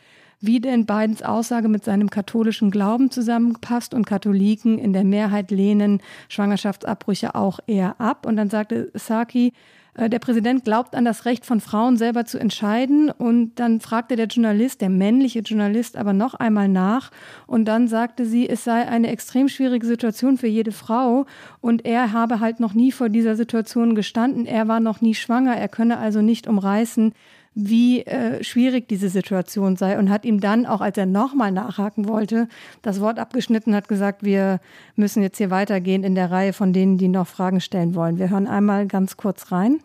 wie 0.47 0.61
denn 0.61 0.86
Bidens 0.86 1.22
Aussage 1.22 1.68
mit 1.68 1.84
seinem 1.84 2.11
katholischen 2.11 2.70
Glauben 2.70 3.11
zusammenpasst 3.11 3.95
und 3.95 4.07
Katholiken 4.07 4.78
in 4.78 4.92
der 4.92 5.05
Mehrheit 5.05 5.51
lehnen 5.51 6.01
Schwangerschaftsabbrüche 6.28 7.34
auch 7.34 7.61
eher 7.66 8.01
ab. 8.01 8.26
Und 8.26 8.36
dann 8.36 8.51
sagte 8.51 8.90
Saki, 8.95 9.53
äh, 9.95 10.11
der 10.11 10.18
Präsident 10.18 10.64
glaubt 10.64 10.95
an 10.95 11.05
das 11.05 11.24
Recht 11.24 11.47
von 11.47 11.61
Frauen 11.61 11.97
selber 11.97 12.24
zu 12.24 12.38
entscheiden. 12.38 13.11
Und 13.11 13.55
dann 13.57 13.80
fragte 13.80 14.16
der 14.16 14.26
Journalist, 14.26 14.80
der 14.80 14.90
männliche 14.90 15.40
Journalist, 15.40 15.97
aber 15.97 16.12
noch 16.12 16.34
einmal 16.34 16.68
nach. 16.68 17.11
Und 17.47 17.66
dann 17.66 17.88
sagte 17.88 18.26
sie, 18.26 18.49
es 18.49 18.64
sei 18.64 18.86
eine 18.86 19.09
extrem 19.09 19.49
schwierige 19.49 19.86
Situation 19.86 20.36
für 20.36 20.49
jede 20.49 20.72
Frau. 20.72 21.26
Und 21.61 21.84
er 21.84 22.12
habe 22.12 22.40
halt 22.40 22.61
noch 22.61 22.74
nie 22.74 22.92
vor 22.92 23.09
dieser 23.09 23.36
Situation 23.36 23.95
gestanden. 23.95 24.47
Er 24.47 24.68
war 24.68 24.80
noch 24.80 25.01
nie 25.01 25.14
schwanger. 25.14 25.57
Er 25.57 25.68
könne 25.68 25.99
also 25.99 26.20
nicht 26.20 26.47
umreißen, 26.47 27.12
wie 27.55 28.05
äh, 28.05 28.42
schwierig 28.42 28.88
diese 28.88 29.09
Situation 29.09 29.76
sei 29.76 29.98
und 29.98 30.11
hat 30.11 30.24
ihm 30.24 30.40
dann, 30.40 30.66
auch 30.66 30.80
als 30.80 30.98
er 30.98 31.07
nochmal 31.07 31.52
nachhaken 31.52 32.09
wollte, 32.09 32.48
das 32.82 33.00
Wort 33.00 33.18
abgeschnitten, 33.18 33.74
hat 33.74 33.88
gesagt, 33.88 34.24
wir 34.24 34.61
müssen 34.96 35.22
jetzt 35.22 35.38
hier 35.38 35.50
weitergehen 35.50 36.05
in 36.05 36.14
der 36.14 36.30
Reihe 36.30 36.52
von 36.52 36.72
denen, 36.72 36.98
die 36.98 37.09
noch 37.09 37.26
Fragen 37.26 37.61
stellen 37.61 37.94
wollen. 37.94 38.18
Wir 38.18 38.30
hören 38.30 38.48
einmal 38.48 38.86
ganz 38.86 39.16
kurz 39.16 39.52
rein. 39.52 39.80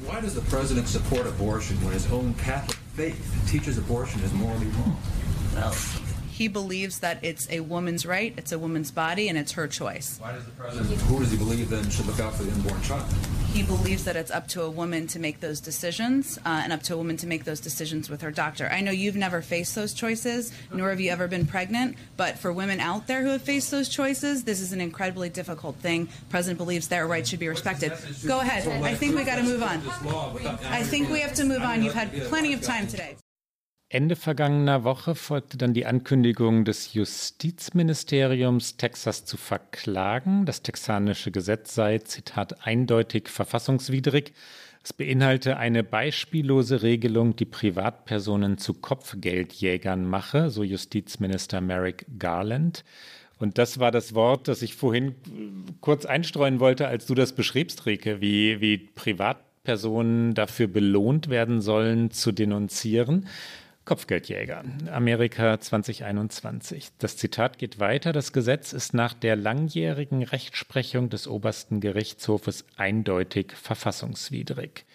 Why 0.00 0.20
does 0.20 0.34
the 0.34 0.40
president 0.40 0.88
support 0.88 1.26
abortion 1.26 1.78
when 1.82 1.92
his 1.92 2.10
own 2.10 2.34
Catholic 2.36 2.78
faith 2.94 3.16
teaches 3.50 3.78
abortion 3.78 4.20
is 4.24 4.32
morally 4.32 4.66
wrong? 4.76 4.96
Well, 5.54 5.72
he 6.34 6.48
believes 6.48 6.98
that 6.98 7.20
it's 7.22 7.48
a 7.48 7.60
woman's 7.60 8.04
right, 8.04 8.34
it's 8.36 8.50
a 8.50 8.58
woman's 8.58 8.90
body, 8.90 9.28
and 9.28 9.38
it's 9.38 9.52
her 9.52 9.68
choice. 9.68 10.18
Why 10.20 10.32
does 10.32 10.44
the 10.44 10.50
president, 10.50 11.00
who 11.02 11.20
does 11.20 11.30
he 11.30 11.36
believe 11.36 11.70
then 11.70 11.88
should 11.90 12.06
look 12.06 12.18
out 12.18 12.34
for 12.34 12.42
the 12.42 12.50
unborn 12.50 12.82
child? 12.82 13.06
He 13.52 13.62
believes 13.62 14.02
that 14.02 14.16
it's 14.16 14.32
up 14.32 14.48
to 14.48 14.62
a 14.62 14.68
woman 14.70 15.06
to 15.08 15.20
make 15.20 15.38
those 15.38 15.60
decisions 15.60 16.38
uh, 16.38 16.62
and 16.64 16.72
up 16.72 16.82
to 16.84 16.94
a 16.94 16.96
woman 16.96 17.16
to 17.18 17.28
make 17.28 17.44
those 17.44 17.60
decisions 17.60 18.10
with 18.10 18.20
her 18.22 18.32
doctor. 18.32 18.68
I 18.68 18.80
know 18.80 18.90
you've 18.90 19.14
never 19.14 19.42
faced 19.42 19.76
those 19.76 19.94
choices, 19.94 20.52
nor 20.72 20.90
have 20.90 20.98
you 20.98 21.12
ever 21.12 21.28
been 21.28 21.46
pregnant, 21.46 21.96
but 22.16 22.36
for 22.36 22.52
women 22.52 22.80
out 22.80 23.06
there 23.06 23.22
who 23.22 23.28
have 23.28 23.42
faced 23.42 23.70
those 23.70 23.88
choices, 23.88 24.42
this 24.42 24.60
is 24.60 24.72
an 24.72 24.80
incredibly 24.80 25.28
difficult 25.28 25.76
thing. 25.76 26.06
The 26.06 26.30
president 26.30 26.58
believes 26.58 26.88
their 26.88 27.06
rights 27.06 27.28
should 27.28 27.38
be 27.38 27.46
respected. 27.46 27.92
Go 28.26 28.40
ahead. 28.40 28.66
I 28.82 28.96
think 28.96 29.14
we 29.14 29.22
got 29.22 29.36
to 29.36 29.44
move 29.44 29.62
on. 29.62 29.80
I 30.64 30.82
think 30.82 31.10
we 31.10 31.20
have 31.20 31.34
to 31.34 31.44
move 31.44 31.62
on. 31.62 31.84
You've 31.84 31.94
had 31.94 32.12
plenty 32.24 32.54
of 32.54 32.60
time 32.60 32.88
today. 32.88 33.14
Ende 33.94 34.16
vergangener 34.16 34.82
Woche 34.82 35.14
folgte 35.14 35.56
dann 35.56 35.72
die 35.72 35.86
Ankündigung 35.86 36.64
des 36.64 36.94
Justizministeriums, 36.94 38.76
Texas 38.76 39.24
zu 39.24 39.36
verklagen. 39.36 40.46
Das 40.46 40.62
texanische 40.62 41.30
Gesetz 41.30 41.76
sei, 41.76 41.98
Zitat, 41.98 42.66
eindeutig 42.66 43.28
verfassungswidrig. 43.28 44.32
Es 44.82 44.92
beinhalte 44.92 45.58
eine 45.58 45.84
beispiellose 45.84 46.82
Regelung, 46.82 47.36
die 47.36 47.44
Privatpersonen 47.44 48.58
zu 48.58 48.74
Kopfgeldjägern 48.74 50.04
mache, 50.04 50.50
so 50.50 50.64
Justizminister 50.64 51.60
Merrick 51.60 52.04
Garland. 52.18 52.84
Und 53.38 53.58
das 53.58 53.78
war 53.78 53.92
das 53.92 54.12
Wort, 54.12 54.48
das 54.48 54.62
ich 54.62 54.74
vorhin 54.74 55.14
kurz 55.80 56.04
einstreuen 56.04 56.58
wollte, 56.58 56.88
als 56.88 57.06
du 57.06 57.14
das 57.14 57.32
beschriebst, 57.32 57.86
Rike, 57.86 58.20
wie, 58.20 58.60
wie 58.60 58.76
Privatpersonen 58.76 60.34
dafür 60.34 60.66
belohnt 60.66 61.28
werden 61.28 61.60
sollen, 61.60 62.10
zu 62.10 62.32
denunzieren. 62.32 63.28
Kopfgeldjäger, 63.84 64.64
Amerika 64.90 65.60
2021. 65.60 66.88
Das 66.98 67.18
Zitat 67.18 67.58
geht 67.58 67.80
weiter. 67.80 68.14
Das 68.14 68.32
Gesetz 68.32 68.72
ist 68.72 68.94
nach 68.94 69.12
der 69.12 69.36
langjährigen 69.36 70.22
Rechtsprechung 70.22 71.10
des 71.10 71.28
obersten 71.28 71.80
Gerichtshofes 71.80 72.64
eindeutig 72.76 73.52
verfassungswidrig. 73.52 74.86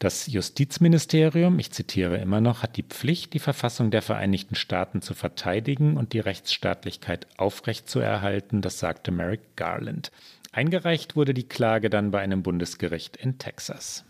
Das 0.00 0.26
Justizministerium, 0.26 1.58
ich 1.60 1.70
zitiere 1.70 2.18
immer 2.18 2.40
noch, 2.40 2.62
hat 2.62 2.76
die 2.76 2.82
Pflicht, 2.82 3.32
die 3.32 3.38
Verfassung 3.38 3.92
der 3.92 4.02
Vereinigten 4.02 4.56
Staaten 4.56 5.02
zu 5.02 5.14
verteidigen 5.14 5.96
und 5.96 6.12
die 6.12 6.20
Rechtsstaatlichkeit 6.20 7.26
aufrechtzuerhalten, 7.38 8.60
das 8.60 8.80
sagte 8.80 9.12
Merrick 9.12 9.40
Garland. 9.54 10.10
Eingereicht 10.52 11.16
wurde 11.16 11.32
die 11.32 11.48
Klage 11.48 11.90
dann 11.90 12.10
bei 12.10 12.20
einem 12.20 12.42
Bundesgericht 12.42 13.16
in 13.16 13.38
Texas. 13.38 14.04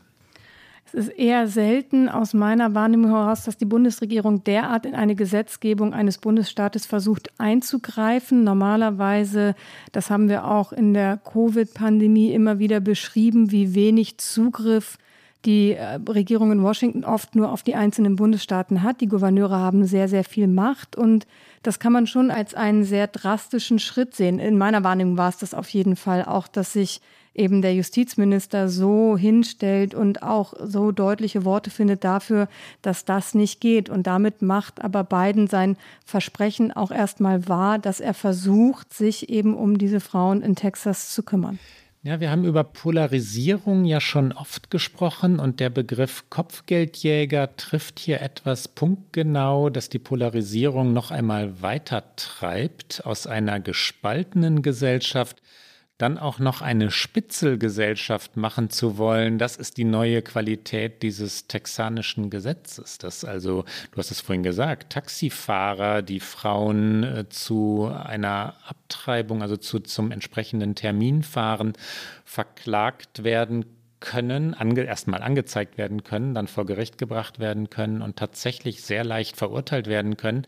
Es 0.87 0.95
ist 0.95 1.09
eher 1.09 1.49
selten 1.49 2.09
aus 2.09 2.33
meiner 2.33 2.75
Wahrnehmung 2.75 3.11
heraus, 3.11 3.43
dass 3.43 3.57
die 3.57 3.65
Bundesregierung 3.65 4.45
derart 4.45 4.87
in 4.87 4.95
eine 4.95 5.17
Gesetzgebung 5.17 5.93
eines 5.93 6.19
Bundesstaates 6.19 6.87
versucht 6.87 7.29
einzugreifen. 7.39 8.45
Normalerweise, 8.45 9.57
das 9.91 10.11
haben 10.11 10.29
wir 10.29 10.47
auch 10.47 10.73
in 10.73 10.95
der 10.95 11.17
Covid-Pandemie 11.17 12.33
immer 12.33 12.61
wieder 12.61 12.79
beschrieben, 12.79 13.51
wie 13.51 13.75
wenig 13.75 14.19
Zugriff 14.19 14.97
die 15.45 15.73
äh, 15.73 15.99
Regierung 16.09 16.53
in 16.53 16.63
Washington 16.63 17.05
oft 17.05 17.35
nur 17.35 17.51
auf 17.51 17.63
die 17.65 17.75
einzelnen 17.75 18.17
Bundesstaaten 18.17 18.83
hat. 18.83 19.01
Die 19.01 19.09
Gouverneure 19.09 19.59
haben 19.59 19.87
sehr, 19.87 20.09
sehr 20.09 20.25
viel 20.25 20.47
Macht 20.49 20.97
und 20.97 21.27
das 21.63 21.79
kann 21.81 21.93
man 21.93 22.07
schon 22.07 22.31
als 22.31 22.55
einen 22.55 22.85
sehr 22.85 23.09
drastischen 23.09 23.79
Schritt 23.79 24.15
sehen. 24.15 24.39
In 24.39 24.57
meiner 24.57 24.85
Wahrnehmung 24.85 25.17
war 25.17 25.29
es 25.29 25.39
das 25.39 25.53
auf 25.53 25.69
jeden 25.69 25.97
Fall 25.97 26.25
auch, 26.25 26.47
dass 26.49 26.73
sich 26.73 27.01
eben 27.39 27.63
der 27.63 27.75
Justizminister 27.75 28.69
so 28.69 29.17
hinstellt 29.17 29.95
und 29.95 30.23
auch 30.23 30.55
so 30.59 30.93
deutliche 30.93 31.45
Worte 31.45 31.71
findet 31.71 32.05
dafür, 32.05 32.49
dass 32.83 33.05
das 33.05 33.35
nicht 33.35 33.61
geht. 33.61 33.89
Und 33.89 34.07
damit 34.07 34.43
macht 34.43 34.83
aber 34.83 35.05
Biden 35.05 35.47
sein 35.47 35.77
Versprechen 36.05 36.73
auch 36.73 36.91
erstmal 36.91 37.49
wahr, 37.49 37.79
dass 37.79 38.01
er 38.01 38.15
versucht, 38.15 38.93
sich 38.93 39.29
eben 39.29 39.55
um 39.55 39.79
diese 39.79 40.01
Frauen 40.01 40.43
in 40.43 40.57
Texas 40.57 41.13
zu 41.13 41.23
kümmern. 41.23 41.59
Ja, 42.07 42.21
wir 42.21 42.31
haben 42.31 42.45
über 42.45 42.63
Polarisierung 42.63 43.85
ja 43.85 44.01
schon 44.01 44.31
oft 44.31 44.71
gesprochen 44.71 45.41
und 45.41 45.59
der 45.59 45.71
Begriff 45.71 46.31
Kopfgeldjäger 46.31 47.57
trifft 47.57 47.99
hier 47.99 48.23
etwas 48.23 48.69
punktgenau, 48.69 49.71
dass 49.71 49.89
die 49.89 49.99
Polarisierung 49.99 50.93
noch 50.93 51.11
einmal 51.11 51.63
weiter 51.63 52.05
treibt 52.15 53.05
aus 53.05 53.27
einer 53.27 53.59
gespaltenen 53.59 54.63
Gesellschaft 54.63 55.43
dann 55.99 56.19
auch 56.19 56.39
noch 56.39 56.61
eine 56.61 56.91
Spitzelgesellschaft 56.91 58.37
machen 58.37 58.69
zu 58.69 58.99
wollen, 58.99 59.39
das 59.39 59.57
ist 59.57 59.79
die 59.79 59.85
neue 59.85 60.21
Qualität 60.21 61.03
dieses 61.03 61.47
texanischen 61.47 62.29
Gesetzes. 62.29 62.99
Das 62.99 63.25
also, 63.25 63.65
du 63.93 63.99
hast 63.99 64.11
es 64.11 64.21
vorhin 64.21 64.43
gesagt, 64.43 64.93
Taxifahrer, 64.93 66.03
die 66.03 66.21
Frauen 66.21 67.03
äh, 67.03 67.29
zu 67.31 67.91
einer 67.91 68.55
Abtreibung, 68.67 69.41
also 69.41 69.57
zu, 69.57 69.81
zum 69.81 70.11
entsprechenden 70.11 70.75
Termin 70.75 71.23
fahren, 71.23 71.73
verklagt 72.25 73.25
werden 73.25 73.65
können, 74.01 74.53
ange, 74.53 74.83
erstmal 74.83 75.23
angezeigt 75.23 75.79
werden 75.79 76.05
können, 76.05 76.35
dann 76.35 76.47
vor 76.47 76.67
Gericht 76.67 76.99
gebracht 76.99 77.39
werden 77.39 77.71
können 77.71 78.03
und 78.03 78.17
tatsächlich 78.17 78.83
sehr 78.83 79.05
leicht 79.05 79.37
verurteilt 79.37 79.87
werden 79.87 80.19
können 80.19 80.47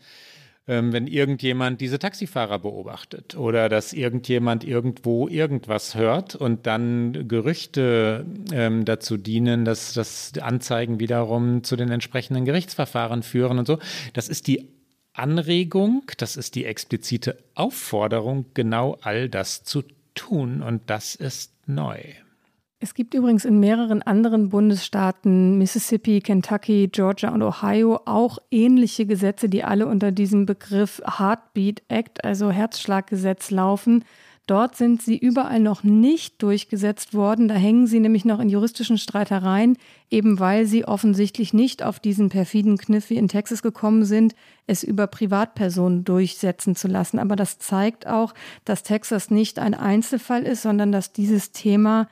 ähm, 0.69 0.93
wenn 0.93 1.07
irgendjemand 1.07 1.81
diese 1.81 1.97
Taxifahrer 1.97 2.59
beobachtet 2.59 3.35
oder 3.35 3.69
dass 3.69 3.91
irgendjemand 3.91 4.63
irgendwo 4.63 5.27
irgendwas 5.27 5.95
hört 5.95 6.35
und 6.35 6.67
dann 6.67 7.27
Gerüchte 7.27 8.23
ähm, 8.53 8.85
dazu 8.85 9.17
dienen, 9.17 9.65
dass 9.65 9.93
das 9.93 10.33
Anzeigen 10.39 10.99
wiederum 10.99 11.63
zu 11.63 11.75
den 11.75 11.89
entsprechenden 11.89 12.45
Gerichtsverfahren 12.45 13.23
führen 13.23 13.57
und 13.57 13.65
so. 13.65 13.79
Das 14.13 14.29
ist 14.29 14.45
die 14.45 14.69
Anregung, 15.13 16.03
das 16.17 16.37
ist 16.37 16.53
die 16.53 16.65
explizite 16.65 17.39
Aufforderung, 17.55 18.45
genau 18.53 18.97
all 19.01 19.27
das 19.27 19.63
zu 19.63 19.83
tun 20.13 20.61
und 20.61 20.83
das 20.89 21.15
ist 21.15 21.51
neu. 21.65 21.99
Es 22.81 22.93
gibt 22.93 23.13
übrigens 23.13 23.43
in 23.43 23.59
mehreren 23.59 24.01
anderen 24.01 24.47
Bundesstaaten, 24.47 25.57
Mississippi, 25.57 26.21
Kentucky, 26.21 26.87
Georgia 26.89 27.33
und 27.33 27.43
Ohio, 27.43 27.99
auch 28.05 28.37
ähnliche 28.51 29.05
Gesetze, 29.05 29.49
die 29.49 29.65
alle 29.65 29.85
unter 29.85 30.13
diesem 30.13 30.45
Begriff 30.45 31.01
Heartbeat 31.05 31.81
Act, 31.89 32.23
also 32.23 32.51
Herzschlaggesetz, 32.51 33.51
laufen. 33.51 34.05
Dort 34.47 34.77
sind 34.77 35.01
sie 35.01 35.17
überall 35.17 35.59
noch 35.59 35.83
nicht 35.83 36.41
durchgesetzt 36.41 37.13
worden. 37.13 37.49
Da 37.49 37.55
hängen 37.55 37.85
sie 37.85 37.99
nämlich 37.99 38.23
noch 38.23 38.39
in 38.39 38.47
juristischen 38.47 38.97
Streitereien, 38.97 39.77
eben 40.09 40.39
weil 40.39 40.65
sie 40.65 40.85
offensichtlich 40.85 41.53
nicht 41.53 41.83
auf 41.83 41.99
diesen 41.99 42.29
perfiden 42.29 42.77
Kniff 42.77 43.09
wie 43.09 43.17
in 43.17 43.27
Texas 43.27 43.61
gekommen 43.61 44.05
sind, 44.05 44.35
es 44.67 44.83
über 44.83 45.05
Privatpersonen 45.07 46.05
durchsetzen 46.05 46.77
zu 46.77 46.87
lassen. 46.87 47.19
Aber 47.19 47.35
das 47.35 47.59
zeigt 47.59 48.07
auch, 48.07 48.33
dass 48.63 48.83
Texas 48.83 49.29
nicht 49.29 49.59
ein 49.59 49.73
Einzelfall 49.73 50.43
ist, 50.43 50.61
sondern 50.61 50.93
dass 50.93 51.11
dieses 51.11 51.51
Thema 51.51 52.07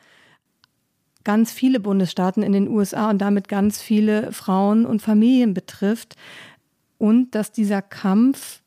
ganz 1.27 1.51
viele 1.51 1.81
Bundesstaaten 1.81 2.41
in 2.41 2.53
den 2.53 2.69
USA 2.69 3.09
und 3.09 3.17
damit 3.17 3.49
ganz 3.49 3.81
viele 3.81 4.31
Frauen 4.31 4.85
und 4.85 5.01
Familien 5.01 5.53
betrifft. 5.53 6.15
Und 6.97 7.35
dass 7.35 7.51
dieser 7.51 7.81
Kampf 7.81 8.61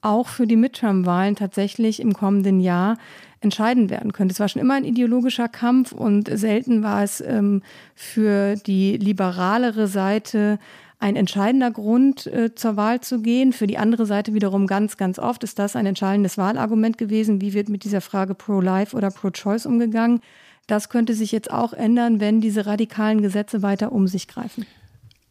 auch 0.00 0.26
für 0.26 0.48
die 0.48 0.56
Midterm-Wahlen 0.56 1.36
tatsächlich 1.36 2.00
im 2.00 2.12
kommenden 2.12 2.58
Jahr 2.58 2.98
entscheidend 3.40 3.90
werden 3.90 4.12
könnte. 4.12 4.32
Es 4.32 4.40
war 4.40 4.48
schon 4.48 4.60
immer 4.60 4.74
ein 4.74 4.84
ideologischer 4.84 5.48
Kampf 5.48 5.92
und 5.92 6.28
selten 6.36 6.82
war 6.82 7.04
es 7.04 7.20
ähm, 7.20 7.62
für 7.94 8.56
die 8.56 8.96
liberalere 8.96 9.86
Seite 9.86 10.58
ein 10.98 11.14
entscheidender 11.14 11.70
Grund, 11.70 12.26
äh, 12.26 12.56
zur 12.56 12.76
Wahl 12.76 13.02
zu 13.02 13.22
gehen. 13.22 13.52
Für 13.52 13.68
die 13.68 13.78
andere 13.78 14.04
Seite 14.04 14.34
wiederum 14.34 14.66
ganz, 14.66 14.96
ganz 14.96 15.20
oft 15.20 15.44
ist 15.44 15.60
das 15.60 15.76
ein 15.76 15.86
entscheidendes 15.86 16.38
Wahlargument 16.38 16.98
gewesen. 16.98 17.40
Wie 17.40 17.54
wird 17.54 17.68
mit 17.68 17.84
dieser 17.84 18.00
Frage 18.00 18.34
pro-life 18.34 18.96
oder 18.96 19.12
pro-choice 19.12 19.66
umgegangen? 19.66 20.20
Das 20.66 20.88
könnte 20.88 21.14
sich 21.14 21.32
jetzt 21.32 21.50
auch 21.50 21.72
ändern, 21.72 22.20
wenn 22.20 22.40
diese 22.40 22.66
radikalen 22.66 23.20
Gesetze 23.20 23.62
weiter 23.62 23.92
um 23.92 24.06
sich 24.06 24.28
greifen. 24.28 24.66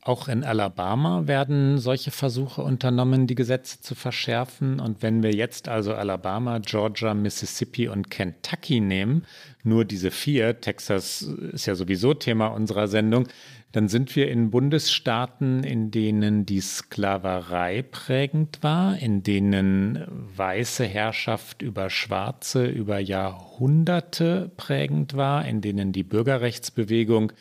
Auch 0.06 0.28
in 0.28 0.44
Alabama 0.44 1.28
werden 1.28 1.78
solche 1.78 2.12
Versuche 2.12 2.62
unternommen, 2.62 3.26
die 3.26 3.36
Gesetze 3.36 3.80
zu 3.80 3.96
verschärfen. 3.96 4.82
Und 4.82 5.02
wenn 5.02 5.24
wir 5.24 5.32
jetzt 5.32 5.70
also 5.70 5.94
Alabama, 5.94 6.60
Georgia, 6.60 7.14
Mississippi 7.14 7.88
und 7.88 8.10
Kentucky 8.10 8.82
nehmen, 8.82 9.26
nur 9.64 9.86
diese 9.86 10.12
vier, 10.12 10.60
Texas 10.60 11.22
ist 11.22 11.68
ja 11.68 11.76
sowieso 11.76 12.14
Thema 12.14 12.48
unserer 12.48 12.90
Sendung, 12.90 13.30
dann 13.72 13.88
sind 13.88 14.14
wir 14.18 14.30
in 14.30 14.52
Bundesstaaten, 14.52 15.64
in 15.64 15.90
denen 15.90 16.46
die 16.46 16.60
Sklaverei 16.60 17.82
prägend 17.82 18.62
war, 18.62 19.00
in 19.00 19.24
denen 19.24 20.06
weiße 20.36 20.84
Herrschaft 20.84 21.62
über 21.62 21.90
Schwarze 21.90 22.66
über 22.66 23.00
Jahrhunderte 23.00 24.52
prägend 24.58 25.16
war, 25.16 25.46
in 25.46 25.62
denen 25.62 25.94
die 25.94 26.04
Bürgerrechtsbewegung 26.04 27.32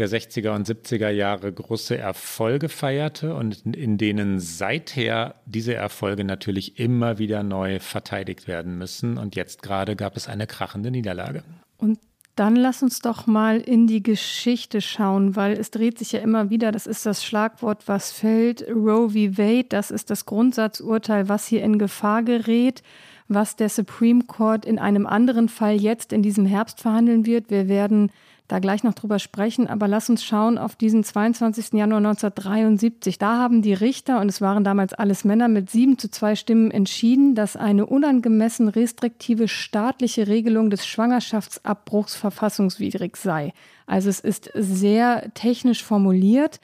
der 0.00 0.08
60er 0.08 0.54
und 0.54 0.66
70er 0.66 1.10
Jahre 1.10 1.52
große 1.52 1.96
Erfolge 1.96 2.70
feierte 2.70 3.34
und 3.34 3.66
in 3.76 3.98
denen 3.98 4.40
seither 4.40 5.34
diese 5.44 5.74
Erfolge 5.74 6.24
natürlich 6.24 6.78
immer 6.78 7.18
wieder 7.18 7.42
neu 7.42 7.80
verteidigt 7.80 8.48
werden 8.48 8.78
müssen. 8.78 9.18
Und 9.18 9.36
jetzt 9.36 9.62
gerade 9.62 9.96
gab 9.96 10.16
es 10.16 10.26
eine 10.26 10.46
krachende 10.46 10.90
Niederlage. 10.90 11.42
Und 11.76 11.98
dann 12.34 12.56
lass 12.56 12.82
uns 12.82 13.00
doch 13.00 13.26
mal 13.26 13.60
in 13.60 13.86
die 13.86 14.02
Geschichte 14.02 14.80
schauen, 14.80 15.36
weil 15.36 15.52
es 15.52 15.70
dreht 15.70 15.98
sich 15.98 16.12
ja 16.12 16.20
immer 16.20 16.48
wieder, 16.48 16.72
das 16.72 16.86
ist 16.86 17.04
das 17.04 17.22
Schlagwort, 17.22 17.86
was 17.86 18.10
fällt, 18.10 18.66
Roe 18.70 19.10
v. 19.10 19.36
Wade, 19.36 19.66
das 19.68 19.90
ist 19.90 20.08
das 20.08 20.24
Grundsatzurteil, 20.24 21.28
was 21.28 21.46
hier 21.46 21.62
in 21.62 21.78
Gefahr 21.78 22.22
gerät, 22.22 22.82
was 23.28 23.56
der 23.56 23.68
Supreme 23.68 24.24
Court 24.24 24.64
in 24.64 24.78
einem 24.78 25.06
anderen 25.06 25.50
Fall 25.50 25.74
jetzt 25.78 26.14
in 26.14 26.22
diesem 26.22 26.46
Herbst 26.46 26.80
verhandeln 26.80 27.26
wird. 27.26 27.50
Wir 27.50 27.68
werden 27.68 28.10
da 28.50 28.58
gleich 28.58 28.82
noch 28.82 28.94
drüber 28.94 29.18
sprechen, 29.18 29.68
aber 29.68 29.86
lass 29.86 30.10
uns 30.10 30.24
schauen 30.24 30.58
auf 30.58 30.74
diesen 30.74 31.04
22. 31.04 31.72
Januar 31.74 31.98
1973. 31.98 33.18
Da 33.18 33.38
haben 33.38 33.62
die 33.62 33.74
Richter, 33.74 34.20
und 34.20 34.28
es 34.28 34.40
waren 34.40 34.64
damals 34.64 34.92
alles 34.92 35.24
Männer, 35.24 35.48
mit 35.48 35.70
sieben 35.70 35.98
zu 35.98 36.10
zwei 36.10 36.34
Stimmen 36.34 36.70
entschieden, 36.70 37.34
dass 37.34 37.56
eine 37.56 37.86
unangemessen 37.86 38.68
restriktive 38.68 39.46
staatliche 39.46 40.26
Regelung 40.26 40.70
des 40.70 40.86
Schwangerschaftsabbruchs 40.86 42.16
verfassungswidrig 42.16 43.16
sei. 43.16 43.52
Also 43.86 44.08
es 44.08 44.20
ist 44.20 44.50
sehr 44.54 45.32
technisch 45.34 45.84
formuliert. 45.84 46.60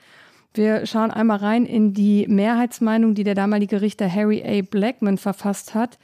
Wir 0.55 0.87
schauen 0.87 1.11
einmal 1.11 1.39
rein 1.39 1.67
in 1.67 1.93
die 1.93 2.27
Mehrheitsmeinung, 2.29 3.15
die 3.15 3.25
der 3.25 3.35
damalige 3.35 3.81
Richter 3.81 4.13
Harry 4.13 4.43
A. 4.43 4.63
Blackman 4.63 5.19
verfasst 5.19 5.75
hat. 5.75 5.99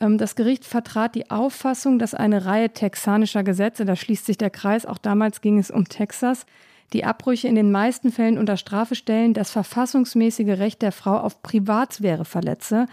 Ähm, 0.00 0.18
das 0.18 0.36
Gericht 0.36 0.64
vertrat 0.64 1.14
die 1.14 1.30
Auffassung, 1.30 1.98
dass 1.98 2.14
eine 2.14 2.44
Reihe 2.44 2.70
texanischer 2.70 3.42
Gesetze, 3.42 3.84
da 3.84 3.96
schließt 3.96 4.26
sich 4.26 4.38
der 4.38 4.50
Kreis, 4.50 4.86
auch 4.86 4.98
damals 4.98 5.40
ging 5.40 5.58
es 5.58 5.70
um 5.70 5.88
Texas, 5.88 6.46
die 6.92 7.04
Abbrüche 7.04 7.48
in 7.48 7.56
den 7.56 7.72
meisten 7.72 8.12
Fällen 8.12 8.38
unter 8.38 8.56
Strafe 8.56 8.94
stellen, 8.94 9.34
das 9.34 9.50
verfassungsmäßige 9.50 10.58
Recht 10.58 10.82
der 10.82 10.92
Frau 10.92 11.16
auf 11.18 11.42
Privatsphäre 11.42 12.24
verletze. 12.24 12.86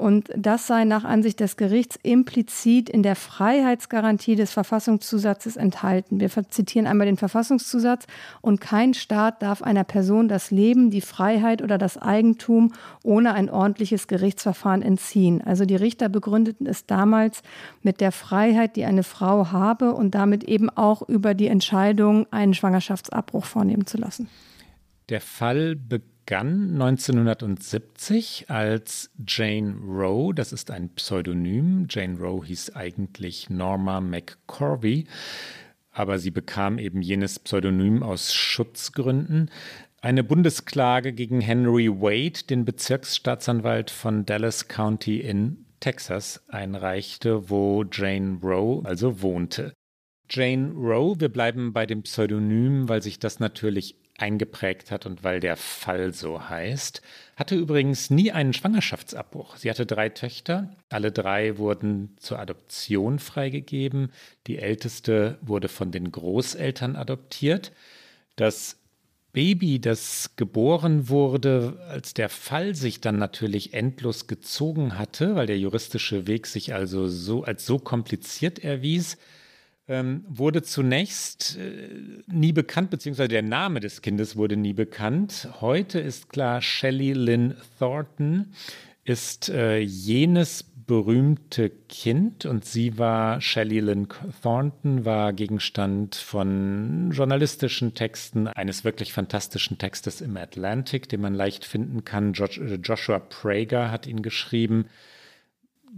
Und 0.00 0.30
das 0.34 0.66
sei 0.66 0.86
nach 0.86 1.04
Ansicht 1.04 1.40
des 1.40 1.58
Gerichts 1.58 1.98
implizit 2.02 2.88
in 2.88 3.02
der 3.02 3.16
Freiheitsgarantie 3.16 4.34
des 4.34 4.50
Verfassungszusatzes 4.50 5.58
enthalten. 5.58 6.20
Wir 6.20 6.30
zitieren 6.48 6.86
einmal 6.86 7.06
den 7.06 7.18
Verfassungszusatz. 7.18 8.06
Und 8.40 8.62
kein 8.62 8.94
Staat 8.94 9.42
darf 9.42 9.60
einer 9.60 9.84
Person 9.84 10.26
das 10.26 10.50
Leben, 10.50 10.90
die 10.90 11.02
Freiheit 11.02 11.60
oder 11.60 11.76
das 11.76 11.98
Eigentum 11.98 12.72
ohne 13.04 13.34
ein 13.34 13.50
ordentliches 13.50 14.08
Gerichtsverfahren 14.08 14.80
entziehen. 14.80 15.42
Also 15.42 15.66
die 15.66 15.76
Richter 15.76 16.08
begründeten 16.08 16.66
es 16.66 16.86
damals 16.86 17.42
mit 17.82 18.00
der 18.00 18.10
Freiheit, 18.10 18.76
die 18.76 18.86
eine 18.86 19.02
Frau 19.02 19.52
habe 19.52 19.92
und 19.92 20.14
damit 20.14 20.44
eben 20.44 20.70
auch 20.70 21.06
über 21.06 21.34
die 21.34 21.48
Entscheidung, 21.48 22.26
einen 22.30 22.54
Schwangerschaftsabbruch 22.54 23.44
vornehmen 23.44 23.84
zu 23.84 23.98
lassen. 23.98 24.30
Der 25.10 25.20
Fall 25.20 25.76
begann 25.76 26.08
1970 26.38 28.48
als 28.48 29.10
Jane 29.26 29.74
Roe, 29.84 30.32
das 30.32 30.52
ist 30.52 30.70
ein 30.70 30.90
Pseudonym. 30.90 31.86
Jane 31.90 32.18
Roe 32.18 32.44
hieß 32.44 32.76
eigentlich 32.76 33.50
Norma 33.50 34.00
McCorvey, 34.00 35.06
aber 35.90 36.18
sie 36.18 36.30
bekam 36.30 36.78
eben 36.78 37.02
jenes 37.02 37.38
Pseudonym 37.38 38.02
aus 38.02 38.32
Schutzgründen. 38.32 39.50
Eine 40.00 40.24
Bundesklage 40.24 41.12
gegen 41.12 41.40
Henry 41.40 41.90
Wade, 41.90 42.44
den 42.48 42.64
Bezirksstaatsanwalt 42.64 43.90
von 43.90 44.24
Dallas 44.24 44.68
County 44.68 45.20
in 45.20 45.66
Texas, 45.80 46.44
einreichte, 46.48 47.50
wo 47.50 47.84
Jane 47.90 48.38
Roe 48.42 48.82
also 48.84 49.22
wohnte. 49.22 49.74
Jane 50.30 50.72
Roe, 50.72 51.18
wir 51.18 51.28
bleiben 51.28 51.72
bei 51.72 51.86
dem 51.86 52.02
Pseudonym, 52.02 52.88
weil 52.88 53.02
sich 53.02 53.18
das 53.18 53.40
natürlich 53.40 53.96
eingeprägt 54.20 54.90
hat 54.90 55.06
und 55.06 55.24
weil 55.24 55.40
der 55.40 55.56
Fall 55.56 56.12
so 56.12 56.48
heißt, 56.48 57.02
hatte 57.36 57.54
übrigens 57.54 58.10
nie 58.10 58.32
einen 58.32 58.52
Schwangerschaftsabbruch. 58.52 59.56
Sie 59.56 59.70
hatte 59.70 59.86
drei 59.86 60.08
Töchter, 60.08 60.76
alle 60.88 61.12
drei 61.12 61.58
wurden 61.58 62.16
zur 62.18 62.38
Adoption 62.38 63.18
freigegeben. 63.18 64.12
Die 64.46 64.58
älteste 64.58 65.38
wurde 65.40 65.68
von 65.68 65.90
den 65.90 66.12
Großeltern 66.12 66.96
adoptiert. 66.96 67.72
Das 68.36 68.76
Baby, 69.32 69.80
das 69.80 70.34
geboren 70.34 71.08
wurde, 71.08 71.80
als 71.88 72.14
der 72.14 72.28
Fall 72.28 72.74
sich 72.74 73.00
dann 73.00 73.16
natürlich 73.16 73.74
endlos 73.74 74.26
gezogen 74.26 74.98
hatte, 74.98 75.36
weil 75.36 75.46
der 75.46 75.58
juristische 75.58 76.26
Weg 76.26 76.48
sich 76.48 76.74
also 76.74 77.06
so 77.06 77.44
als 77.44 77.64
so 77.64 77.78
kompliziert 77.78 78.58
erwies, 78.58 79.18
ähm, 79.90 80.24
wurde 80.28 80.62
zunächst 80.62 81.58
äh, 81.58 82.22
nie 82.28 82.52
bekannt, 82.52 82.90
beziehungsweise 82.90 83.28
der 83.28 83.42
Name 83.42 83.80
des 83.80 84.02
Kindes 84.02 84.36
wurde 84.36 84.56
nie 84.56 84.72
bekannt. 84.72 85.48
Heute 85.60 85.98
ist 85.98 86.28
klar 86.28 86.62
Shelley 86.62 87.12
Lynn 87.12 87.56
Thornton. 87.78 88.52
ist 89.04 89.48
äh, 89.48 89.78
jenes 89.78 90.62
berühmte 90.62 91.70
Kind 91.88 92.46
und 92.46 92.64
sie 92.64 92.98
war, 92.98 93.40
Shelley 93.40 93.80
Lynn 93.80 94.08
Thornton, 94.42 95.04
war 95.04 95.32
Gegenstand 95.32 96.14
von 96.14 97.10
journalistischen 97.12 97.94
Texten, 97.94 98.46
eines 98.46 98.84
wirklich 98.84 99.12
fantastischen 99.12 99.78
Textes 99.78 100.20
im 100.20 100.36
Atlantic, 100.36 101.08
den 101.08 101.20
man 101.20 101.34
leicht 101.34 101.64
finden 101.64 102.04
kann. 102.04 102.32
Joshua 102.32 103.18
Prager 103.18 103.90
hat 103.90 104.06
ihn 104.06 104.22
geschrieben. 104.22 104.86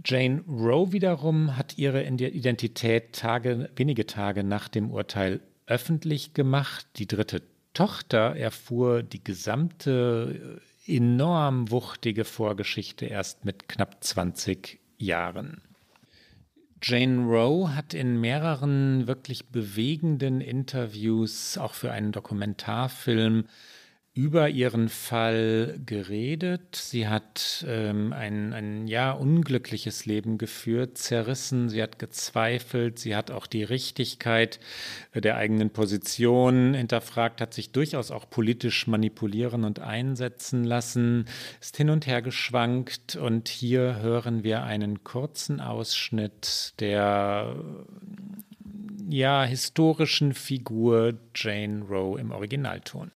Jane 0.03 0.43
Roe 0.47 0.91
wiederum 0.91 1.55
hat 1.55 1.77
ihre 1.77 2.03
Identität 2.03 3.13
Tage, 3.13 3.69
wenige 3.75 4.05
Tage 4.05 4.43
nach 4.43 4.67
dem 4.67 4.91
Urteil 4.91 5.41
öffentlich 5.67 6.33
gemacht. 6.33 6.85
Die 6.97 7.07
dritte 7.07 7.43
Tochter 7.73 8.35
erfuhr 8.35 9.03
die 9.03 9.23
gesamte 9.23 10.61
enorm 10.85 11.71
wuchtige 11.71 12.25
Vorgeschichte 12.25 13.05
erst 13.05 13.45
mit 13.45 13.69
knapp 13.69 14.03
20 14.03 14.79
Jahren. 14.97 15.61
Jane 16.81 17.25
Roe 17.25 17.73
hat 17.73 17.93
in 17.93 18.19
mehreren 18.19 19.07
wirklich 19.07 19.47
bewegenden 19.47 20.41
Interviews, 20.41 21.57
auch 21.57 21.73
für 21.73 21.91
einen 21.91 22.11
Dokumentarfilm, 22.11 23.45
über 24.15 24.47
ihren 24.49 24.89
Fall 24.89 25.79
geredet. 25.83 26.75
Sie 26.75 27.07
hat 27.07 27.65
ähm, 27.67 28.13
ein, 28.13 28.53
ein 28.53 28.87
ja 28.87 29.11
unglückliches 29.11 30.05
Leben 30.05 30.37
geführt, 30.37 30.99
zerrissen, 30.99 31.67
sie 31.67 31.81
hat 31.81 31.97
gezweifelt, 31.97 32.99
sie 32.99 33.15
hat 33.15 33.31
auch 33.31 33.47
die 33.47 33.63
Richtigkeit 33.63 34.59
der 35.15 35.35
eigenen 35.37 35.71
Position 35.71 36.75
hinterfragt, 36.75 37.41
hat 37.41 37.55
sich 37.55 37.71
durchaus 37.71 38.11
auch 38.11 38.29
politisch 38.29 38.85
manipulieren 38.85 39.63
und 39.63 39.79
einsetzen 39.79 40.63
lassen, 40.63 41.25
ist 41.59 41.75
hin 41.77 41.89
und 41.89 42.05
her 42.05 42.21
geschwankt 42.21 43.15
und 43.15 43.47
hier 43.47 43.99
hören 43.99 44.43
wir 44.43 44.61
einen 44.61 45.03
kurzen 45.03 45.59
Ausschnitt 45.59 46.75
der 46.79 47.55
ja 49.09 49.43
historischen 49.43 50.33
Figur 50.33 51.15
Jane 51.33 51.83
Roe 51.83 52.19
im 52.19 52.29
Originalton. 52.29 53.11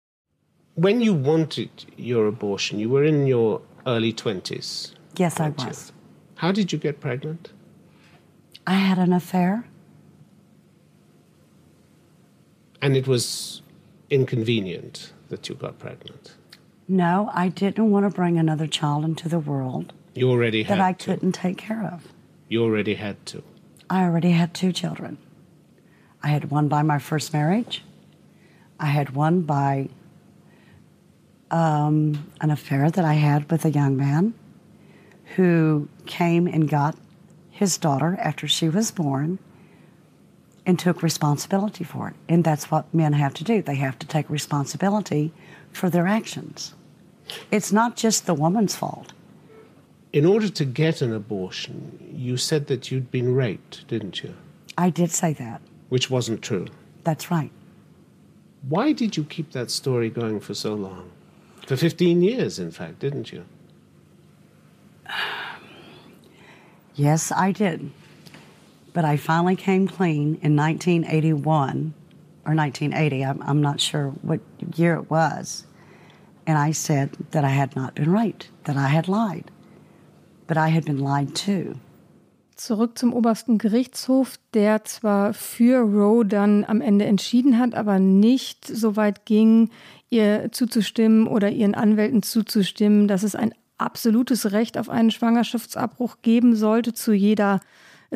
When 0.76 1.02
you 1.02 1.14
wanted 1.14 1.70
your 1.98 2.28
abortion, 2.28 2.80
you 2.80 2.90
were 2.90 3.04
in 3.04 3.26
your 3.28 3.62
early 3.88 4.14
20s. 4.14 4.94
Yes, 5.18 5.40
I 5.40 5.50
was. 5.50 5.90
You? 5.90 5.96
How 6.36 6.52
did 6.52 6.72
you 6.72 6.78
get 6.78 7.00
pregnant? 7.00 7.52
I 8.68 8.74
had 8.74 8.98
an 8.98 9.14
affair. 9.14 9.66
And 12.82 12.96
it 12.96 13.08
was 13.08 13.62
inconvenient 14.10 15.14
that 15.30 15.50
you 15.50 15.56
got 15.56 15.80
pregnant? 15.80 16.36
No, 16.88 17.32
I 17.34 17.48
didn't 17.50 17.90
want 17.90 18.06
to 18.06 18.16
bring 18.16 18.38
another 18.38 18.68
child 18.68 19.06
into 19.06 19.28
the 19.28 19.40
world. 19.40 19.94
You 20.14 20.30
already 20.30 20.64
had 20.64 20.78
that 20.78 20.84
I 20.84 20.94
to. 20.94 21.06
couldn't 21.06 21.32
take 21.32 21.58
care 21.58 21.84
of. 21.92 22.08
You 22.48 22.64
already 22.64 22.96
had 22.96 23.26
to. 23.28 23.44
I 23.90 24.04
already 24.04 24.32
had 24.32 24.54
two 24.54 24.72
children. 24.72 25.18
I 26.22 26.28
had 26.28 26.52
one 26.52 26.68
by 26.68 26.84
my 26.84 27.00
first 27.00 27.34
marriage. 27.34 27.84
I 28.80 28.88
had 28.88 29.12
one 29.12 29.42
by 29.42 29.90
um, 31.52 32.32
an 32.42 32.52
affair 32.52 32.90
that 32.90 33.06
I 33.06 33.14
had 33.14 33.50
with 33.52 33.66
a 33.66 33.72
young 33.72 33.98
man 33.98 34.34
who 35.36 35.88
came 36.06 36.48
and 36.48 36.70
got 36.70 36.96
his 37.52 37.78
daughter 37.78 38.18
after 38.20 38.48
she 38.48 38.70
was 38.70 38.92
born 38.92 39.40
and 40.66 40.80
took 40.80 41.04
responsibility 41.04 41.84
for 41.84 42.10
it. 42.10 42.16
And 42.28 42.44
that's 42.44 42.72
what 42.72 42.92
men 42.94 43.14
have 43.14 43.34
to 43.36 43.44
do. 43.44 43.62
They 43.62 43.76
have 43.76 44.00
to 44.00 44.08
take 44.08 44.30
responsibility 44.30 45.32
for 45.72 45.90
their 45.90 46.08
actions. 46.08 46.74
It's 47.52 47.72
not 47.72 47.96
just 47.96 48.26
the 48.26 48.34
woman's 48.34 48.76
fault. 48.76 49.14
In 50.14 50.26
order 50.26 50.50
to 50.50 50.66
get 50.66 51.02
an 51.02 51.14
abortion, 51.14 52.14
you 52.14 52.38
said 52.38 52.68
that 52.68 52.90
you'd 52.90 53.12
been 53.12 53.36
raped, 53.36 53.88
didn't 53.88 54.24
you? 54.24 54.34
I 54.78 54.90
did 54.90 55.12
say 55.12 55.34
that. 55.34 55.62
Which 55.90 56.10
wasn't 56.10 56.42
true. 56.42 56.68
That's 57.04 57.30
right. 57.30 57.52
Why 58.68 58.94
did 58.94 59.18
you 59.18 59.24
keep 59.24 59.52
that 59.52 59.70
story 59.70 60.10
going 60.10 60.40
for 60.40 60.54
so 60.54 60.74
long? 60.74 61.12
For 61.66 61.76
15 61.76 62.22
years, 62.22 62.60
in 62.60 62.72
fact, 62.72 63.00
didn't 63.00 63.32
you? 63.32 63.46
Yes, 66.98 67.30
I 67.30 67.52
did. 67.52 67.92
But 68.94 69.04
I 69.04 69.18
finally 69.18 69.58
came 69.58 69.86
clean 69.86 70.40
in 70.42 70.56
1981 70.56 71.94
or 72.46 72.56
1980. 72.56 73.26
I'm, 73.26 73.42
I'm 73.42 73.62
not 73.62 73.82
sure 73.82 74.12
what 74.22 74.40
year 74.78 74.96
it 74.96 75.10
was. 75.10 75.66
And 76.48 76.58
I 76.58 76.72
said 76.72 77.18
that 77.32 77.44
I 77.44 77.50
had 77.50 77.76
not 77.76 77.96
been 77.96 78.14
raped, 78.14 78.50
that 78.64 78.78
I 78.78 78.88
had 78.88 79.10
lied. 79.10 79.52
But 80.48 80.56
I 80.56 80.70
had 80.70 80.86
been 80.86 81.00
lied 81.00 81.36
to. 81.36 81.76
Zurück 82.56 82.98
zum 82.98 83.14
obersten 83.14 83.58
Gerichtshof, 83.58 84.40
der 84.54 84.86
zwar 84.86 85.34
für 85.34 85.82
Roe 85.82 86.24
dann 86.24 86.64
am 86.64 86.80
Ende 86.80 87.04
entschieden 87.04 87.60
hat, 87.60 87.76
aber 87.76 88.00
nicht 88.00 88.66
so 88.66 88.96
weit 88.96 89.26
ging, 89.26 89.70
ihr 90.10 90.50
zuzustimmen 90.52 91.28
oder 91.28 91.50
ihren 91.50 91.76
Anwälten 91.76 92.24
zuzustimmen, 92.24 93.08
dass 93.08 93.24
es 93.24 93.36
ein 93.36 93.54
absolutes 93.78 94.52
Recht 94.52 94.78
auf 94.78 94.90
einen 94.90 95.12
Schwangerschaftsabbruch 95.12 96.18
geben 96.22 96.56
sollte 96.56 96.94
zu 96.94 97.14
jeder 97.14 97.60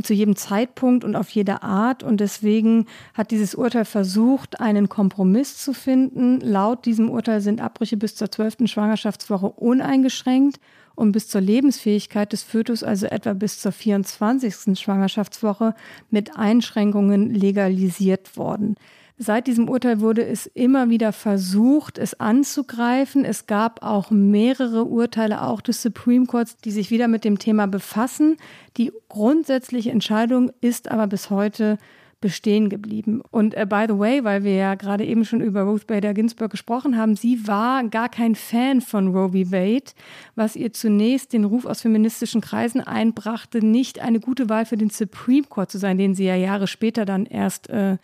zu 0.04 0.14
jedem 0.14 0.36
Zeitpunkt 0.36 1.04
und 1.04 1.16
auf 1.16 1.30
jede 1.30 1.64
Art. 1.64 2.04
Und 2.04 2.20
deswegen 2.20 2.86
hat 3.14 3.32
dieses 3.32 3.56
Urteil 3.56 3.86
versucht, 3.86 4.60
einen 4.60 4.90
Kompromiss 4.90 5.58
zu 5.58 5.74
finden. 5.74 6.40
Laut 6.42 6.86
diesem 6.86 7.10
Urteil 7.10 7.42
sind 7.42 7.62
Abbrüche 7.62 7.98
bis 7.98 8.16
zur 8.16 8.32
zwölften 8.32 8.68
Schwangerschaftswoche 8.68 9.48
uneingeschränkt 9.48 10.60
und 10.96 11.12
bis 11.12 11.28
zur 11.28 11.42
Lebensfähigkeit 11.42 12.34
des 12.34 12.44
Fötus, 12.44 12.84
also 12.84 13.08
etwa 13.08 13.34
bis 13.34 13.60
zur 13.60 13.72
24. 13.72 14.78
Schwangerschaftswoche, 14.80 15.74
mit 16.10 16.38
Einschränkungen 16.38 17.34
legalisiert 17.34 18.38
worden. 18.38 18.76
Seit 19.22 19.48
diesem 19.48 19.68
Urteil 19.68 20.00
wurde 20.00 20.26
es 20.26 20.46
immer 20.46 20.90
wieder 20.90 21.12
versucht, 21.12 21.98
es 21.98 22.18
anzugreifen. 22.22 23.26
Es 23.26 23.48
gab 23.48 23.84
auch 23.84 24.12
mehrere 24.12 24.86
Urteile, 24.86 25.42
auch 25.42 25.60
des 25.60 25.82
Supreme 25.82 26.26
Courts, 26.26 26.56
die 26.56 26.72
sich 26.72 26.90
wieder 26.90 27.10
mit 27.10 27.26
dem 27.26 27.38
Thema 27.38 27.68
befassen. 27.68 28.38
Die 28.78 28.94
grundsätzliche 29.10 29.92
Entscheidung 29.92 30.54
ist 30.62 30.90
aber 30.90 31.08
bis 31.08 31.30
heute 31.30 31.78
bestehen 32.22 32.70
geblieben. 32.70 33.22
Und 33.30 33.58
uh, 33.58 33.66
by 33.66 33.88
the 33.90 34.00
way, 34.00 34.24
weil 34.24 34.46
wir 34.46 34.56
ja 34.56 34.76
gerade 34.76 35.06
eben 35.06 35.26
schon 35.26 35.42
über 35.42 35.64
Ruth 35.64 35.86
Bader 35.86 36.14
Ginsburg 36.14 36.52
gesprochen 36.52 36.98
haben, 36.98 37.18
sie 37.18 37.46
war 37.46 37.84
gar 37.90 38.08
kein 38.08 38.36
Fan 38.36 38.80
von 38.80 39.10
Roe 39.10 39.32
v. 39.32 39.52
Wade, 39.52 39.92
was 40.36 40.56
ihr 40.56 40.72
zunächst 40.72 41.34
den 41.34 41.44
Ruf 41.44 41.66
aus 41.66 41.82
feministischen 41.82 42.40
Kreisen 42.40 42.80
einbrachte, 42.80 43.66
nicht 43.66 44.00
eine 44.00 44.22
gute 44.22 44.48
Wahl 44.48 44.66
für 44.66 44.78
den 44.78 44.90
Supreme 44.90 45.48
Court 45.48 45.72
zu 45.72 45.78
sein, 45.78 45.98
den 45.98 46.16
sie 46.16 46.26
ja 46.26 46.36
Jahre 46.36 46.68
später 46.68 47.04
dann 47.04 47.26
erst 47.26 47.70
äh, 47.70 47.98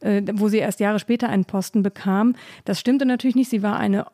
äh, 0.00 0.22
wo 0.34 0.48
sie 0.48 0.58
erst 0.58 0.80
Jahre 0.80 0.98
später 0.98 1.28
einen 1.28 1.44
Posten 1.44 1.82
bekam. 1.82 2.34
Das 2.64 2.80
stimmte 2.80 3.06
natürlich 3.06 3.36
nicht. 3.36 3.50
Sie 3.50 3.62
war 3.62 3.78
eine 3.78 4.06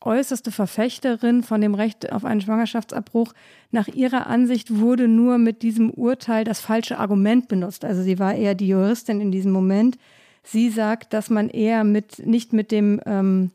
äußerste 0.00 0.50
Verfechterin 0.50 1.42
von 1.42 1.60
dem 1.60 1.74
Recht 1.74 2.12
auf 2.12 2.24
einen 2.24 2.40
Schwangerschaftsabbruch. 2.40 3.32
Nach 3.70 3.88
ihrer 3.88 4.26
Ansicht 4.28 4.76
wurde 4.76 5.08
nur 5.08 5.38
mit 5.38 5.62
diesem 5.62 5.90
Urteil 5.90 6.44
das 6.44 6.60
falsche 6.60 6.98
Argument 6.98 7.48
benutzt. 7.48 7.84
Also 7.84 8.02
sie 8.02 8.18
war 8.18 8.34
eher 8.34 8.54
die 8.54 8.68
Juristin 8.68 9.20
in 9.20 9.32
diesem 9.32 9.52
Moment. 9.52 9.98
Sie 10.42 10.70
sagt, 10.70 11.12
dass 11.12 11.28
man 11.28 11.48
eher 11.48 11.82
mit 11.82 12.24
nicht 12.24 12.52
mit 12.52 12.70
dem 12.70 13.00
ähm, 13.04 13.50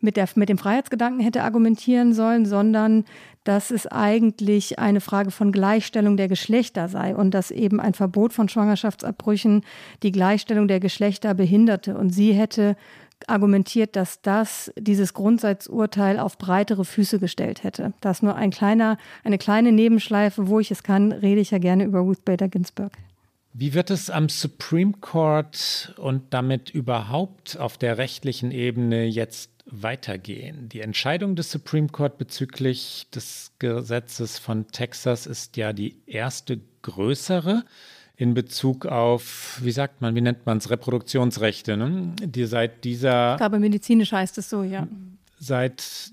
mit, 0.00 0.16
der, 0.16 0.28
mit 0.34 0.48
dem 0.48 0.58
Freiheitsgedanken 0.58 1.20
hätte 1.20 1.42
argumentieren 1.42 2.12
sollen, 2.12 2.46
sondern 2.46 3.04
dass 3.46 3.70
es 3.70 3.86
eigentlich 3.86 4.80
eine 4.80 5.00
Frage 5.00 5.30
von 5.30 5.52
Gleichstellung 5.52 6.16
der 6.16 6.26
Geschlechter 6.26 6.88
sei 6.88 7.14
und 7.14 7.32
dass 7.32 7.52
eben 7.52 7.80
ein 7.80 7.94
Verbot 7.94 8.32
von 8.32 8.48
Schwangerschaftsabbrüchen 8.48 9.64
die 10.02 10.10
Gleichstellung 10.10 10.66
der 10.66 10.80
Geschlechter 10.80 11.32
behinderte. 11.32 11.96
Und 11.96 12.10
sie 12.10 12.32
hätte 12.32 12.76
argumentiert, 13.28 13.94
dass 13.94 14.20
das 14.20 14.72
dieses 14.76 15.14
Grundsatzurteil 15.14 16.18
auf 16.18 16.38
breitere 16.38 16.84
Füße 16.84 17.20
gestellt 17.20 17.62
hätte. 17.62 17.94
Das 18.00 18.20
nur 18.20 18.34
ein 18.34 18.50
kleiner, 18.50 18.98
eine 19.22 19.38
kleine 19.38 19.70
Nebenschleife, 19.70 20.48
wo 20.48 20.58
ich 20.58 20.72
es 20.72 20.82
kann, 20.82 21.12
rede 21.12 21.40
ich 21.40 21.52
ja 21.52 21.58
gerne 21.58 21.84
über 21.84 22.00
Ruth 22.00 22.24
Bader 22.24 22.48
Ginsburg. 22.48 22.92
Wie 23.52 23.74
wird 23.74 23.90
es 23.90 24.10
am 24.10 24.28
Supreme 24.28 24.92
Court 25.00 25.94
und 25.98 26.34
damit 26.34 26.68
überhaupt 26.70 27.56
auf 27.58 27.78
der 27.78 27.96
rechtlichen 27.96 28.50
Ebene 28.50 29.04
jetzt 29.04 29.55
weitergehen. 29.66 30.68
Die 30.68 30.80
Entscheidung 30.80 31.36
des 31.36 31.50
Supreme 31.50 31.88
Court 31.88 32.18
bezüglich 32.18 33.06
des 33.14 33.52
Gesetzes 33.58 34.38
von 34.38 34.68
Texas 34.68 35.26
ist 35.26 35.56
ja 35.56 35.72
die 35.72 35.96
erste 36.06 36.60
größere 36.82 37.64
in 38.16 38.32
Bezug 38.32 38.86
auf, 38.86 39.58
wie 39.62 39.72
sagt 39.72 40.00
man, 40.00 40.14
wie 40.14 40.22
nennt 40.22 40.46
man 40.46 40.58
es, 40.58 40.70
Reproduktionsrechte, 40.70 41.76
ne? 41.76 42.14
die 42.20 42.46
seit 42.46 42.84
dieser. 42.84 43.32
Ich 43.32 43.38
glaube, 43.38 43.58
medizinisch 43.58 44.12
heißt 44.12 44.38
es 44.38 44.48
so, 44.48 44.62
ja. 44.62 44.88
Seit 45.38 46.12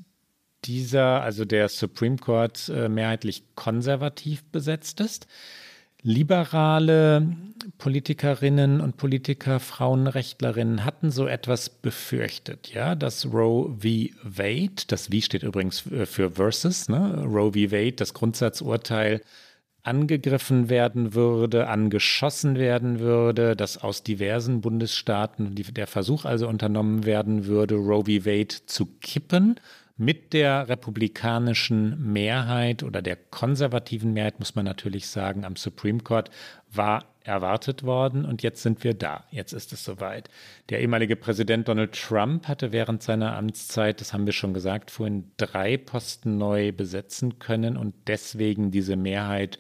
dieser, 0.66 1.22
also 1.22 1.46
der 1.46 1.70
Supreme 1.70 2.18
Court 2.18 2.70
äh, 2.70 2.90
mehrheitlich 2.90 3.44
konservativ 3.56 4.44
besetzt 4.46 5.00
ist. 5.00 5.28
Liberale 6.04 7.26
Politikerinnen 7.78 8.82
und 8.82 8.98
Politiker, 8.98 9.62
Frauenrechtlerinnen 9.62 10.84
hatten 10.84 11.12
so 11.12 11.28
etwas 11.28 11.70
befürchtet, 11.70 12.74
ja, 12.74 12.94
dass 12.96 13.26
Roe 13.32 13.74
v. 13.80 14.14
Wade, 14.22 14.84
das 14.88 15.08
V 15.08 15.22
steht 15.22 15.44
übrigens 15.44 15.80
für 15.80 16.32
Versus, 16.32 16.90
ne? 16.90 17.24
Roe 17.24 17.54
v. 17.54 17.72
Wade, 17.72 17.94
das 17.94 18.14
Grundsatzurteil 18.14 19.22
angegriffen 19.82 20.70
werden 20.70 21.14
würde, 21.14 21.68
angeschossen 21.68 22.58
werden 22.58 23.00
würde, 23.00 23.56
dass 23.56 23.78
aus 23.78 24.04
diversen 24.04 24.62
Bundesstaaten 24.62 25.56
der 25.56 25.88
Versuch 25.88 26.26
also 26.26 26.48
unternommen 26.48 27.06
werden 27.06 27.46
würde, 27.46 27.76
Roe 27.76 28.04
v. 28.04 28.26
Wade 28.26 28.56
zu 28.66 28.86
kippen 29.02 29.60
mit 29.96 30.34
der 30.34 30.70
republikanischen 30.70 32.12
Mehrheit 32.12 32.82
oder 32.84 33.02
der 33.02 33.16
konservativen 33.16 34.14
Mehrheit, 34.14 34.40
muss 34.40 34.56
man 34.56 34.66
natürlich 34.66 35.08
sagen, 35.08 35.46
am 35.46 35.56
Supreme 35.56 36.00
Court 36.00 36.32
war 36.72 37.06
erwartet 37.24 37.84
worden 37.84 38.26
und 38.26 38.44
jetzt 38.44 38.64
sind 38.64 38.84
wir 38.84 38.94
da. 38.94 39.24
Jetzt 39.30 39.54
ist 39.54 39.72
es 39.72 39.84
soweit. 39.84 40.30
Der 40.70 40.82
ehemalige 40.82 41.16
Präsident 41.16 41.68
Donald 41.68 41.94
Trump 41.94 42.48
hatte 42.48 42.72
während 42.72 43.02
seiner 43.04 43.38
Amtszeit, 43.38 44.02
das 44.02 44.14
haben 44.14 44.26
wir 44.26 44.34
schon 44.34 44.54
gesagt, 44.54 44.92
vorhin 44.92 45.32
drei 45.38 45.78
Posten 45.78 46.38
neu 46.38 46.72
besetzen 46.72 47.40
können 47.40 47.78
und 47.78 47.94
deswegen 48.08 48.72
diese 48.72 48.96
Mehrheit 48.96 49.60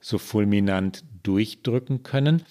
so 0.00 0.18
fulminant 0.18 1.04
durchdrücken 1.22 2.02
können. 2.02 2.42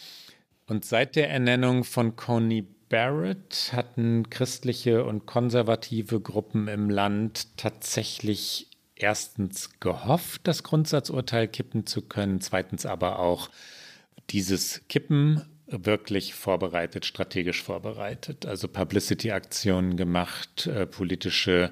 Und 0.67 0.85
seit 0.85 1.15
der 1.15 1.29
Ernennung 1.29 1.83
von 1.83 2.15
Coney 2.15 2.65
Barrett 2.93 3.71
hatten 3.73 4.29
christliche 4.29 5.03
und 5.03 5.25
konservative 5.25 6.21
Gruppen 6.21 6.67
im 6.67 6.91
Land 6.91 7.57
tatsächlich 7.57 8.67
erstens 8.95 9.79
gehofft, 9.79 10.41
das 10.43 10.61
Grundsatzurteil 10.61 11.47
kippen 11.47 11.87
zu 11.87 12.03
können, 12.03 12.39
zweitens 12.39 12.85
aber 12.85 13.17
auch 13.17 13.49
dieses 14.29 14.87
Kippen 14.89 15.41
wirklich 15.65 16.35
vorbereitet, 16.35 17.07
strategisch 17.07 17.63
vorbereitet, 17.63 18.45
also 18.45 18.67
Publicity-Aktionen 18.67 19.97
gemacht, 19.97 20.67
äh, 20.67 20.85
politische 20.85 21.71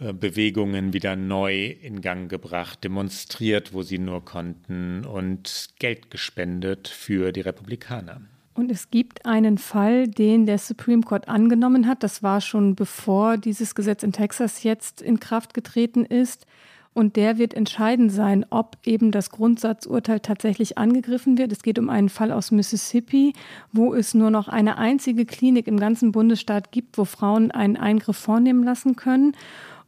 äh, 0.00 0.12
Bewegungen 0.12 0.92
wieder 0.92 1.14
neu 1.14 1.66
in 1.66 2.00
Gang 2.00 2.28
gebracht, 2.28 2.82
demonstriert, 2.82 3.72
wo 3.72 3.82
sie 3.82 3.98
nur 3.98 4.24
konnten 4.24 5.04
und 5.04 5.68
Geld 5.78 6.10
gespendet 6.10 6.88
für 6.88 7.30
die 7.30 7.42
Republikaner. 7.42 8.20
Und 8.54 8.70
es 8.70 8.90
gibt 8.90 9.26
einen 9.26 9.58
Fall, 9.58 10.06
den 10.06 10.46
der 10.46 10.58
Supreme 10.58 11.02
Court 11.02 11.28
angenommen 11.28 11.88
hat. 11.88 12.04
Das 12.04 12.22
war 12.22 12.40
schon 12.40 12.76
bevor 12.76 13.36
dieses 13.36 13.74
Gesetz 13.74 14.04
in 14.04 14.12
Texas 14.12 14.62
jetzt 14.62 15.02
in 15.02 15.18
Kraft 15.18 15.54
getreten 15.54 16.04
ist. 16.04 16.46
Und 16.92 17.16
der 17.16 17.38
wird 17.38 17.54
entscheidend 17.54 18.12
sein, 18.12 18.46
ob 18.50 18.76
eben 18.84 19.10
das 19.10 19.30
Grundsatzurteil 19.30 20.20
tatsächlich 20.20 20.78
angegriffen 20.78 21.36
wird. 21.36 21.50
Es 21.50 21.64
geht 21.64 21.80
um 21.80 21.90
einen 21.90 22.08
Fall 22.08 22.30
aus 22.30 22.52
Mississippi, 22.52 23.32
wo 23.72 23.92
es 23.94 24.14
nur 24.14 24.30
noch 24.30 24.46
eine 24.46 24.78
einzige 24.78 25.26
Klinik 25.26 25.66
im 25.66 25.80
ganzen 25.80 26.12
Bundesstaat 26.12 26.70
gibt, 26.70 26.96
wo 26.96 27.04
Frauen 27.04 27.50
einen 27.50 27.76
Eingriff 27.76 28.16
vornehmen 28.16 28.62
lassen 28.62 28.94
können. 28.94 29.32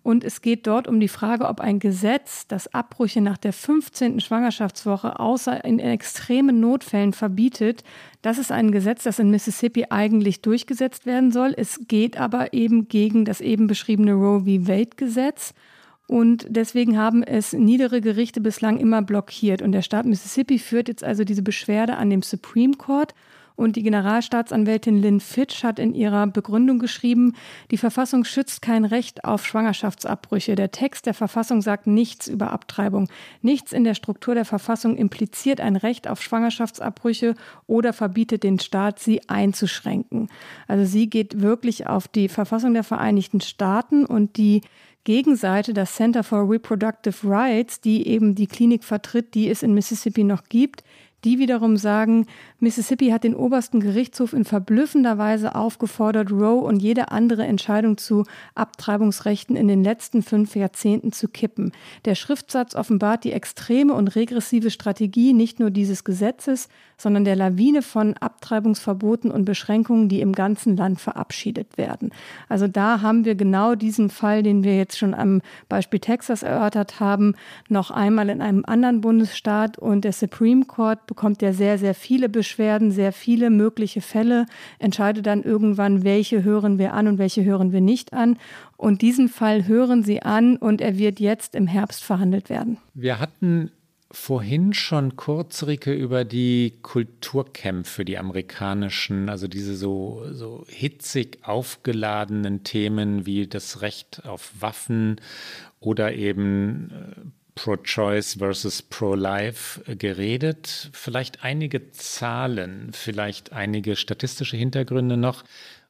Und 0.06 0.22
es 0.22 0.40
geht 0.40 0.68
dort 0.68 0.86
um 0.86 1.00
die 1.00 1.08
Frage, 1.08 1.48
ob 1.48 1.60
ein 1.60 1.80
Gesetz, 1.80 2.46
das 2.46 2.72
Abbrüche 2.72 3.20
nach 3.20 3.38
der 3.38 3.52
15. 3.52 4.20
Schwangerschaftswoche 4.20 5.18
außer 5.18 5.64
in 5.64 5.80
extremen 5.80 6.60
Notfällen 6.60 7.12
verbietet, 7.12 7.82
das 8.22 8.38
ist 8.38 8.52
ein 8.52 8.70
Gesetz, 8.70 9.02
das 9.02 9.18
in 9.18 9.32
Mississippi 9.32 9.86
eigentlich 9.90 10.42
durchgesetzt 10.42 11.06
werden 11.06 11.32
soll. 11.32 11.54
Es 11.56 11.80
geht 11.88 12.20
aber 12.20 12.52
eben 12.52 12.86
gegen 12.86 13.24
das 13.24 13.40
eben 13.40 13.66
beschriebene 13.66 14.12
Roe 14.12 14.42
v. 14.42 14.68
Wade-Gesetz. 14.68 15.54
Und 16.06 16.46
deswegen 16.48 16.96
haben 16.96 17.24
es 17.24 17.52
niedere 17.52 18.00
Gerichte 18.00 18.40
bislang 18.40 18.78
immer 18.78 19.02
blockiert. 19.02 19.60
Und 19.60 19.72
der 19.72 19.82
Staat 19.82 20.06
Mississippi 20.06 20.60
führt 20.60 20.86
jetzt 20.86 21.02
also 21.02 21.24
diese 21.24 21.42
Beschwerde 21.42 21.96
an 21.96 22.10
dem 22.10 22.22
Supreme 22.22 22.74
Court. 22.74 23.12
Und 23.56 23.76
die 23.76 23.82
Generalstaatsanwältin 23.82 25.00
Lynn 25.00 25.20
Fitch 25.20 25.64
hat 25.64 25.78
in 25.78 25.94
ihrer 25.94 26.26
Begründung 26.26 26.78
geschrieben, 26.78 27.34
die 27.70 27.78
Verfassung 27.78 28.24
schützt 28.24 28.60
kein 28.60 28.84
Recht 28.84 29.24
auf 29.24 29.46
Schwangerschaftsabbrüche. 29.46 30.54
Der 30.54 30.70
Text 30.70 31.06
der 31.06 31.14
Verfassung 31.14 31.62
sagt 31.62 31.86
nichts 31.86 32.28
über 32.28 32.50
Abtreibung. 32.50 33.08
Nichts 33.40 33.72
in 33.72 33.84
der 33.84 33.94
Struktur 33.94 34.34
der 34.34 34.44
Verfassung 34.44 34.96
impliziert 34.96 35.60
ein 35.60 35.76
Recht 35.76 36.06
auf 36.06 36.22
Schwangerschaftsabbrüche 36.22 37.34
oder 37.66 37.94
verbietet 37.94 38.42
den 38.42 38.58
Staat, 38.58 38.98
sie 38.98 39.26
einzuschränken. 39.28 40.28
Also 40.68 40.84
sie 40.84 41.08
geht 41.08 41.40
wirklich 41.40 41.86
auf 41.86 42.08
die 42.08 42.28
Verfassung 42.28 42.74
der 42.74 42.84
Vereinigten 42.84 43.40
Staaten 43.40 44.04
und 44.04 44.36
die 44.36 44.60
Gegenseite, 45.06 45.72
das 45.72 45.94
Center 45.94 46.24
for 46.24 46.50
Reproductive 46.50 47.28
Rights, 47.28 47.80
die 47.80 48.08
eben 48.08 48.34
die 48.34 48.48
Klinik 48.48 48.82
vertritt, 48.82 49.34
die 49.34 49.48
es 49.48 49.62
in 49.62 49.72
Mississippi 49.72 50.24
noch 50.24 50.48
gibt, 50.48 50.82
die 51.26 51.40
wiederum 51.40 51.76
sagen, 51.76 52.26
Mississippi 52.60 53.08
hat 53.08 53.24
den 53.24 53.34
obersten 53.34 53.80
Gerichtshof 53.80 54.32
in 54.32 54.44
verblüffender 54.44 55.18
Weise 55.18 55.56
aufgefordert, 55.56 56.30
Roe 56.30 56.60
und 56.60 56.78
jede 56.78 57.10
andere 57.10 57.44
Entscheidung 57.44 57.98
zu 57.98 58.24
Abtreibungsrechten 58.54 59.56
in 59.56 59.66
den 59.66 59.82
letzten 59.82 60.22
fünf 60.22 60.54
Jahrzehnten 60.54 61.10
zu 61.10 61.26
kippen. 61.26 61.72
Der 62.04 62.14
Schriftsatz 62.14 62.76
offenbart 62.76 63.24
die 63.24 63.32
extreme 63.32 63.92
und 63.92 64.14
regressive 64.14 64.70
Strategie 64.70 65.32
nicht 65.32 65.58
nur 65.58 65.70
dieses 65.70 66.04
Gesetzes, 66.04 66.68
sondern 66.96 67.24
der 67.24 67.36
Lawine 67.36 67.82
von 67.82 68.14
Abtreibungsverboten 68.14 69.30
und 69.32 69.44
Beschränkungen, 69.44 70.08
die 70.08 70.20
im 70.20 70.32
ganzen 70.32 70.76
Land 70.76 71.00
verabschiedet 71.00 71.76
werden. 71.76 72.10
Also 72.48 72.68
da 72.68 73.02
haben 73.02 73.24
wir 73.24 73.34
genau 73.34 73.74
diesen 73.74 74.10
Fall, 74.10 74.44
den 74.44 74.62
wir 74.62 74.76
jetzt 74.76 74.96
schon 74.96 75.12
am 75.12 75.42
Beispiel 75.68 75.98
Texas 75.98 76.44
erörtert 76.44 77.00
haben, 77.00 77.34
noch 77.68 77.90
einmal 77.90 78.30
in 78.30 78.40
einem 78.40 78.64
anderen 78.64 79.00
Bundesstaat 79.00 79.76
und 79.76 80.04
der 80.04 80.12
Supreme 80.12 80.64
Court 80.64 81.00
bekommt 81.16 81.40
ja 81.40 81.54
sehr, 81.54 81.78
sehr 81.78 81.94
viele 81.94 82.28
Beschwerden 82.28 82.90
sehr 82.90 83.10
viele 83.10 83.48
mögliche 83.48 84.02
Fälle, 84.02 84.44
entscheidet 84.78 85.26
dann 85.26 85.42
irgendwann, 85.42 86.04
welche 86.04 86.44
hören 86.44 86.78
wir 86.78 86.92
an 86.92 87.08
und 87.08 87.18
welche 87.18 87.42
hören 87.42 87.72
wir 87.72 87.80
nicht 87.80 88.12
an. 88.12 88.38
Und 88.76 89.00
diesen 89.00 89.28
Fall 89.28 89.66
hören 89.66 90.04
sie 90.04 90.20
an 90.20 90.58
und 90.58 90.82
er 90.82 90.98
wird 90.98 91.18
jetzt 91.18 91.54
im 91.54 91.66
Herbst 91.66 92.04
verhandelt 92.04 92.50
werden. 92.50 92.76
Wir 92.92 93.18
hatten 93.18 93.70
vorhin 94.10 94.74
schon 94.74 95.16
kurz, 95.16 95.64
Rike, 95.64 95.94
über 95.94 96.24
die 96.24 96.74
Kulturkämpfe, 96.82 98.04
die 98.04 98.18
amerikanischen, 98.18 99.30
also 99.30 99.48
diese 99.48 99.74
so, 99.74 100.22
so 100.32 100.64
hitzig 100.68 101.38
aufgeladenen 101.42 102.62
Themen 102.62 103.24
wie 103.24 103.46
das 103.46 103.80
Recht 103.80 104.26
auf 104.26 104.52
Waffen 104.60 105.16
oder 105.80 106.14
eben 106.14 106.90
äh, 106.90 107.20
Pro-Choice 107.56 108.34
versus 108.34 108.82
Pro-Life 108.82 109.82
äh, 109.90 109.96
geredet. 109.96 110.90
Vielleicht 110.92 111.42
einige 111.42 111.90
Zahlen, 111.90 112.90
vielleicht 112.92 113.52
einige 113.52 113.96
statistische 113.96 114.56
Hintergründe 114.56 115.16
noch. 115.16 115.42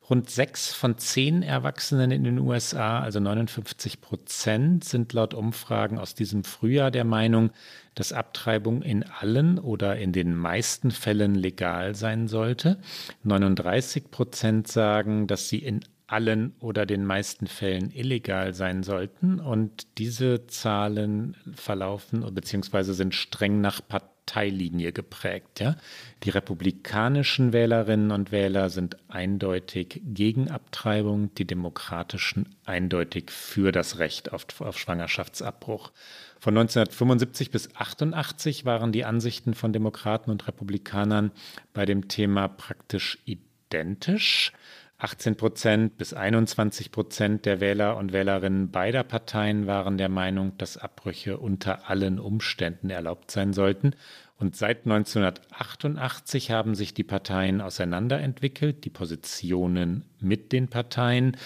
Rund 0.08 0.30
sechs 0.30 0.72
von 0.72 0.98
zehn 0.98 1.42
Erwachsenen 1.42 2.12
in 2.12 2.22
den 2.22 2.38
USA, 2.38 3.00
also 3.00 3.18
59 3.18 4.00
Prozent, 4.00 4.84
sind 4.84 5.12
laut 5.12 5.34
Umfragen 5.34 5.98
aus 5.98 6.14
diesem 6.14 6.44
Frühjahr 6.44 6.92
der 6.92 7.04
Meinung, 7.04 7.50
dass 7.96 8.12
Abtreibung 8.12 8.82
in 8.82 9.02
allen 9.02 9.58
oder 9.58 9.96
in 9.96 10.12
den 10.12 10.36
meisten 10.36 10.92
Fällen 10.92 11.34
legal 11.34 11.96
sein 11.96 12.28
sollte. 12.28 12.78
39 13.24 14.12
Prozent 14.12 14.68
sagen, 14.68 15.26
dass 15.26 15.48
sie 15.48 15.58
in 15.58 15.80
allen 16.07 16.54
oder 16.61 16.86
den 16.86 17.04
meisten 17.04 17.46
Fällen 17.46 17.90
illegal 17.90 18.54
sein 18.54 18.82
sollten. 18.82 19.40
Und 19.40 19.98
diese 19.98 20.46
Zahlen 20.46 21.36
verlaufen 21.54 22.24
bzw. 22.34 22.92
sind 22.92 23.14
streng 23.14 23.61
nach 23.61 23.80
Parteilinie 23.86 24.92
geprägt. 24.92 25.61
Ja? 25.61 25.76
Die 26.22 26.30
republikanischen 26.30 27.52
Wählerinnen 27.52 28.12
und 28.12 28.30
Wähler 28.30 28.70
sind 28.70 28.96
eindeutig 29.09 30.00
gegen 30.04 30.50
Abtreibung, 30.50 31.34
die 31.34 31.46
demokratischen 31.46 32.54
eindeutig 32.64 33.30
für 33.30 33.72
das 33.72 33.98
Recht 33.98 34.32
auf, 34.32 34.46
auf 34.61 34.78
Schwangerschaftsabbruch. 34.78 35.90
Von 36.38 36.57
1975 36.57 37.50
bis 37.50 37.74
88 37.74 38.64
waren 38.64 38.92
die 38.92 39.04
Ansichten 39.04 39.54
von 39.54 39.72
Demokraten 39.72 40.30
und 40.30 40.46
Republikanern 40.46 41.32
bei 41.72 41.84
dem 41.86 42.09
Thema 42.09 42.46
praktisch 42.46 43.18
identisch. 43.24 44.52
18 44.99 45.36
Prozent 45.36 45.99
bis 45.99 46.14
21 46.14 46.90
Prozent 46.90 47.44
der 47.44 47.61
Wähler 47.61 47.99
und 47.99 48.12
Wählerinnen 48.12 48.70
beider 48.70 49.05
Parteien 49.05 49.66
waren 49.66 49.99
der 49.99 50.09
Meinung, 50.09 50.57
dass 50.57 50.78
Abbrüche 50.78 51.36
unter 51.36 51.90
allen 51.90 52.18
Umständen 52.18 52.88
erlaubt 52.88 53.30
sein 53.30 53.53
sollten. 53.53 53.94
Und 54.38 54.57
seit 54.57 54.86
1988 54.86 56.51
haben 56.51 56.74
sich 56.74 56.94
die 56.94 57.05
Parteien 57.05 57.61
auseinanderentwickelt, 57.61 58.84
die 58.84 58.90
Positionen 58.90 60.05
mit 60.18 60.53
den 60.53 60.68
Parteien. 60.68 61.36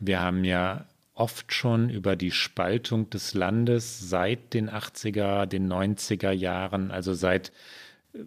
Wir 0.00 0.20
haben 0.20 0.44
ja 0.44 0.86
oft 1.14 1.52
schon 1.52 1.90
über 1.90 2.16
die 2.16 2.30
Spaltung 2.30 3.10
des 3.10 3.34
Landes 3.34 4.08
seit 4.08 4.54
den 4.54 4.70
80er, 4.70 5.46
den 5.46 5.72
90er 5.72 6.30
Jahren, 6.30 6.90
also 6.90 7.12
seit 7.12 7.52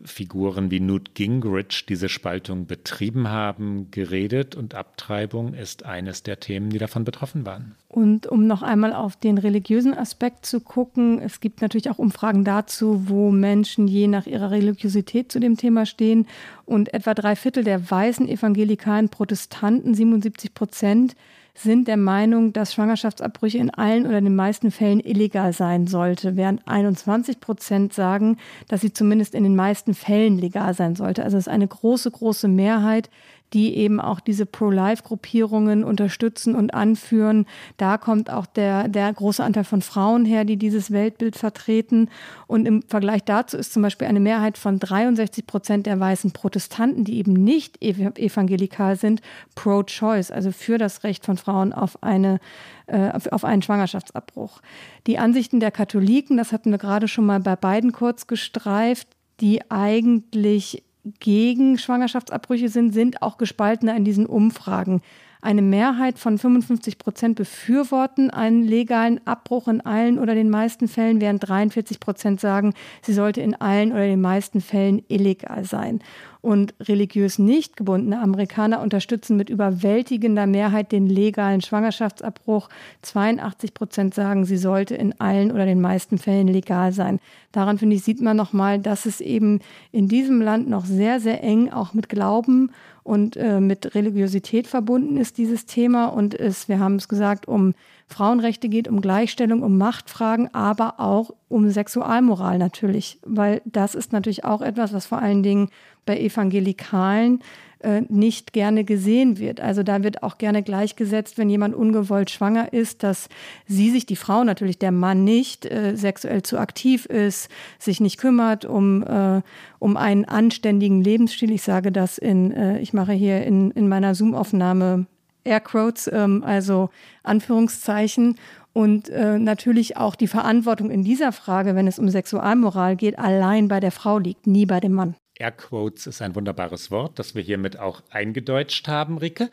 Figuren 0.06 0.70
wie 0.70 0.80
Newt 0.80 1.16
Gingrich 1.16 1.86
diese 1.88 2.08
Spaltung 2.08 2.68
betrieben 2.68 3.30
haben, 3.30 3.90
geredet 3.92 4.56
und 4.56 4.76
Abtreibung 4.76 5.54
ist 5.54 5.86
eines 5.86 6.24
der 6.24 6.40
Themen, 6.40 6.70
die 6.70 6.78
davon 6.78 7.04
betroffen 7.04 7.46
waren. 7.46 7.76
Und 7.90 8.28
um 8.28 8.46
noch 8.48 8.62
einmal 8.62 8.94
auf 8.94 9.16
den 9.16 9.38
religiösen 9.38 9.94
Aspekt 9.98 10.46
zu 10.46 10.62
gucken, 10.62 11.20
es 11.20 11.42
gibt 11.42 11.62
natürlich 11.62 11.90
auch 11.90 11.98
Umfragen 11.98 12.46
dazu, 12.46 13.10
wo 13.10 13.32
Menschen 13.32 13.88
je 13.88 14.08
nach 14.08 14.28
ihrer 14.28 14.52
Religiosität 14.52 15.32
zu 15.32 15.40
dem 15.40 15.58
Thema 15.58 15.86
stehen. 15.86 16.28
Und 16.66 16.94
etwa 16.94 17.14
drei 17.14 17.36
Viertel 17.36 17.64
der 17.64 17.90
weißen 17.90 18.30
evangelikalen 18.30 19.10
Protestanten, 19.10 19.94
77 19.94 20.54
Prozent, 20.54 21.16
sind 21.54 21.88
der 21.88 21.98
Meinung, 21.98 22.54
dass 22.54 22.74
Schwangerschaftsabbrüche 22.74 23.58
in 23.58 23.70
allen 23.70 24.06
oder 24.06 24.22
den 24.22 24.36
meisten 24.36 24.72
Fällen 24.72 25.00
illegal 25.00 25.54
sein 25.54 25.88
sollte, 25.88 26.38
während 26.38 26.68
21 26.68 27.40
Prozent 27.40 27.94
sagen, 27.94 28.38
dass 28.68 28.82
sie 28.82 28.94
zumindest 28.94 29.36
in 29.36 29.44
den 29.44 29.56
meisten 29.56 29.94
Fällen 29.94 30.38
legal 30.38 30.74
sein 30.74 30.96
sollte. 30.96 31.24
Also 31.24 31.38
es 31.38 31.48
ist 31.48 31.54
eine 31.54 31.68
große, 31.68 32.10
große 32.12 32.48
Mehrheit, 32.48 33.10
die 33.54 33.76
eben 33.76 34.00
auch 34.00 34.20
diese 34.20 34.46
Pro-Life-Gruppierungen 34.46 35.84
unterstützen 35.84 36.56
und 36.56 36.74
anführen. 36.74 37.46
Da 37.78 37.98
kommt 37.98 38.30
auch 38.30 38.46
der, 38.46 38.88
der 38.88 39.12
große 39.12 39.44
Anteil 39.44 39.66
von 39.66 39.82
Frauen 39.82 40.26
her, 40.26 40.46
die 40.46 40.58
dieses 40.58 40.92
Weltbild 40.92 41.36
vertreten. 41.36 42.10
Und 42.48 42.66
im 42.66 42.82
Vergleich 42.84 43.24
dazu 43.24 43.58
ist 43.58 43.74
zum 43.74 43.82
Beispiel 43.82 44.08
eine 44.08 44.20
Mehrheit 44.20 44.58
von 44.58 44.80
63 44.80 45.46
Prozent 45.46 45.86
der 45.86 46.00
weißen 46.00 46.32
Protestanten, 46.32 47.04
die 47.04 47.18
eben 47.18 47.34
nicht 47.34 47.82
evangelikal 47.82 48.96
sind, 48.96 49.22
pro-choice, 49.56 50.32
also 50.32 50.52
für 50.52 50.78
das 50.78 51.04
Recht 51.04 51.26
von 51.26 51.38
Frauen 51.38 51.74
auf 51.74 52.02
eine 52.04 52.40
äh, 52.88 53.12
auf 53.32 53.46
einen 53.46 53.62
Schwangerschaftsabbruch. 53.62 54.62
Die 55.08 55.18
Ansichten 55.18 55.60
der 55.60 55.72
Katholiken, 55.72 56.38
das 56.38 56.52
hatten 56.52 56.72
wir 56.72 56.78
gerade 56.78 57.08
schon 57.08 57.26
mal 57.26 57.40
bei 57.40 57.56
beiden 57.56 57.92
kurz 57.92 58.28
gestreift, 58.28 59.08
die 59.40 59.70
eigentlich 59.72 60.84
gegen 61.20 61.78
Schwangerschaftsabbrüche 61.78 62.70
sind, 62.70 62.94
sind 62.94 63.22
auch 63.22 63.38
gespaltener 63.38 63.96
in 63.96 64.06
diesen 64.06 64.26
Umfragen. 64.26 65.02
Eine 65.44 65.64
Mehrheit 65.64 66.20
von 66.20 66.38
55 66.38 67.00
Prozent 67.00 67.36
befürworten 67.36 68.30
einen 68.30 68.62
legalen 68.64 69.26
Abbruch 69.26 69.68
in 69.68 69.82
allen 69.82 70.20
oder 70.20 70.36
den 70.36 70.52
meisten 70.52 70.88
Fällen, 70.88 71.20
während 71.20 71.48
43 71.48 72.00
Prozent 72.00 72.40
sagen, 72.40 72.76
sie 73.02 73.14
sollte 73.14 73.42
in 73.42 73.56
allen 73.56 73.92
oder 73.92 74.06
den 74.06 74.22
meisten 74.22 74.62
Fällen 74.62 75.02
illegal 75.08 75.64
sein. 75.66 76.00
Und 76.42 76.74
religiös 76.80 77.38
nicht 77.38 77.78
gebundene 77.78 78.20
Amerikaner 78.20 78.82
unterstützen 78.82 79.38
mit 79.38 79.52
überwältigender 79.52 80.48
Mehrheit 80.48 80.92
den 80.92 81.06
legalen 81.06 81.62
Schwangerschaftsabbruch. 81.62 82.68
82 83.04 83.76
Prozent 83.76 84.16
sagen, 84.16 84.46
sie 84.46 84.58
sollte 84.58 84.96
in 84.96 85.20
allen 85.20 85.52
oder 85.52 85.66
den 85.66 85.82
meisten 85.82 86.18
Fällen 86.18 86.48
legal 86.48 86.94
sein. 86.94 87.20
Daran, 87.52 87.78
finde 87.78 87.96
ich, 87.96 88.04
sieht 88.04 88.22
man 88.22 88.38
nochmal, 88.38 88.80
dass 88.80 89.06
es 89.06 89.22
eben 89.22 89.60
in 89.92 90.08
diesem 90.08 90.42
Land 90.42 90.68
noch 90.68 90.86
sehr, 90.86 91.20
sehr 91.20 91.44
eng 91.44 91.70
auch 91.72 91.94
mit 91.94 92.10
Glauben 92.10 92.72
und 93.04 93.36
äh, 93.38 93.60
mit 93.60 93.96
Religiosität 93.96 94.68
verbunden 94.68 95.18
ist, 95.18 95.38
dieses 95.38 95.66
Thema. 95.66 96.08
Und 96.08 96.40
es, 96.40 96.68
wir 96.68 96.80
haben 96.80 96.96
es 96.96 97.08
gesagt, 97.08 97.48
um 97.48 97.74
Frauenrechte 98.08 98.70
geht, 98.70 98.88
um 98.88 99.02
Gleichstellung, 99.02 99.64
um 99.64 99.78
Machtfragen, 99.78 100.54
aber 100.54 101.00
auch 101.00 101.32
um 101.48 101.70
Sexualmoral 101.70 102.58
natürlich, 102.58 103.20
weil 103.26 103.62
das 103.66 103.96
ist 103.96 104.14
natürlich 104.14 104.44
auch 104.44 104.62
etwas, 104.62 104.94
was 104.94 105.06
vor 105.06 105.20
allen 105.20 105.44
Dingen 105.44 105.70
bei 106.06 106.20
Evangelikalen 106.20 107.40
äh, 107.84 108.02
nicht 108.10 108.54
gerne 108.54 108.84
gesehen 108.84 109.38
wird. 109.38 109.60
Also 109.60 109.84
da 109.84 110.04
wird 110.04 110.24
auch 110.24 110.38
gerne 110.38 110.64
gleichgesetzt, 110.64 111.38
wenn 111.38 111.50
jemand 111.50 111.76
ungewollt 111.76 112.30
schwanger 112.30 112.74
ist, 112.74 113.04
dass 113.04 113.30
sie 113.68 113.90
sich, 113.92 114.06
die 114.06 114.16
Frau 114.16 114.44
natürlich, 114.44 114.80
der 114.80 114.92
Mann 114.92 115.24
nicht, 115.24 115.66
äh, 115.66 115.96
sexuell 115.96 116.44
zu 116.44 116.58
aktiv 116.58 117.06
ist, 117.06 117.50
sich 117.80 118.00
nicht 118.00 118.18
kümmert 118.18 118.66
um, 118.66 119.04
äh, 119.04 119.42
um 119.80 119.98
einen 119.98 120.26
anständigen 120.26 121.02
Lebensstil. 121.02 121.52
Ich 121.52 121.64
sage 121.64 121.92
das 121.92 122.18
in, 122.18 122.52
äh, 122.52 122.80
ich 122.80 122.94
mache 122.94 123.14
hier 123.14 123.44
in, 123.46 123.72
in 123.72 123.88
meiner 123.88 124.16
Zoom-Aufnahme 124.16 125.06
Airquotes, 125.44 126.10
ähm, 126.12 126.44
also 126.46 126.90
Anführungszeichen. 127.24 128.38
Und 128.74 129.10
äh, 129.10 129.38
natürlich 129.38 129.98
auch 129.98 130.16
die 130.16 130.28
Verantwortung 130.28 130.92
in 130.92 131.04
dieser 131.04 131.32
Frage, 131.34 131.76
wenn 131.76 131.88
es 131.88 132.00
um 132.00 132.08
Sexualmoral 132.10 132.96
geht, 132.96 133.20
allein 133.20 133.68
bei 133.68 133.82
der 133.82 133.92
Frau 133.92 134.18
liegt, 134.18 134.48
nie 134.48 134.66
bei 134.66 134.80
dem 134.80 134.94
Mann. 134.94 135.16
Airquotes 135.42 136.08
ist 136.08 136.22
ein 136.22 136.36
wunderbares 136.36 136.92
Wort, 136.92 137.20
das 137.20 137.36
wir 137.36 137.42
hiermit 137.42 137.78
auch 137.78 138.02
eingedeutscht 138.10 138.88
haben, 138.88 139.18
Rike. 139.18 139.52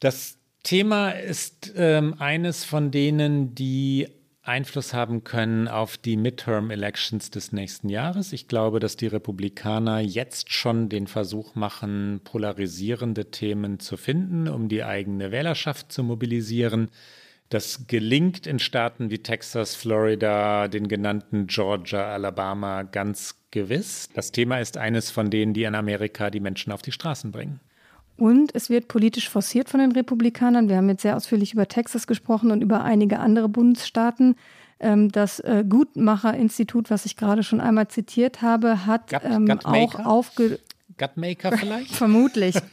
Das 0.00 0.38
Thema 0.62 1.10
ist 1.10 1.72
ähm, 1.76 2.14
eines 2.18 2.64
von 2.64 2.90
denen, 2.90 3.54
die 3.54 4.08
Einfluss 4.48 4.94
haben 4.94 5.24
können 5.24 5.68
auf 5.68 5.98
die 5.98 6.16
Midterm-Elections 6.16 7.30
des 7.30 7.52
nächsten 7.52 7.90
Jahres. 7.90 8.32
Ich 8.32 8.48
glaube, 8.48 8.80
dass 8.80 8.96
die 8.96 9.06
Republikaner 9.06 10.00
jetzt 10.00 10.52
schon 10.52 10.88
den 10.88 11.06
Versuch 11.06 11.54
machen, 11.54 12.22
polarisierende 12.24 13.30
Themen 13.30 13.78
zu 13.78 13.98
finden, 13.98 14.48
um 14.48 14.68
die 14.68 14.82
eigene 14.82 15.30
Wählerschaft 15.30 15.92
zu 15.92 16.02
mobilisieren. 16.02 16.90
Das 17.48 17.86
gelingt 17.86 18.46
in 18.46 18.58
Staaten 18.58 19.10
wie 19.10 19.18
Texas, 19.18 19.74
Florida, 19.74 20.68
den 20.68 20.86
genannten 20.86 21.46
Georgia, 21.46 22.12
Alabama 22.12 22.82
ganz 22.82 23.36
gewiss. 23.50 24.10
Das 24.14 24.32
Thema 24.32 24.58
ist 24.58 24.76
eines 24.76 25.10
von 25.10 25.30
denen, 25.30 25.54
die 25.54 25.64
in 25.64 25.74
Amerika 25.74 26.30
die 26.30 26.40
Menschen 26.40 26.72
auf 26.72 26.82
die 26.82 26.92
Straßen 26.92 27.32
bringen. 27.32 27.60
Und 28.18 28.54
es 28.54 28.68
wird 28.68 28.88
politisch 28.88 29.30
forciert 29.30 29.70
von 29.70 29.80
den 29.80 29.92
Republikanern. 29.92 30.68
Wir 30.68 30.76
haben 30.76 30.88
jetzt 30.88 31.02
sehr 31.02 31.16
ausführlich 31.16 31.54
über 31.54 31.68
Texas 31.68 32.06
gesprochen 32.06 32.50
und 32.50 32.62
über 32.62 32.82
einige 32.82 33.20
andere 33.20 33.48
Bundesstaaten. 33.48 34.34
Ähm, 34.80 35.10
das 35.10 35.40
äh, 35.40 35.64
Gutmacher-Institut, 35.66 36.90
was 36.90 37.06
ich 37.06 37.16
gerade 37.16 37.42
schon 37.42 37.60
einmal 37.60 37.88
zitiert 37.88 38.42
habe, 38.42 38.86
hat 38.86 39.10
Gut, 39.10 39.20
ähm, 39.24 39.58
auch 39.64 40.04
aufge 40.04 40.58
Gutmaker 40.98 41.56
vielleicht? 41.56 41.94
Vermutlich. 41.94 42.56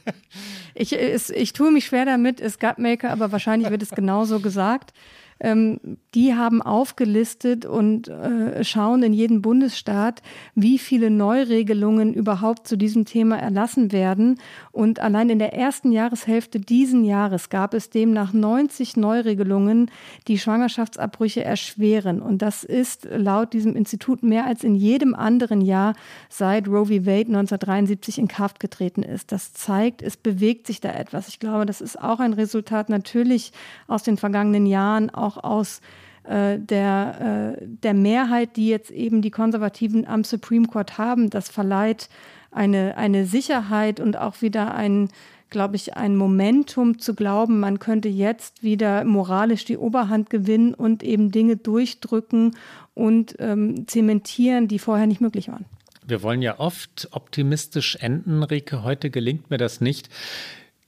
Ich, 0.77 0.91
es, 0.91 1.29
ich 1.29 1.53
tue 1.53 1.71
mich 1.71 1.85
schwer 1.85 2.03
damit, 2.03 2.41
ist 2.41 2.59
Gutmaker, 2.59 3.09
aber 3.09 3.31
wahrscheinlich 3.31 3.69
wird 3.69 3.81
es 3.81 3.91
genauso 3.91 4.41
gesagt. 4.41 4.91
Ähm, 5.39 5.79
die 6.13 6.33
haben 6.33 6.61
aufgelistet 6.61 7.65
und 7.65 8.07
äh, 8.07 8.63
schauen 8.63 9.03
in 9.03 9.11
jedem 9.11 9.41
Bundesstaat, 9.41 10.21
wie 10.55 10.79
viele 10.79 11.09
Neuregelungen 11.09 12.13
überhaupt 12.13 12.67
zu 12.67 12.77
diesem 12.77 13.03
Thema 13.03 13.37
erlassen 13.37 13.91
werden. 13.91 14.39
Und 14.71 15.01
allein 15.01 15.29
in 15.29 15.39
der 15.39 15.53
ersten 15.53 15.91
Jahreshälfte 15.91 16.61
diesen 16.61 17.03
Jahres 17.03 17.49
gab 17.49 17.73
es 17.73 17.89
demnach 17.89 18.31
90 18.31 18.95
Neuregelungen, 18.95 19.91
die 20.29 20.37
Schwangerschaftsabbrüche 20.37 21.43
erschweren. 21.43 22.21
Und 22.21 22.41
das 22.41 22.63
ist 22.63 23.05
laut 23.11 23.51
diesem 23.51 23.75
Institut 23.75 24.23
mehr 24.23 24.45
als 24.45 24.63
in 24.63 24.75
jedem 24.75 25.15
anderen 25.15 25.59
Jahr 25.59 25.95
seit 26.29 26.67
Roe 26.69 26.85
v. 26.85 27.05
Wade 27.05 27.27
1973 27.27 28.19
in 28.19 28.27
Kraft 28.29 28.61
getreten 28.61 29.03
ist. 29.03 29.33
Das 29.33 29.53
zeigt, 29.53 30.01
es 30.01 30.15
bewegt 30.15 30.67
sich 30.67 30.79
da 30.79 30.91
etwas. 30.91 31.27
Ich 31.27 31.39
glaube, 31.39 31.65
das 31.65 31.81
ist 31.81 32.01
auch 32.01 32.21
ein 32.21 32.33
Resultat 32.33 32.87
natürlich 32.89 33.51
aus 33.87 34.03
den 34.03 34.15
vergangenen 34.15 34.65
Jahren, 34.65 35.09
auch 35.25 35.43
aus 35.43 35.81
äh, 36.23 36.59
der, 36.59 37.57
äh, 37.59 37.65
der 37.83 37.93
Mehrheit, 37.93 38.55
die 38.55 38.67
jetzt 38.67 38.91
eben 38.91 39.21
die 39.21 39.31
Konservativen 39.31 40.07
am 40.07 40.23
Supreme 40.23 40.67
Court 40.67 40.97
haben. 40.97 41.29
Das 41.29 41.49
verleiht 41.49 42.09
eine, 42.51 42.97
eine 42.97 43.25
Sicherheit 43.25 43.99
und 43.99 44.17
auch 44.17 44.41
wieder 44.41 44.73
ein, 44.73 45.09
glaube 45.49 45.75
ich, 45.75 45.95
ein 45.95 46.15
Momentum 46.15 46.99
zu 46.99 47.13
glauben, 47.13 47.59
man 47.59 47.79
könnte 47.79 48.09
jetzt 48.09 48.63
wieder 48.63 49.03
moralisch 49.03 49.65
die 49.65 49.77
Oberhand 49.77 50.29
gewinnen 50.29 50.73
und 50.73 51.03
eben 51.03 51.31
Dinge 51.31 51.57
durchdrücken 51.57 52.55
und 52.93 53.35
ähm, 53.39 53.87
zementieren, 53.87 54.67
die 54.67 54.79
vorher 54.79 55.05
nicht 55.05 55.21
möglich 55.21 55.49
waren. 55.49 55.65
Wir 56.07 56.23
wollen 56.23 56.41
ja 56.41 56.59
oft 56.59 57.09
optimistisch 57.11 57.97
enden, 57.97 58.43
Rike. 58.43 58.83
Heute 58.83 59.09
gelingt 59.09 59.49
mir 59.49 59.57
das 59.57 59.81
nicht. 59.81 60.09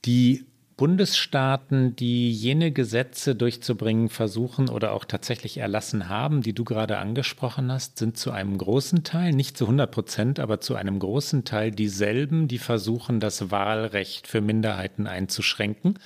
Die 0.04 0.44
Bundesstaaten, 0.78 1.96
die 1.96 2.30
jene 2.30 2.70
Gesetze 2.70 3.34
durchzubringen 3.34 4.08
versuchen 4.08 4.68
oder 4.68 4.92
auch 4.92 5.04
tatsächlich 5.04 5.58
erlassen 5.58 6.08
haben, 6.08 6.40
die 6.40 6.52
du 6.52 6.62
gerade 6.62 6.98
angesprochen 6.98 7.70
hast, 7.72 7.98
sind 7.98 8.16
zu 8.16 8.30
einem 8.30 8.56
großen 8.56 9.02
Teil, 9.02 9.32
nicht 9.32 9.58
zu 9.58 9.64
100 9.64 9.90
Prozent, 9.90 10.40
aber 10.40 10.60
zu 10.60 10.76
einem 10.76 11.00
großen 11.00 11.44
Teil 11.44 11.72
dieselben, 11.72 12.46
die 12.46 12.58
versuchen, 12.58 13.18
das 13.18 13.50
Wahlrecht 13.50 14.28
für 14.28 14.40
Minderheiten 14.40 15.08
einzuschränken 15.08 15.98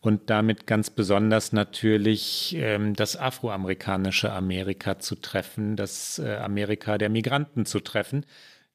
und 0.00 0.30
damit 0.30 0.64
ganz 0.68 0.90
besonders 0.90 1.52
natürlich 1.52 2.54
ähm, 2.56 2.94
das 2.94 3.16
afroamerikanische 3.16 4.32
Amerika 4.32 5.00
zu 5.00 5.16
treffen, 5.16 5.74
das 5.74 6.20
äh, 6.20 6.36
Amerika 6.36 6.98
der 6.98 7.08
Migranten 7.08 7.66
zu 7.66 7.80
treffen. 7.80 8.24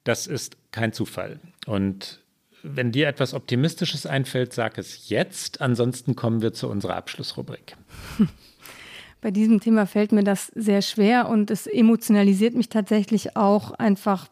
Das 0.04 0.28
ist 0.28 0.58
kein 0.72 0.92
Zufall. 0.92 1.40
Und 1.66 2.25
wenn 2.68 2.92
dir 2.92 3.08
etwas 3.08 3.34
Optimistisches 3.34 4.06
einfällt, 4.06 4.54
sag 4.54 4.78
es 4.78 5.10
jetzt. 5.10 5.62
Ansonsten 5.62 6.16
kommen 6.16 6.42
wir 6.42 6.54
zu 6.54 6.70
unserer 6.70 6.96
Abschlussrubrik. 6.96 7.78
Bei 9.22 9.32
diesem 9.32 9.60
Thema 9.60 9.86
fällt 9.86 10.12
mir 10.12 10.24
das 10.24 10.48
sehr 10.56 10.82
schwer 10.82 11.30
und 11.30 11.50
es 11.50 11.68
emotionalisiert 11.68 12.54
mich 12.56 12.70
tatsächlich 12.70 13.36
auch 13.36 13.72
einfach 13.72 14.28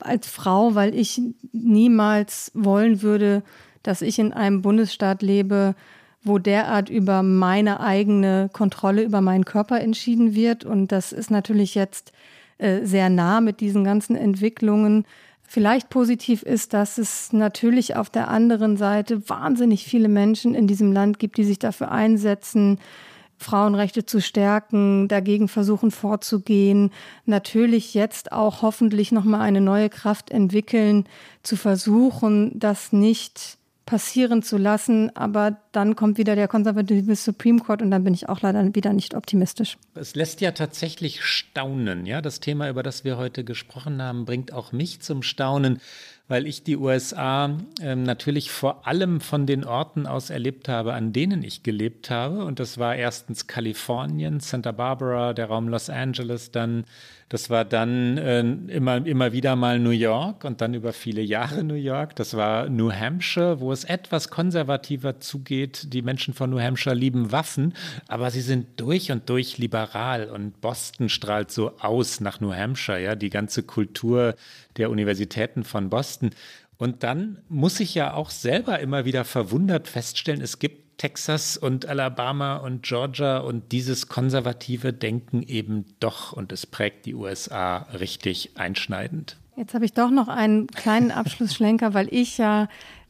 als 0.00 0.28
Frau, 0.28 0.74
weil 0.74 0.94
ich 0.94 1.20
niemals 1.52 2.50
wollen 2.54 3.02
würde, 3.02 3.42
dass 3.82 4.02
ich 4.02 4.18
in 4.18 4.32
einem 4.32 4.62
Bundesstaat 4.62 5.22
lebe, 5.22 5.74
wo 6.22 6.38
derart 6.38 6.88
über 6.88 7.22
meine 7.22 7.80
eigene 7.80 8.50
Kontrolle 8.52 9.02
über 9.02 9.20
meinen 9.20 9.44
Körper 9.44 9.80
entschieden 9.80 10.34
wird. 10.34 10.64
Und 10.64 10.92
das 10.92 11.12
ist 11.12 11.30
natürlich 11.30 11.74
jetzt 11.74 12.12
äh, 12.58 12.84
sehr 12.84 13.08
nah 13.08 13.40
mit 13.40 13.60
diesen 13.60 13.84
ganzen 13.84 14.16
Entwicklungen. 14.16 15.04
Vielleicht 15.48 15.88
positiv 15.88 16.42
ist, 16.42 16.74
dass 16.74 16.98
es 16.98 17.32
natürlich 17.32 17.96
auf 17.96 18.10
der 18.10 18.28
anderen 18.28 18.76
Seite 18.76 19.28
wahnsinnig 19.28 19.84
viele 19.84 20.08
Menschen 20.08 20.54
in 20.54 20.66
diesem 20.66 20.92
Land 20.92 21.18
gibt, 21.18 21.38
die 21.38 21.44
sich 21.44 21.58
dafür 21.58 21.90
einsetzen, 21.90 22.78
Frauenrechte 23.38 24.04
zu 24.04 24.20
stärken, 24.20 25.08
dagegen 25.08 25.48
versuchen 25.48 25.90
vorzugehen, 25.90 26.90
natürlich 27.24 27.94
jetzt 27.94 28.32
auch 28.32 28.62
hoffentlich 28.62 29.10
nochmal 29.10 29.40
eine 29.40 29.60
neue 29.60 29.88
Kraft 29.88 30.30
entwickeln, 30.30 31.04
zu 31.42 31.56
versuchen, 31.56 32.58
das 32.58 32.92
nicht 32.92 33.57
passieren 33.88 34.42
zu 34.42 34.58
lassen. 34.58 35.16
Aber 35.16 35.56
dann 35.72 35.96
kommt 35.96 36.18
wieder 36.18 36.36
der 36.36 36.46
konservative 36.46 37.16
Supreme 37.16 37.58
Court 37.58 37.80
und 37.80 37.90
dann 37.90 38.04
bin 38.04 38.12
ich 38.12 38.28
auch 38.28 38.42
leider 38.42 38.74
wieder 38.74 38.92
nicht 38.92 39.14
optimistisch. 39.14 39.78
Es 39.94 40.14
lässt 40.14 40.42
ja 40.42 40.52
tatsächlich 40.52 41.22
staunen. 41.24 42.04
Ja, 42.04 42.20
das 42.20 42.40
Thema, 42.40 42.68
über 42.68 42.82
das 42.82 43.04
wir 43.04 43.16
heute 43.16 43.44
gesprochen 43.44 44.02
haben, 44.02 44.26
bringt 44.26 44.52
auch 44.52 44.72
mich 44.72 45.00
zum 45.00 45.22
Staunen 45.22 45.80
weil 46.28 46.46
ich 46.46 46.62
die 46.62 46.76
USA 46.76 47.56
ähm, 47.80 48.02
natürlich 48.02 48.50
vor 48.50 48.86
allem 48.86 49.20
von 49.20 49.46
den 49.46 49.64
Orten 49.64 50.06
aus 50.06 50.30
erlebt 50.30 50.68
habe, 50.68 50.92
an 50.92 51.12
denen 51.12 51.42
ich 51.42 51.62
gelebt 51.62 52.10
habe. 52.10 52.44
Und 52.44 52.60
das 52.60 52.78
war 52.78 52.94
erstens 52.94 53.46
Kalifornien, 53.46 54.40
Santa 54.40 54.72
Barbara, 54.72 55.32
der 55.32 55.46
Raum 55.46 55.68
Los 55.68 55.90
Angeles, 55.90 56.50
dann 56.50 56.84
das 57.28 57.50
war 57.50 57.66
dann 57.66 58.16
äh, 58.16 58.40
immer, 58.40 59.06
immer 59.06 59.32
wieder 59.32 59.54
mal 59.54 59.78
New 59.78 59.90
York 59.90 60.44
und 60.44 60.62
dann 60.62 60.72
über 60.72 60.94
viele 60.94 61.20
Jahre 61.20 61.62
New 61.62 61.74
York. 61.74 62.16
Das 62.16 62.34
war 62.34 62.70
New 62.70 62.90
Hampshire, 62.90 63.60
wo 63.60 63.70
es 63.70 63.84
etwas 63.84 64.30
konservativer 64.30 65.20
zugeht. 65.20 65.92
Die 65.92 66.00
Menschen 66.00 66.32
von 66.32 66.48
New 66.48 66.58
Hampshire 66.58 66.94
lieben 66.94 67.30
Waffen, 67.30 67.74
aber 68.06 68.30
sie 68.30 68.40
sind 68.40 68.80
durch 68.80 69.12
und 69.12 69.28
durch 69.28 69.58
liberal 69.58 70.30
und 70.30 70.62
Boston 70.62 71.10
strahlt 71.10 71.50
so 71.50 71.72
aus 71.80 72.20
nach 72.20 72.40
New 72.40 72.54
Hampshire, 72.54 73.02
ja, 73.02 73.14
die 73.14 73.30
ganze 73.30 73.62
Kultur 73.62 74.34
der 74.78 74.88
Universitäten 74.88 75.64
von 75.64 75.90
Boston. 75.90 76.17
Und 76.76 77.02
dann 77.02 77.38
muss 77.48 77.80
ich 77.80 77.94
ja 77.94 78.14
auch 78.14 78.30
selber 78.30 78.78
immer 78.78 79.04
wieder 79.04 79.24
verwundert 79.24 79.88
feststellen, 79.88 80.40
es 80.40 80.58
gibt 80.58 80.98
Texas 80.98 81.56
und 81.56 81.86
Alabama 81.86 82.56
und 82.56 82.82
Georgia 82.82 83.38
und 83.38 83.72
dieses 83.72 84.08
konservative 84.08 84.92
Denken 84.92 85.42
eben 85.42 85.86
doch 86.00 86.32
und 86.32 86.52
es 86.52 86.66
prägt 86.66 87.06
die 87.06 87.14
USA 87.14 87.86
richtig 87.98 88.50
einschneidend. 88.56 89.36
Jetzt 89.56 89.74
habe 89.74 89.84
ich 89.84 89.92
doch 89.92 90.10
noch 90.10 90.28
einen 90.28 90.68
kleinen 90.68 91.10
Abschlussschlenker, 91.10 91.94
weil 91.94 92.08
ich 92.12 92.38
ja 92.38 92.68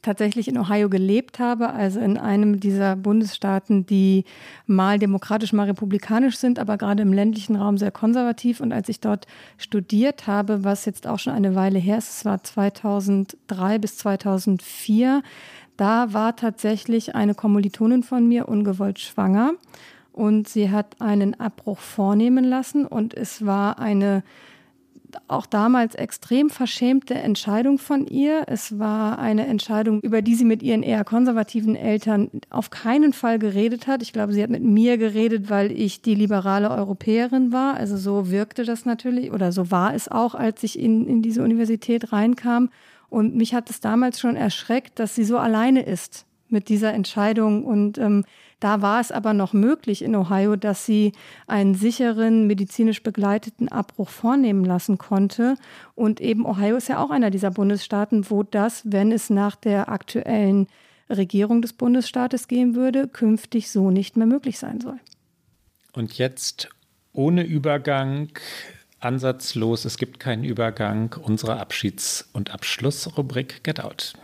tatsächlich 0.09 0.49
in 0.49 0.57
Ohio 0.57 0.89
gelebt 0.89 1.39
habe, 1.39 1.69
also 1.69 2.01
in 2.01 2.17
einem 2.17 2.61
dieser 2.61 2.97
Bundesstaaten, 2.97 3.85
die 3.85 4.25
mal 4.67 4.99
demokratisch, 4.99 5.53
mal 5.53 5.65
republikanisch 5.65 6.39
sind, 6.39 6.59
aber 6.59 6.79
gerade 6.79 7.03
im 7.03 7.13
ländlichen 7.13 7.57
Raum 7.57 7.77
sehr 7.77 7.91
konservativ. 7.91 8.61
Und 8.61 8.73
als 8.73 8.89
ich 8.89 9.01
dort 9.01 9.27
studiert 9.59 10.27
habe, 10.27 10.65
was 10.65 10.87
jetzt 10.87 11.07
auch 11.07 11.19
schon 11.19 11.35
eine 11.35 11.55
Weile 11.55 11.79
her 11.79 11.99
ist, 11.99 12.09
es 12.09 12.25
war 12.25 12.43
2003 12.43 13.79
bis 13.79 13.99
2004, 13.99 15.23
da 15.77 16.15
war 16.15 16.35
tatsächlich 16.37 17.15
eine 17.15 17.35
Kommilitonin 17.35 18.03
von 18.03 18.27
mir 18.27 18.49
ungewollt 18.49 18.99
schwanger 19.01 19.53
und 20.15 20.49
sie 20.49 20.71
hat 20.71 21.03
einen 21.03 21.39
Abbruch 21.39 21.79
vornehmen 21.79 22.45
lassen 22.45 22.87
und 22.87 23.13
es 23.13 23.45
war 23.45 23.79
eine 23.79 24.23
auch 25.27 25.47
damals 25.47 25.95
extrem 25.95 26.51
verschämte 26.51 27.15
Entscheidung 27.15 27.79
von 27.79 28.07
ihr. 28.07 28.45
Es 28.47 28.79
war 28.79 29.19
eine 29.19 29.47
Entscheidung, 29.47 30.01
über 30.01 30.23
die 30.23 30.35
sie 30.35 30.45
mit 30.45 30.63
ihren 30.63 30.83
eher 30.83 31.05
konservativen 31.05 31.77
Eltern 31.77 32.31
auf 32.51 32.71
keinen 32.71 33.13
Fall 33.13 33.39
geredet 33.39 33.87
hat. 33.87 34.03
Ich 34.03 34.13
glaube, 34.13 34.33
sie 34.33 34.43
hat 34.43 34.51
mit 34.51 34.63
mir 34.63 34.99
geredet, 34.99 35.51
weil 35.51 35.73
ich 35.73 36.03
die 36.03 36.15
liberale 36.15 36.71
Europäerin 36.71 37.53
war. 37.53 37.75
Also 37.75 37.97
so 37.97 38.31
wirkte 38.31 38.65
das 38.65 38.85
natürlich 38.85 39.33
oder 39.33 39.53
so 39.53 39.71
war 39.71 39.95
es 39.95 40.09
auch, 40.09 40.35
als 40.35 40.63
ich 40.63 40.79
in, 40.79 41.07
in 41.07 41.23
diese 41.23 41.43
Universität 41.43 42.13
reinkam. 42.13 42.71
Und 43.09 43.35
mich 43.35 43.55
hat 43.55 43.71
es 43.71 43.81
damals 43.81 44.21
schon 44.21 44.37
erschreckt, 44.37 44.99
dass 44.99 45.15
sie 45.15 45.25
so 45.25 45.39
alleine 45.39 45.83
ist 45.83 46.27
mit 46.49 46.69
dieser 46.69 46.93
Entscheidung. 46.93 47.65
Und 47.65 47.99
ähm, 47.99 48.25
da 48.61 48.83
war 48.83 49.01
es 49.01 49.13
aber 49.13 49.35
noch 49.35 49.53
möglich 49.53 50.03
in 50.03 50.17
Ohio, 50.17 50.57
dass 50.57 50.85
sie 50.85 51.13
einen 51.47 51.75
sicheren, 51.75 52.47
medizinisch 52.47 53.03
begleiteten 53.03 53.69
Abbruch 53.69 54.09
vornehmen 54.09 54.65
lassen 54.65 54.99
konnte. 54.99 55.57
Und 55.95 56.21
eben 56.21 56.45
Ohio 56.45 56.77
ist 56.77 56.89
ja 56.89 57.03
auch 57.03 57.11
einer 57.11 57.31
dieser 57.31 57.51
Bundesstaaten, 57.51 58.31
wo 58.31 58.43
das, 58.43 58.83
wenn 58.85 59.13
es 59.13 59.31
nach 59.31 59.55
der 59.55 59.89
aktuellen 59.89 60.67
Regierung 61.09 61.63
des 61.63 61.73
Bundesstaates 61.73 62.49
gehen 62.49 62.75
würde, 62.75 63.09
künftig 63.09 63.71
so 63.71 63.91
nicht 63.91 64.17
mehr 64.17 64.27
möglich 64.27 64.59
sein 64.59 64.81
soll. 64.81 64.99
Und 65.93 66.19
jetzt 66.19 66.69
ohne 67.13 67.45
Übergang 67.45 68.31
ansatzlos, 69.01 69.85
es 69.85 69.97
gibt 69.97 70.19
keinen 70.21 70.45
Übergang, 70.45 71.15
unsere 71.23 71.59
Abschieds- 71.59 72.29
und 72.33 72.51
Abschlussrubrik 72.51 73.63
Get 73.63 73.81
Out. 73.81 74.15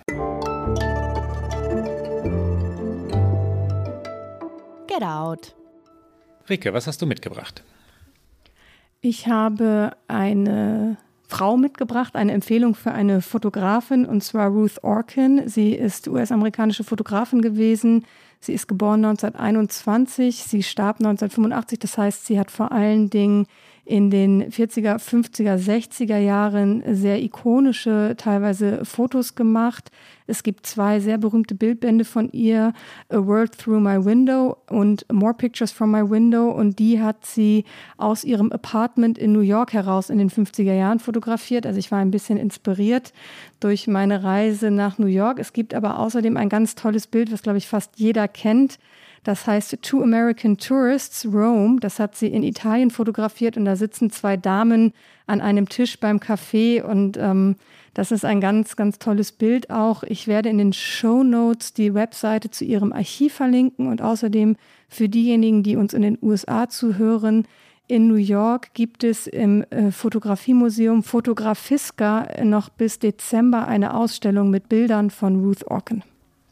Out. 5.15 5.55
Rike, 6.49 6.73
was 6.75 6.87
hast 6.87 7.01
du 7.01 7.07
mitgebracht? 7.07 7.63
Ich 9.01 9.29
habe 9.29 9.97
eine 10.09 10.97
Frau 11.29 11.57
mitgebracht, 11.57 12.17
eine 12.17 12.33
Empfehlung 12.33 12.75
für 12.75 12.93
eine 12.93 13.21
Fotografin, 13.21 14.07
und 14.07 14.23
zwar 14.23 14.49
Ruth 14.49 14.83
Orkin. 14.83 15.49
Sie 15.49 15.73
ist 15.73 16.09
US-amerikanische 16.09 16.85
Fotografin 16.85 17.43
gewesen. 17.43 18.05
Sie 18.41 18.53
ist 18.53 18.69
geboren 18.69 19.05
1921, 19.05 20.43
sie 20.45 20.63
starb 20.63 20.97
1985. 20.97 21.79
Das 21.79 21.97
heißt, 21.97 22.27
sie 22.27 22.39
hat 22.39 22.51
vor 22.51 22.73
allen 22.73 23.09
Dingen 23.09 23.47
in 23.87 24.11
den 24.11 24.51
40er, 24.51 24.97
50er, 24.97 25.59
60er 25.59 26.17
Jahren 26.17 26.83
sehr 26.95 27.23
ikonische 27.23 28.15
teilweise 28.17 28.85
Fotos 28.85 29.35
gemacht. 29.35 29.91
Es 30.27 30.43
gibt 30.43 30.67
zwei 30.67 31.01
sehr 31.01 31.19
berühmte 31.19 31.55
Bildbände 31.55 32.07
von 32.07 32.31
ihr, 32.33 32.73
A 33.11 33.27
World 33.27 33.59
Through 33.59 33.81
My 33.81 34.03
Window 34.03 34.57
und 34.71 35.05
More 35.13 35.35
Pictures 35.35 35.71
from 35.71 35.91
My 35.91 36.09
Window. 36.09 36.51
Und 36.51 36.79
die 36.79 36.99
hat 37.03 37.27
sie 37.27 37.65
aus 37.99 38.25
ihrem 38.25 38.51
Apartment 38.53 39.19
in 39.19 39.33
New 39.33 39.41
York 39.41 39.75
heraus 39.75 40.09
in 40.09 40.17
den 40.17 40.31
50er 40.31 40.73
Jahren 40.73 40.99
fotografiert. 40.99 41.67
Also 41.67 41.79
ich 41.79 41.91
war 41.91 41.99
ein 41.99 42.11
bisschen 42.11 42.39
inspiriert 42.39 43.13
durch 43.61 43.87
meine 43.87 44.25
Reise 44.25 44.71
nach 44.71 44.97
New 44.97 45.07
York. 45.09 45.39
Es 45.39 45.53
gibt 45.53 45.75
aber 45.75 45.99
außerdem 45.99 46.39
ein 46.39 46.49
ganz 46.49 46.75
tolles 46.75 47.07
Bild, 47.07 47.31
was, 47.31 47.43
glaube 47.43 47.59
ich, 47.59 47.69
fast 47.69 47.99
jeder 47.99 48.29
kennt. 48.29 48.79
Das 49.25 49.47
heißt 49.47 49.79
Two 49.83 50.03
American 50.03 50.59
Tourists 50.59 51.27
Rome. 51.27 51.81
Das 51.81 51.99
hat 51.99 52.15
sie 52.15 52.29
in 52.29 52.43
Italien 52.43 52.91
fotografiert 52.91 53.57
und 53.57 53.65
da 53.65 53.75
sitzen 53.75 54.11
zwei 54.11 54.37
Damen 54.37 54.93
an 55.27 55.41
einem 55.41 55.69
Tisch 55.69 55.99
beim 55.99 56.19
Café 56.19 56.83
und 56.83 57.17
ähm, 57.17 57.57
das 57.95 58.13
ist 58.13 58.25
ein 58.25 58.41
ganz, 58.41 58.77
ganz 58.77 58.99
tolles 58.99 59.33
Bild 59.33 59.71
auch. 59.71 60.03
Ich 60.03 60.29
werde 60.29 60.51
in 60.51 60.59
den 60.59 60.73
Show 60.73 61.23
Notes 61.23 61.73
die 61.73 61.95
Webseite 61.95 62.51
zu 62.51 62.65
ihrem 62.65 62.93
Archiv 62.93 63.35
verlinken 63.35 63.87
und 63.87 64.03
außerdem 64.03 64.57
für 64.89 65.09
diejenigen, 65.09 65.63
die 65.63 65.77
uns 65.77 65.95
in 65.95 66.03
den 66.03 66.19
USA 66.21 66.69
zuhören, 66.69 67.47
in 67.87 68.09
New 68.09 68.15
York 68.15 68.73
gibt 68.73 69.05
es 69.05 69.27
im 69.27 69.63
äh, 69.65 69.91
Fotografiemuseum 69.91 71.03
Fotografiska 71.03 72.29
noch 72.43 72.71
bis 72.71 72.99
Dezember 72.99 73.67
eine 73.67 73.95
Ausstellung 73.95 74.51
mit 74.51 74.71
Bildern 74.71 75.11
von 75.11 75.45
Ruth 75.45 75.67
Orkin. 75.67 76.03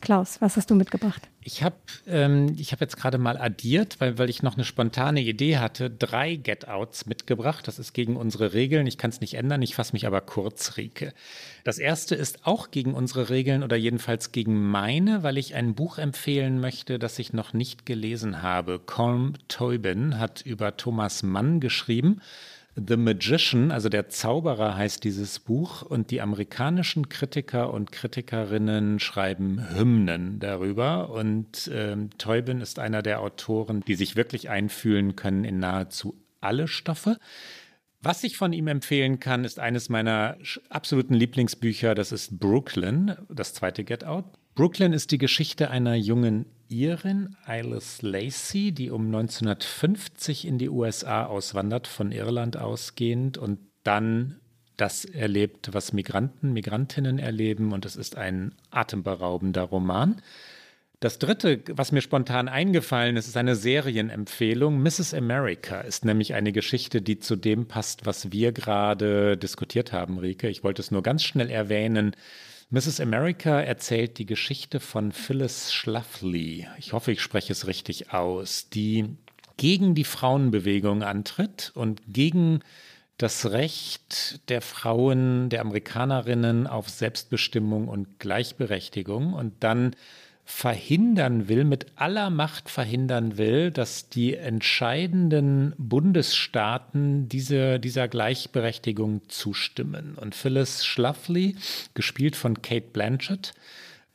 Klaus, 0.02 0.40
was 0.40 0.56
hast 0.56 0.68
du 0.68 0.74
mitgebracht? 0.74 1.22
Ich 1.42 1.62
habe 1.62 1.76
ähm, 2.08 2.56
hab 2.58 2.80
jetzt 2.80 2.96
gerade 2.96 3.18
mal 3.18 3.38
addiert, 3.38 4.00
weil, 4.00 4.18
weil 4.18 4.28
ich 4.28 4.42
noch 4.42 4.54
eine 4.54 4.64
spontane 4.64 5.20
Idee 5.20 5.58
hatte, 5.58 5.90
drei 5.90 6.34
Get-Outs 6.34 7.06
mitgebracht. 7.06 7.68
Das 7.68 7.78
ist 7.78 7.92
gegen 7.92 8.16
unsere 8.16 8.52
Regeln. 8.52 8.88
Ich 8.88 8.98
kann 8.98 9.10
es 9.10 9.20
nicht 9.20 9.34
ändern. 9.34 9.62
Ich 9.62 9.76
fasse 9.76 9.92
mich 9.92 10.04
aber 10.04 10.20
kurz, 10.20 10.76
Rieke. 10.76 11.14
Das 11.62 11.78
erste 11.78 12.16
ist 12.16 12.46
auch 12.48 12.72
gegen 12.72 12.94
unsere 12.94 13.30
Regeln 13.30 13.62
oder 13.62 13.76
jedenfalls 13.76 14.32
gegen 14.32 14.68
meine, 14.68 15.22
weil 15.22 15.38
ich 15.38 15.54
ein 15.54 15.76
Buch 15.76 15.98
empfehlen 15.98 16.60
möchte, 16.60 16.98
das 16.98 17.16
ich 17.20 17.32
noch 17.32 17.52
nicht 17.52 17.86
gelesen 17.86 18.42
habe. 18.42 18.80
Colm 18.80 19.34
Tobin 19.46 20.18
hat 20.18 20.42
über 20.42 20.76
Thomas 20.76 21.22
Mann 21.22 21.60
geschrieben. 21.60 22.20
The 22.74 22.96
Magician, 22.96 23.70
also 23.70 23.90
der 23.90 24.08
Zauberer 24.08 24.76
heißt 24.76 25.04
dieses 25.04 25.40
Buch 25.40 25.82
und 25.82 26.10
die 26.10 26.22
amerikanischen 26.22 27.10
Kritiker 27.10 27.72
und 27.72 27.92
Kritikerinnen 27.92 28.98
schreiben 28.98 29.62
Hymnen 29.76 30.40
darüber 30.40 31.10
und 31.10 31.70
ähm, 31.72 32.08
Teubin 32.16 32.62
ist 32.62 32.78
einer 32.78 33.02
der 33.02 33.20
Autoren, 33.20 33.82
die 33.86 33.94
sich 33.94 34.16
wirklich 34.16 34.48
einfühlen 34.48 35.16
können 35.16 35.44
in 35.44 35.58
nahezu 35.58 36.16
alle 36.40 36.66
Stoffe. 36.66 37.18
Was 38.00 38.24
ich 38.24 38.38
von 38.38 38.54
ihm 38.54 38.68
empfehlen 38.68 39.20
kann, 39.20 39.44
ist 39.44 39.58
eines 39.60 39.90
meiner 39.90 40.38
absoluten 40.70 41.14
Lieblingsbücher, 41.14 41.94
das 41.94 42.10
ist 42.10 42.40
Brooklyn, 42.40 43.14
das 43.28 43.52
zweite 43.52 43.84
Get 43.84 44.02
Out. 44.04 44.24
Brooklyn 44.54 44.94
ist 44.94 45.10
die 45.12 45.18
Geschichte 45.18 45.70
einer 45.70 45.94
jungen 45.94 46.46
Irin, 46.72 47.36
Iris 47.46 48.02
Lacey, 48.02 48.72
die 48.72 48.90
um 48.90 49.06
1950 49.06 50.46
in 50.46 50.58
die 50.58 50.68
USA 50.68 51.26
auswandert, 51.26 51.86
von 51.86 52.10
Irland 52.12 52.56
ausgehend 52.56 53.38
und 53.38 53.58
dann 53.84 54.40
das 54.76 55.04
erlebt, 55.04 55.70
was 55.72 55.92
Migranten, 55.92 56.52
Migrantinnen 56.52 57.18
erleben. 57.18 57.72
Und 57.72 57.84
es 57.84 57.94
ist 57.96 58.16
ein 58.16 58.54
atemberaubender 58.70 59.62
Roman. 59.62 60.22
Das 60.98 61.18
dritte, 61.18 61.60
was 61.68 61.90
mir 61.90 62.00
spontan 62.00 62.48
eingefallen 62.48 63.16
ist, 63.16 63.26
ist 63.26 63.36
eine 63.36 63.56
Serienempfehlung. 63.56 64.80
Mrs. 64.80 65.14
America 65.14 65.80
ist 65.80 66.04
nämlich 66.04 66.34
eine 66.34 66.52
Geschichte, 66.52 67.02
die 67.02 67.18
zu 67.18 67.34
dem 67.36 67.66
passt, 67.66 68.06
was 68.06 68.30
wir 68.30 68.52
gerade 68.52 69.36
diskutiert 69.36 69.92
haben, 69.92 70.18
Rike. 70.18 70.48
Ich 70.48 70.62
wollte 70.62 70.80
es 70.80 70.92
nur 70.92 71.02
ganz 71.02 71.24
schnell 71.24 71.50
erwähnen. 71.50 72.14
Mrs. 72.72 73.00
America 73.00 73.60
erzählt 73.60 74.16
die 74.16 74.24
Geschichte 74.24 74.80
von 74.80 75.12
Phyllis 75.12 75.74
Schlafly. 75.74 76.66
Ich 76.78 76.94
hoffe, 76.94 77.12
ich 77.12 77.20
spreche 77.20 77.52
es 77.52 77.66
richtig 77.66 78.14
aus, 78.14 78.70
die 78.70 79.10
gegen 79.58 79.94
die 79.94 80.04
Frauenbewegung 80.04 81.02
antritt 81.02 81.72
und 81.74 82.00
gegen 82.08 82.60
das 83.18 83.50
Recht 83.50 84.48
der 84.48 84.62
Frauen, 84.62 85.50
der 85.50 85.60
Amerikanerinnen 85.60 86.66
auf 86.66 86.88
Selbstbestimmung 86.88 87.88
und 87.88 88.18
Gleichberechtigung 88.18 89.34
und 89.34 89.62
dann 89.62 89.94
verhindern 90.44 91.48
will, 91.48 91.64
mit 91.64 91.86
aller 91.96 92.30
Macht 92.30 92.68
verhindern 92.68 93.38
will, 93.38 93.70
dass 93.70 94.08
die 94.08 94.36
entscheidenden 94.36 95.72
Bundesstaaten 95.78 97.28
diese, 97.28 97.78
dieser 97.78 98.08
Gleichberechtigung 98.08 99.22
zustimmen. 99.28 100.16
Und 100.20 100.34
Phyllis 100.34 100.84
Schlafly, 100.84 101.56
gespielt 101.94 102.36
von 102.36 102.60
Kate 102.60 102.88
Blanchett, 102.92 103.54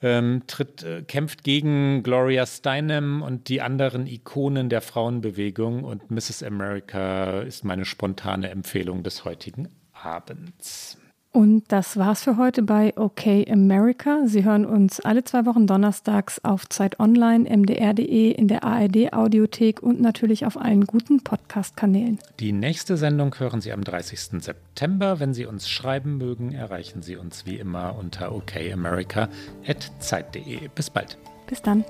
ähm, 0.01 0.43
tritt, 0.47 0.83
äh, 0.83 1.01
kämpft 1.01 1.43
gegen 1.43 2.03
Gloria 2.03 2.45
Steinem 2.45 3.21
und 3.23 3.49
die 3.49 3.61
anderen 3.61 4.05
Ikonen 4.05 4.69
der 4.69 4.81
Frauenbewegung. 4.81 5.83
Und 5.83 6.11
Mrs. 6.11 6.43
America 6.43 7.39
ist 7.41 7.63
meine 7.63 7.85
spontane 7.85 8.49
Empfehlung 8.49 9.03
des 9.03 9.25
heutigen 9.25 9.69
Abends. 9.93 10.99
Und 11.37 11.65
das 11.67 11.97
war's 11.97 12.23
für 12.23 12.37
heute 12.37 12.63
bei 12.63 12.97
OK 12.97 13.27
America. 13.47 14.21
Sie 14.25 14.43
hören 14.43 14.65
uns 14.65 14.99
alle 14.99 15.23
zwei 15.23 15.45
Wochen 15.45 15.67
donnerstags 15.67 16.43
auf 16.43 16.67
Zeit 16.67 16.99
Online, 16.99 17.47
mdr.de, 17.55 18.31
in 18.31 18.47
der 18.47 18.63
ARD 18.63 19.13
Audiothek 19.13 19.83
und 19.83 20.01
natürlich 20.01 20.47
auf 20.47 20.59
allen 20.59 20.87
guten 20.87 21.23
Podcast-Kanälen. 21.23 22.17
Die 22.39 22.53
nächste 22.53 22.97
Sendung 22.97 23.35
hören 23.37 23.61
Sie 23.61 23.71
am 23.71 23.83
30. 23.83 24.41
September. 24.41 25.19
Wenn 25.19 25.35
Sie 25.35 25.45
uns 25.45 25.69
schreiben 25.69 26.17
mögen, 26.17 26.53
erreichen 26.53 27.03
Sie 27.03 27.17
uns 27.17 27.45
wie 27.45 27.57
immer 27.57 27.95
unter 27.99 28.33
okamerica.zeit.de. 28.33 30.69
Bis 30.73 30.89
bald. 30.89 31.19
Bis 31.45 31.61
dann. 31.61 31.85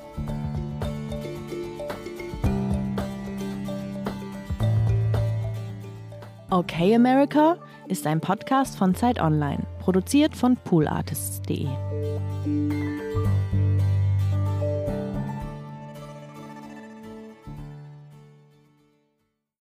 Okay 6.50 6.94
America 6.94 7.58
ist 7.88 8.06
ein 8.08 8.22
Podcast 8.22 8.78
von 8.78 8.96
Zeit 8.96 9.20
Online, 9.20 9.64
produziert 9.80 10.36
von 10.36 10.56
poolartists.de. 10.58 11.68